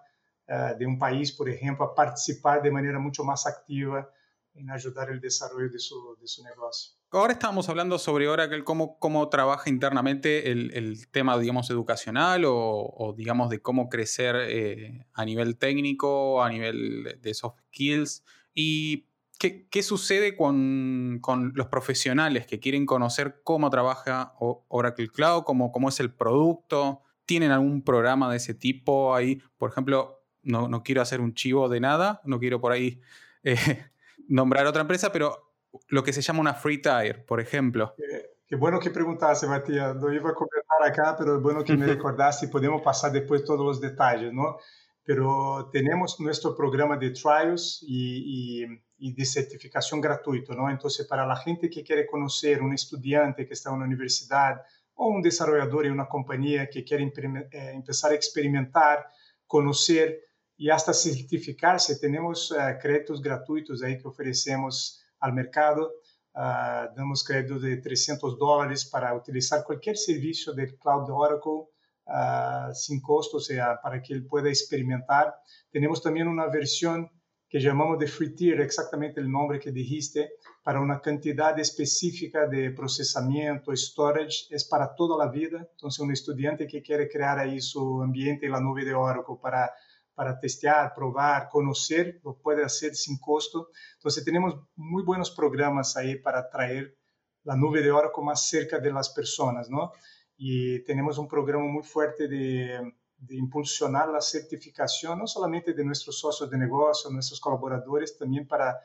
uh, 0.48 0.78
de 0.78 0.86
un 0.86 0.98
país, 0.98 1.32
por 1.32 1.50
ejemplo, 1.50 1.86
a 1.86 1.94
participar 1.94 2.62
de 2.62 2.72
manera 2.72 3.00
mucho 3.00 3.24
más 3.24 3.46
activa 3.46 4.10
en 4.56 4.70
ayudar 4.70 5.10
el 5.10 5.20
desarrollo 5.20 5.70
de 5.70 5.80
su, 5.80 6.18
de 6.20 6.28
su 6.28 6.44
negocio. 6.44 6.96
Ahora 7.14 7.34
estábamos 7.34 7.70
hablando 7.70 8.00
sobre 8.00 8.28
Oracle, 8.28 8.64
cómo, 8.64 8.98
cómo 8.98 9.30
trabaja 9.30 9.70
internamente 9.70 10.52
el, 10.52 10.72
el 10.74 11.08
tema, 11.12 11.38
digamos, 11.38 11.70
educacional 11.70 12.44
o, 12.48 13.14
digamos, 13.16 13.52
de 13.52 13.62
cómo 13.62 13.88
crecer 13.88 14.36
eh, 14.36 15.06
a 15.14 15.24
nivel 15.24 15.58
técnico, 15.58 16.44
a 16.44 16.50
nivel 16.50 17.20
de 17.22 17.34
soft 17.36 17.60
skills. 17.68 18.24
¿Y 18.56 19.06
qué, 19.38 19.68
qué 19.70 19.84
sucede 19.84 20.36
con, 20.36 21.20
con, 21.22 21.52
los 21.54 21.68
profesionales 21.68 22.48
que 22.48 22.60
quieren 22.60 22.88
conocer 22.88 23.42
cómo 23.44 23.70
trabaja 23.70 24.34
Oracle 24.40 25.10
Cloud, 25.10 25.44
cómo, 25.44 25.72
cómo 25.72 25.90
es 25.90 26.00
el 26.00 26.12
producto? 26.12 27.04
¿Tienen 27.28 27.52
algún 27.52 27.84
programa 27.84 28.32
de 28.32 28.38
ese 28.38 28.56
tipo 28.56 29.14
ahí? 29.14 29.40
Por 29.60 29.70
ejemplo, 29.70 30.24
no, 30.42 30.68
no 30.68 30.82
quiero 30.82 31.04
hacer 31.04 31.22
un 31.22 31.36
chivo 31.36 31.70
de 31.70 31.80
nada, 31.80 32.22
no 32.26 32.40
quiero 32.40 32.60
por 32.60 32.72
ahí 32.72 33.02
eh, 33.44 33.56
nombrar 34.28 34.66
otra 34.66 34.82
empresa, 34.82 35.12
pero 35.12 35.43
lo 35.90 36.04
que 36.04 36.14
se 36.14 36.22
llama 36.22 36.40
una 36.40 36.54
free 36.54 36.82
tire, 36.82 37.16
por 37.16 37.40
ejemplo. 37.40 37.94
Qué, 37.98 38.30
qué 38.48 38.56
bueno 38.56 38.80
que 38.80 38.90
preguntaste, 38.90 39.48
Matías. 39.48 39.96
No 39.96 40.12
iba 40.14 40.30
a 40.30 40.34
comentar 40.34 40.84
acá, 40.84 41.16
pero 41.18 41.38
es 41.38 41.42
bueno 41.42 41.64
que 41.64 41.76
me 41.76 41.86
recordaste 41.96 42.46
y 42.46 42.50
podemos 42.50 42.82
pasar 42.82 43.12
después 43.12 43.44
todos 43.44 43.66
los 43.66 43.82
detalles, 43.82 44.34
¿no? 44.34 44.58
Pero 45.06 45.70
tenemos 45.72 46.20
nuestro 46.20 46.56
programa 46.56 46.98
de 46.98 47.12
trials 47.12 47.84
y, 47.86 48.62
y, 48.64 48.84
y, 48.98 49.14
de 49.14 49.26
certificación 49.26 50.00
gratuito, 50.00 50.54
¿no? 50.54 50.70
Entonces, 50.70 51.06
para 51.06 51.26
la 51.26 51.36
gente 51.36 51.70
que 51.70 51.84
quiere 51.84 52.06
conocer, 52.06 52.62
un 52.62 52.74
estudiante 52.74 53.46
que 53.46 53.54
está 53.54 53.70
en 53.70 53.76
una 53.76 53.86
universidad 53.86 54.62
o 54.96 55.08
un 55.08 55.22
desarrollador 55.22 55.88
en 55.88 55.92
una 55.92 56.08
compañía 56.08 56.70
que 56.70 56.84
quiere 56.84 57.04
eh, 57.04 57.72
empezar 57.74 58.12
a 58.12 58.16
experimentar, 58.16 59.08
conocer 59.46 60.22
y 60.56 60.70
hasta 60.70 60.94
certificarse, 60.94 62.00
tenemos 62.00 62.52
uh, 62.52 62.80
créditos 62.82 63.22
gratuitos 63.22 63.82
ahí 63.84 63.98
que 63.98 64.08
ofrecemos 64.08 65.03
al 65.24 65.34
mercado. 65.34 65.94
Uh, 66.36 66.90
damos 66.96 67.24
crédito 67.24 67.60
de 67.60 67.78
300 67.78 68.38
dólares 68.38 68.86
para 68.86 69.14
utilizar 69.16 69.64
cualquier 69.64 69.98
servicio 69.98 70.52
del 70.54 70.76
cloud 70.78 71.06
de 71.06 71.14
Oracle 71.14 71.68
uh, 72.08 72.74
sin 72.74 73.00
costo, 73.02 73.38
o 73.38 73.82
para 73.82 74.02
que 74.02 74.14
él 74.14 74.26
pueda 74.26 74.50
experimentar. 74.50 75.34
Tenemos 75.72 76.02
también 76.02 76.28
una 76.28 76.48
versión 76.48 77.10
que 77.48 77.60
llamamos 77.60 78.00
de 78.00 78.08
free 78.08 78.34
tier, 78.34 78.62
exactamente 78.62 79.22
el 79.22 79.30
nombre 79.30 79.60
que 79.60 79.72
dijiste, 79.72 80.32
para 80.64 80.82
una 80.82 81.00
cantidad 81.00 81.58
específica 81.60 82.48
de 82.48 82.72
procesamiento, 82.72 83.72
storage, 83.76 84.48
es 84.50 84.66
para 84.66 84.96
toda 84.96 85.24
la 85.24 85.32
vida. 85.32 85.68
Entonces, 85.74 86.00
un 86.00 86.12
estudiante 86.12 86.66
que 86.66 86.82
quiere 86.82 87.08
crear 87.08 87.38
ahí 87.38 87.62
su 87.62 88.02
ambiente 88.02 88.48
en 88.48 88.54
la 88.54 88.60
nube 88.60 88.84
de 88.84 88.96
Oracle 88.96 89.36
para 89.40 89.72
para 90.16 90.40
testear, 90.40 90.94
probar, 90.94 91.50
conocer, 91.50 92.20
lo 92.24 92.38
puede 92.38 92.64
hacer 92.64 92.96
sin 92.96 93.18
costo. 93.20 93.70
Entonces 93.96 94.24
tenemos 94.24 94.56
muy 94.76 95.04
buenos 95.04 95.32
programas 95.32 95.98
ahí 95.98 96.16
para 96.18 96.50
traer 96.50 96.98
la 97.44 97.56
nube 97.56 97.82
de 97.82 97.92
Oracle 97.92 98.24
más 98.24 98.48
cerca 98.48 98.80
de 98.80 98.92
las 98.92 99.10
personas, 99.10 99.70
¿no? 99.70 99.92
Y 100.38 100.84
tenemos 100.84 101.18
un 101.18 101.28
programa 101.28 101.66
muy 101.66 101.84
fuerte 101.84 102.28
de, 102.28 102.94
de 103.28 103.36
impulsionar 103.38 104.10
la 104.10 104.22
certificación, 104.22 105.20
no 105.20 105.28
solamente 105.28 105.74
de 105.74 105.86
nuestros 105.86 106.20
socios 106.20 106.50
de 106.50 106.58
negocio, 106.58 107.10
nuestros 107.10 107.40
colaboradores, 107.40 108.18
también 108.18 108.48
para, 108.48 108.80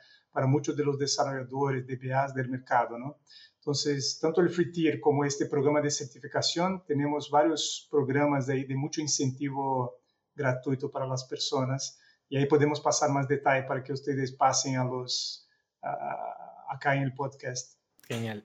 muchos 0.46 0.76
de 0.76 0.84
los 0.84 0.96
desarrolladores, 0.96 1.84
DBAs 1.84 2.32
del 2.32 2.48
mercado, 2.48 2.96
¿no? 2.96 3.18
Entonces, 3.56 4.20
tanto 4.20 4.40
el 4.40 4.50
Free 4.50 4.70
Tier 4.70 5.00
como 5.00 5.24
este 5.24 5.46
programa 5.46 5.80
de 5.80 5.90
certificación, 5.90 6.84
tenemos 6.86 7.28
varios 7.28 7.88
programas 7.90 8.48
ahí 8.48 8.62
de 8.62 8.76
mucho 8.76 9.00
incentivo 9.00 9.97
gratuito 10.38 10.90
para 10.90 11.06
las 11.06 11.24
personas 11.24 12.00
y 12.28 12.36
ahí 12.36 12.46
podemos 12.46 12.80
pasar 12.80 13.10
más 13.10 13.26
detalle 13.28 13.64
para 13.64 13.82
que 13.82 13.92
ustedes 13.92 14.32
pasen 14.32 14.76
a 14.76 14.84
los 14.84 15.46
acá 16.68 16.94
en 16.94 17.02
el 17.02 17.14
podcast. 17.14 17.78
Genial. 18.06 18.44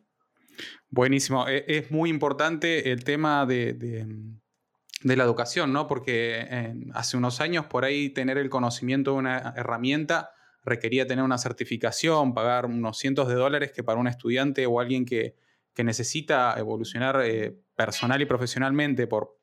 Buenísimo. 0.89 1.47
E, 1.47 1.65
es 1.67 1.91
muy 1.91 2.09
importante 2.09 2.91
el 2.91 3.03
tema 3.03 3.45
de, 3.45 3.73
de, 3.73 5.15
la 5.15 5.23
educación, 5.23 5.73
¿no? 5.73 5.87
Porque 5.87 6.75
hace 6.93 7.17
unos 7.17 7.41
años 7.41 7.65
por 7.65 7.85
ahí 7.85 8.09
tener 8.09 8.37
el 8.37 8.49
conocimiento 8.49 9.11
de 9.11 9.17
una 9.17 9.53
herramienta 9.55 10.31
requería 10.63 11.05
tener 11.05 11.25
una 11.25 11.37
certificación, 11.37 12.33
pagar 12.33 12.65
unos 12.65 12.97
cientos 12.97 13.27
de 13.27 13.35
dólares 13.35 13.71
que 13.73 13.83
para 13.83 13.99
un 13.99 14.07
estudiante 14.07 14.65
o 14.65 14.79
alguien 14.79 15.05
que, 15.05 15.35
que 15.73 15.83
necesita 15.83 16.55
evolucionar 16.57 17.21
eh, 17.23 17.57
personal 17.75 18.21
y 18.21 18.25
profesionalmente 18.25 19.07
por 19.07 19.37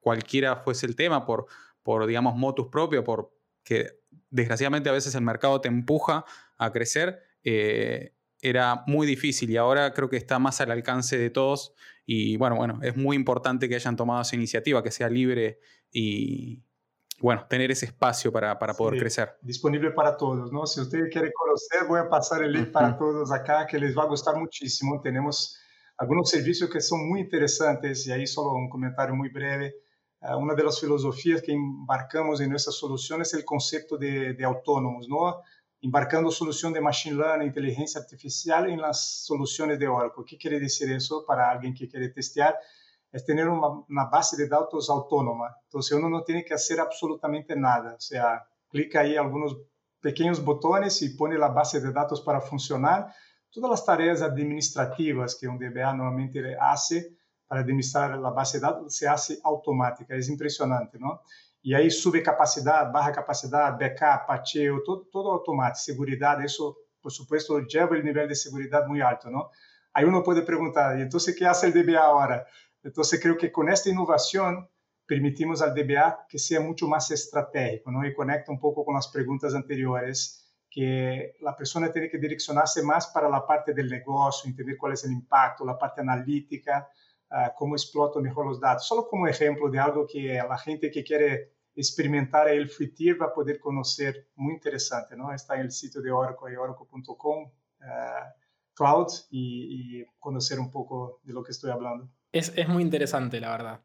cualquiera 0.00 0.56
fuese 0.56 0.86
el 0.86 0.96
tema, 0.96 1.26
por, 1.26 1.46
por 1.82 2.06
digamos, 2.06 2.36
motus 2.36 2.68
propio, 2.68 3.04
por 3.04 3.34
que 3.64 4.00
desgraciadamente 4.30 4.88
a 4.88 4.92
veces 4.92 5.14
el 5.14 5.22
mercado 5.22 5.60
te 5.60 5.68
empuja 5.68 6.24
a 6.58 6.72
crecer, 6.72 7.22
eh, 7.44 8.14
era 8.40 8.82
muy 8.86 9.06
difícil 9.06 9.50
y 9.50 9.56
ahora 9.56 9.92
creo 9.94 10.08
que 10.08 10.16
está 10.16 10.38
más 10.38 10.60
al 10.60 10.70
alcance 10.72 11.16
de 11.16 11.30
todos 11.30 11.74
y 12.04 12.36
bueno, 12.36 12.56
bueno, 12.56 12.80
es 12.82 12.96
muy 12.96 13.16
importante 13.16 13.68
que 13.68 13.76
hayan 13.76 13.96
tomado 13.96 14.22
esa 14.22 14.34
iniciativa, 14.34 14.82
que 14.82 14.90
sea 14.90 15.08
libre 15.08 15.60
y 15.92 16.62
bueno, 17.20 17.46
tener 17.48 17.70
ese 17.70 17.86
espacio 17.86 18.32
para, 18.32 18.58
para 18.58 18.74
poder 18.74 18.98
crecer. 18.98 19.36
Disponible 19.42 19.92
para 19.92 20.16
todos, 20.16 20.50
¿no? 20.50 20.66
Si 20.66 20.80
usted 20.80 21.08
quiere 21.10 21.32
conocer, 21.32 21.86
voy 21.88 22.00
a 22.00 22.08
pasar 22.08 22.42
el 22.42 22.52
link 22.52 22.72
para 22.72 22.96
todos 22.98 23.30
acá, 23.30 23.64
que 23.64 23.78
les 23.78 23.96
va 23.96 24.02
a 24.02 24.06
gustar 24.06 24.36
muchísimo. 24.36 25.00
Tenemos 25.00 25.56
algunos 25.98 26.28
servicios 26.28 26.68
que 26.68 26.80
son 26.80 27.08
muy 27.08 27.20
interesantes 27.20 28.04
y 28.08 28.12
ahí 28.12 28.26
solo 28.26 28.54
un 28.54 28.68
comentario 28.68 29.14
muy 29.14 29.28
breve. 29.28 29.76
Uh, 30.22 30.36
una 30.36 30.54
de 30.54 30.62
las 30.62 30.80
filosofías 30.80 31.42
que 31.42 31.52
embarcamos 31.52 32.40
en 32.40 32.50
nuestra 32.50 32.72
solución 32.72 33.22
es 33.22 33.34
el 33.34 33.44
concepto 33.44 33.96
de, 33.96 34.34
de 34.34 34.44
autónomos, 34.44 35.08
¿no? 35.08 35.42
embarcando 35.82 36.30
solución 36.30 36.72
de 36.72 36.80
Machine 36.80 37.16
Learning, 37.16 37.48
inteligencia 37.48 38.00
artificial 38.00 38.70
en 38.70 38.80
las 38.80 39.24
soluciones 39.24 39.80
de 39.80 39.88
Oracle. 39.88 40.24
¿Qué 40.24 40.38
quiere 40.38 40.60
decir 40.60 40.90
eso 40.92 41.24
para 41.26 41.50
alguien 41.50 41.74
que 41.74 41.88
quiere 41.88 42.08
testear? 42.10 42.56
Es 43.10 43.26
tener 43.26 43.48
una, 43.48 43.84
una, 43.88 44.04
base 44.04 44.36
de 44.36 44.48
datos 44.48 44.88
autónoma. 44.88 45.54
Entonces 45.64 45.98
uno 45.98 46.08
no 46.08 46.22
tiene 46.22 46.44
que 46.44 46.54
hacer 46.54 46.78
absolutamente 46.78 47.56
nada. 47.56 47.94
O 47.96 48.00
sea, 48.00 48.46
clica 48.68 49.00
ahí 49.00 49.16
algunos 49.16 49.56
pequeños 50.00 50.42
botones 50.42 51.02
y 51.02 51.10
pone 51.10 51.36
la 51.36 51.48
base 51.48 51.80
de 51.80 51.92
datos 51.92 52.20
para 52.20 52.40
funcionar. 52.40 53.12
Todas 53.50 53.70
las 53.70 53.84
tareas 53.84 54.22
administrativas 54.22 55.34
que 55.34 55.48
un 55.48 55.58
DBA 55.58 55.92
normalmente 55.94 56.56
hace 56.60 57.16
para 57.52 57.60
administrar 57.60 58.18
la 58.18 58.30
base 58.30 58.58
de 58.58 58.62
datos 58.62 58.96
se 58.96 59.06
hace 59.06 59.38
automática. 59.44 60.16
Es 60.16 60.30
impresionante, 60.30 60.98
¿no? 60.98 61.20
E 61.62 61.74
aí 61.74 61.90
sube 61.90 62.22
capacidade, 62.22 62.90
barra 62.90 63.12
capacidade, 63.12 63.78
backup, 63.78 64.26
pateo, 64.26 64.82
todo, 64.82 65.04
todo 65.12 65.28
automático, 65.28 65.84
seguridade, 65.84 66.46
isso, 66.46 66.74
por 67.02 67.12
supuesto, 67.12 67.60
lleva 67.68 67.94
o 67.94 68.02
nível 68.02 68.26
de 68.26 68.34
segurança 68.34 68.88
muito 68.88 69.04
alto, 69.04 69.30
não? 69.30 69.50
Aí 69.92 70.06
uno 70.06 70.22
pode 70.22 70.40
perguntar, 70.46 70.98
então 70.98 71.20
o 71.20 71.22
que 71.22 71.44
faz 71.44 71.62
o 71.62 71.70
DBA 71.70 72.00
agora? 72.00 72.46
Então, 72.82 73.04
creio 73.20 73.36
que 73.36 73.50
com 73.50 73.68
esta 73.68 73.90
inovação 73.90 74.66
permitimos 75.06 75.60
ao 75.60 75.74
DBA 75.74 76.24
que 76.30 76.38
seja 76.38 76.58
muito 76.58 76.88
mais 76.88 77.10
estratégico, 77.10 77.90
não? 77.92 78.02
E 78.02 78.14
conecta 78.14 78.50
um 78.50 78.56
pouco 78.56 78.82
com 78.82 78.96
as 78.96 79.08
perguntas 79.08 79.52
anteriores, 79.52 80.40
que 80.70 81.34
a 81.46 81.52
pessoa 81.52 81.86
tem 81.90 82.08
que 82.08 82.16
direcionar-se 82.16 82.80
mais 82.80 83.04
para 83.04 83.28
a 83.28 83.40
parte 83.42 83.74
do 83.74 83.82
negócio, 83.82 84.48
entender 84.48 84.76
qual 84.76 84.90
é 84.90 84.94
o 84.94 85.12
impacto, 85.12 85.68
a 85.68 85.74
parte 85.74 86.00
analítica, 86.00 86.88
cómo 87.56 87.74
exploto 87.74 88.20
mejor 88.20 88.46
los 88.46 88.60
datos. 88.60 88.86
Solo 88.86 89.08
como 89.08 89.26
ejemplo 89.26 89.70
de 89.70 89.78
algo 89.78 90.06
que 90.06 90.34
la 90.34 90.58
gente 90.58 90.90
que 90.90 91.02
quiere 91.02 91.52
experimentar 91.74 92.48
el 92.48 92.68
FreeTier 92.68 93.20
va 93.20 93.26
a 93.26 93.32
poder 93.32 93.58
conocer 93.58 94.28
muy 94.34 94.54
interesante, 94.54 95.16
¿no? 95.16 95.32
Está 95.32 95.54
en 95.54 95.62
el 95.62 95.70
sitio 95.70 96.02
de 96.02 96.10
Oracle, 96.10 96.56
oracle.com, 96.56 97.44
uh, 97.44 98.74
cloud, 98.74 99.08
y, 99.30 100.00
y, 100.00 100.06
conocer 100.18 100.58
un 100.58 100.70
poco 100.70 101.20
de 101.22 101.32
lo 101.32 101.42
que 101.42 101.52
estoy 101.52 101.70
hablando. 101.70 102.10
Es, 102.30 102.52
es 102.56 102.68
muy 102.68 102.82
interesante, 102.82 103.40
la 103.40 103.50
verdad. 103.50 103.84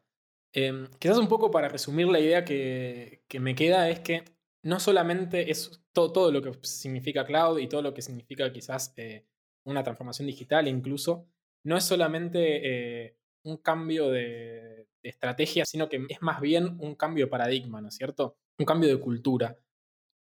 Eh, 0.52 0.88
quizás 0.98 1.18
un 1.18 1.28
poco 1.28 1.50
para 1.50 1.68
resumir 1.68 2.08
la 2.08 2.20
idea 2.20 2.44
que, 2.44 3.24
que 3.28 3.40
me 3.40 3.54
queda 3.54 3.88
es 3.90 4.00
que 4.00 4.24
no 4.62 4.80
solamente 4.80 5.50
es 5.50 5.82
todo, 5.92 6.12
todo, 6.12 6.32
lo 6.32 6.42
que 6.42 6.52
significa 6.62 7.26
cloud 7.26 7.58
y 7.58 7.68
todo 7.68 7.82
lo 7.82 7.94
que 7.94 8.02
significa 8.02 8.50
quizás 8.52 8.94
eh, 8.96 9.26
una 9.64 9.82
transformación 9.82 10.26
digital 10.26 10.66
incluso, 10.68 11.28
no 11.64 11.76
es 11.76 11.84
solamente 11.84 13.06
eh, 13.06 13.18
un 13.44 13.58
cambio 13.58 14.10
de, 14.10 14.86
estrategia, 15.02 15.64
sino 15.64 15.88
que 15.88 16.04
es 16.08 16.20
más 16.20 16.38
bien 16.38 16.76
un 16.80 16.94
cambio 16.94 17.24
de 17.24 17.30
paradigma, 17.30 17.80
¿no 17.80 17.88
es 17.88 17.94
cierto? 17.94 18.36
Un 18.58 18.66
cambio 18.66 18.90
de 18.90 19.00
cultura. 19.00 19.56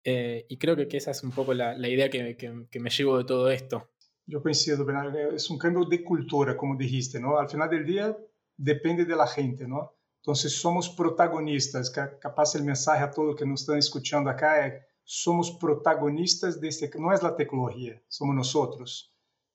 Eh, 0.02 0.44
y 0.48 0.56
creo 0.56 0.74
que, 0.74 0.88
que, 0.88 0.96
esa 0.96 1.12
es 1.12 1.22
un 1.22 1.30
poco 1.30 1.54
la, 1.54 1.76
idea 1.88 2.10
que, 2.10 2.36
que, 2.36 2.80
me 2.80 2.90
llevo 2.90 3.18
de 3.18 3.24
todo 3.24 3.48
esto. 3.48 3.90
Yo 4.26 4.42
coincido, 4.42 4.84
Bernardo. 4.84 5.36
Es 5.36 5.48
un 5.50 5.58
cambio 5.58 5.84
de 5.84 6.02
cultura, 6.02 6.56
como 6.56 6.76
dijiste, 6.76 7.20
¿no? 7.20 7.38
Al 7.38 7.48
final 7.48 7.70
del 7.70 7.86
día 7.86 8.16
depende 8.56 9.04
de 9.04 9.14
la 9.14 9.28
gente, 9.28 9.68
¿no? 9.68 9.94
Entonces 10.16 10.52
somos 10.60 10.88
protagonistas. 10.88 11.90
Capaz 11.90 12.54
el 12.56 12.64
mensaje 12.64 13.04
a 13.04 13.10
todos 13.10 13.36
que 13.36 13.46
nos 13.46 13.60
están 13.60 13.78
escuchando 13.78 14.30
acá 14.30 14.66
es, 14.66 14.82
somos 15.04 15.50
protagonistas 15.52 16.60
de 16.60 16.68
este, 16.68 16.90
no 16.98 17.12
es 17.12 17.22
la 17.22 17.36
tecnología, 17.36 18.00
somos 18.08 18.34
nosotros. 18.34 19.12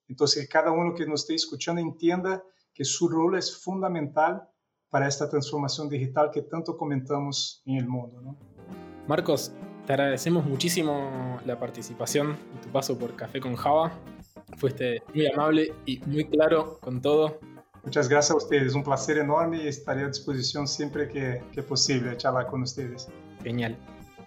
Entonces 0.07 0.47
cada 0.49 0.71
uno 0.71 0.93
que 0.93 1.05
nos 1.05 1.21
esté 1.21 1.35
escuchando 1.35 1.81
entienda 1.81 2.43
que 2.77 2.85
su 2.85 3.09
rol 3.09 3.35
es 3.35 3.57
fundamental 3.57 4.47
para 4.89 5.07
esta 5.07 5.27
transformación 5.27 5.89
digital 5.89 6.29
que 6.31 6.43
tanto 6.43 6.77
comentamos 6.77 7.63
en 7.65 7.77
el 7.77 7.87
mundo. 7.87 8.21
¿no? 8.21 8.37
Marcos, 9.07 9.51
te 9.87 9.93
agradecemos 9.93 10.45
muchísimo 10.45 11.39
la 11.43 11.59
participación 11.59 12.37
y 12.55 12.61
tu 12.61 12.69
paso 12.69 12.95
por 12.97 13.15
Café 13.15 13.39
con 13.39 13.55
Java. 13.55 13.91
Fuiste 14.57 15.01
muy 15.13 15.25
amable 15.25 15.73
y 15.87 15.99
muy 16.05 16.25
claro 16.25 16.77
con 16.79 17.01
todo. 17.01 17.39
Muchas 17.83 18.07
gracias 18.07 18.31
a 18.31 18.37
ustedes, 18.37 18.75
un 18.75 18.83
placer 18.83 19.17
enorme 19.17 19.63
y 19.63 19.67
estaré 19.67 20.03
a 20.03 20.07
disposición 20.07 20.67
siempre 20.67 21.07
que, 21.07 21.41
que 21.51 21.63
posible 21.63 22.15
charlar 22.15 22.45
con 22.45 22.61
ustedes. 22.61 23.07
Genial. 23.43 23.75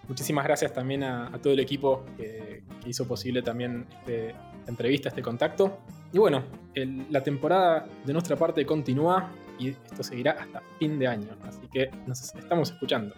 Muchísimas 0.09 0.43
gracias 0.43 0.73
también 0.73 1.03
a, 1.03 1.27
a 1.27 1.39
todo 1.39 1.53
el 1.53 1.59
equipo 1.61 2.03
que, 2.17 2.65
que 2.83 2.89
hizo 2.89 3.07
posible 3.07 3.41
también 3.41 3.87
este, 3.99 4.29
esta 4.29 4.71
entrevista, 4.71 5.09
este 5.09 5.21
contacto. 5.21 5.79
Y 6.13 6.17
bueno, 6.17 6.43
la 7.09 7.23
temporada 7.23 7.87
de 8.05 8.13
nuestra 8.13 8.35
parte 8.35 8.65
continúa 8.65 9.29
y 9.57 9.69
esto 9.69 10.03
seguirá 10.03 10.31
hasta 10.31 10.61
fin 10.79 10.97
de 10.99 11.07
año, 11.07 11.27
así 11.43 11.67
que 11.71 11.89
nos 12.07 12.35
estamos 12.35 12.71
escuchando. 12.71 13.15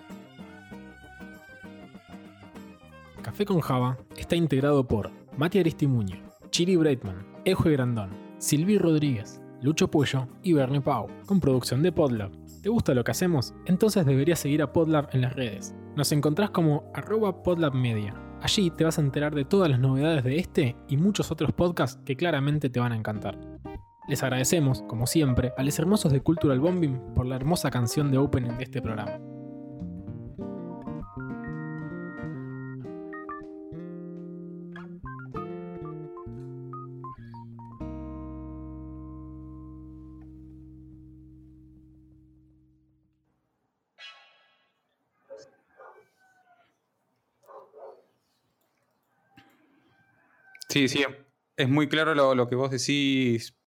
Café 3.21 3.45
con 3.45 3.61
Java 3.61 3.97
está 4.17 4.35
integrado 4.35 4.85
por 4.85 5.09
Mati 5.37 5.59
Aristimuño, 5.59 6.17
Chiri 6.49 6.75
Breitman, 6.75 7.25
Ejo 7.45 7.69
Grandón, 7.69 8.09
Silvi 8.37 8.77
Rodríguez, 8.77 9.41
Lucho 9.61 9.89
Puello 9.89 10.27
y 10.43 10.53
Bernie 10.53 10.81
Pau, 10.81 11.07
con 11.25 11.39
producción 11.39 11.81
de 11.81 11.93
Podlab. 11.93 12.31
¿Te 12.61 12.69
gusta 12.69 12.93
lo 12.93 13.03
que 13.03 13.11
hacemos? 13.11 13.53
Entonces 13.65 14.05
deberías 14.05 14.39
seguir 14.39 14.61
a 14.61 14.71
Podlab 14.73 15.09
en 15.13 15.21
las 15.21 15.33
redes. 15.33 15.73
Nos 15.95 16.11
encontrás 16.11 16.49
como 16.49 16.91
arroba 16.93 17.43
podlabmedia 17.43 18.13
Allí 18.43 18.69
te 18.71 18.83
vas 18.83 18.97
a 18.97 19.01
enterar 19.01 19.33
de 19.33 19.45
todas 19.45 19.69
las 19.69 19.79
novedades 19.79 20.21
de 20.25 20.35
este 20.37 20.75
y 20.89 20.97
muchos 20.97 21.31
otros 21.31 21.53
podcasts 21.53 22.01
que 22.03 22.17
claramente 22.17 22.69
te 22.69 22.81
van 22.81 22.91
a 22.91 22.97
encantar. 22.97 23.39
Les 24.09 24.21
agradecemos, 24.21 24.81
como 24.81 25.07
siempre, 25.07 25.53
a 25.57 25.63
los 25.63 25.79
hermosos 25.79 26.11
de 26.11 26.19
Cultural 26.19 26.59
Bombing 26.59 27.13
por 27.15 27.25
la 27.25 27.37
hermosa 27.37 27.71
canción 27.71 28.11
de 28.11 28.17
opening 28.17 28.57
de 28.57 28.65
este 28.65 28.81
programa. 28.81 29.17
Sí, 50.73 50.87
sí, 50.87 51.05
es 51.55 51.69
muy 51.69 51.87
claro 51.87 52.15
lo, 52.15 52.33
lo, 52.33 52.47
que 52.47 52.55
vos 52.55 52.71
decís, 52.71 53.55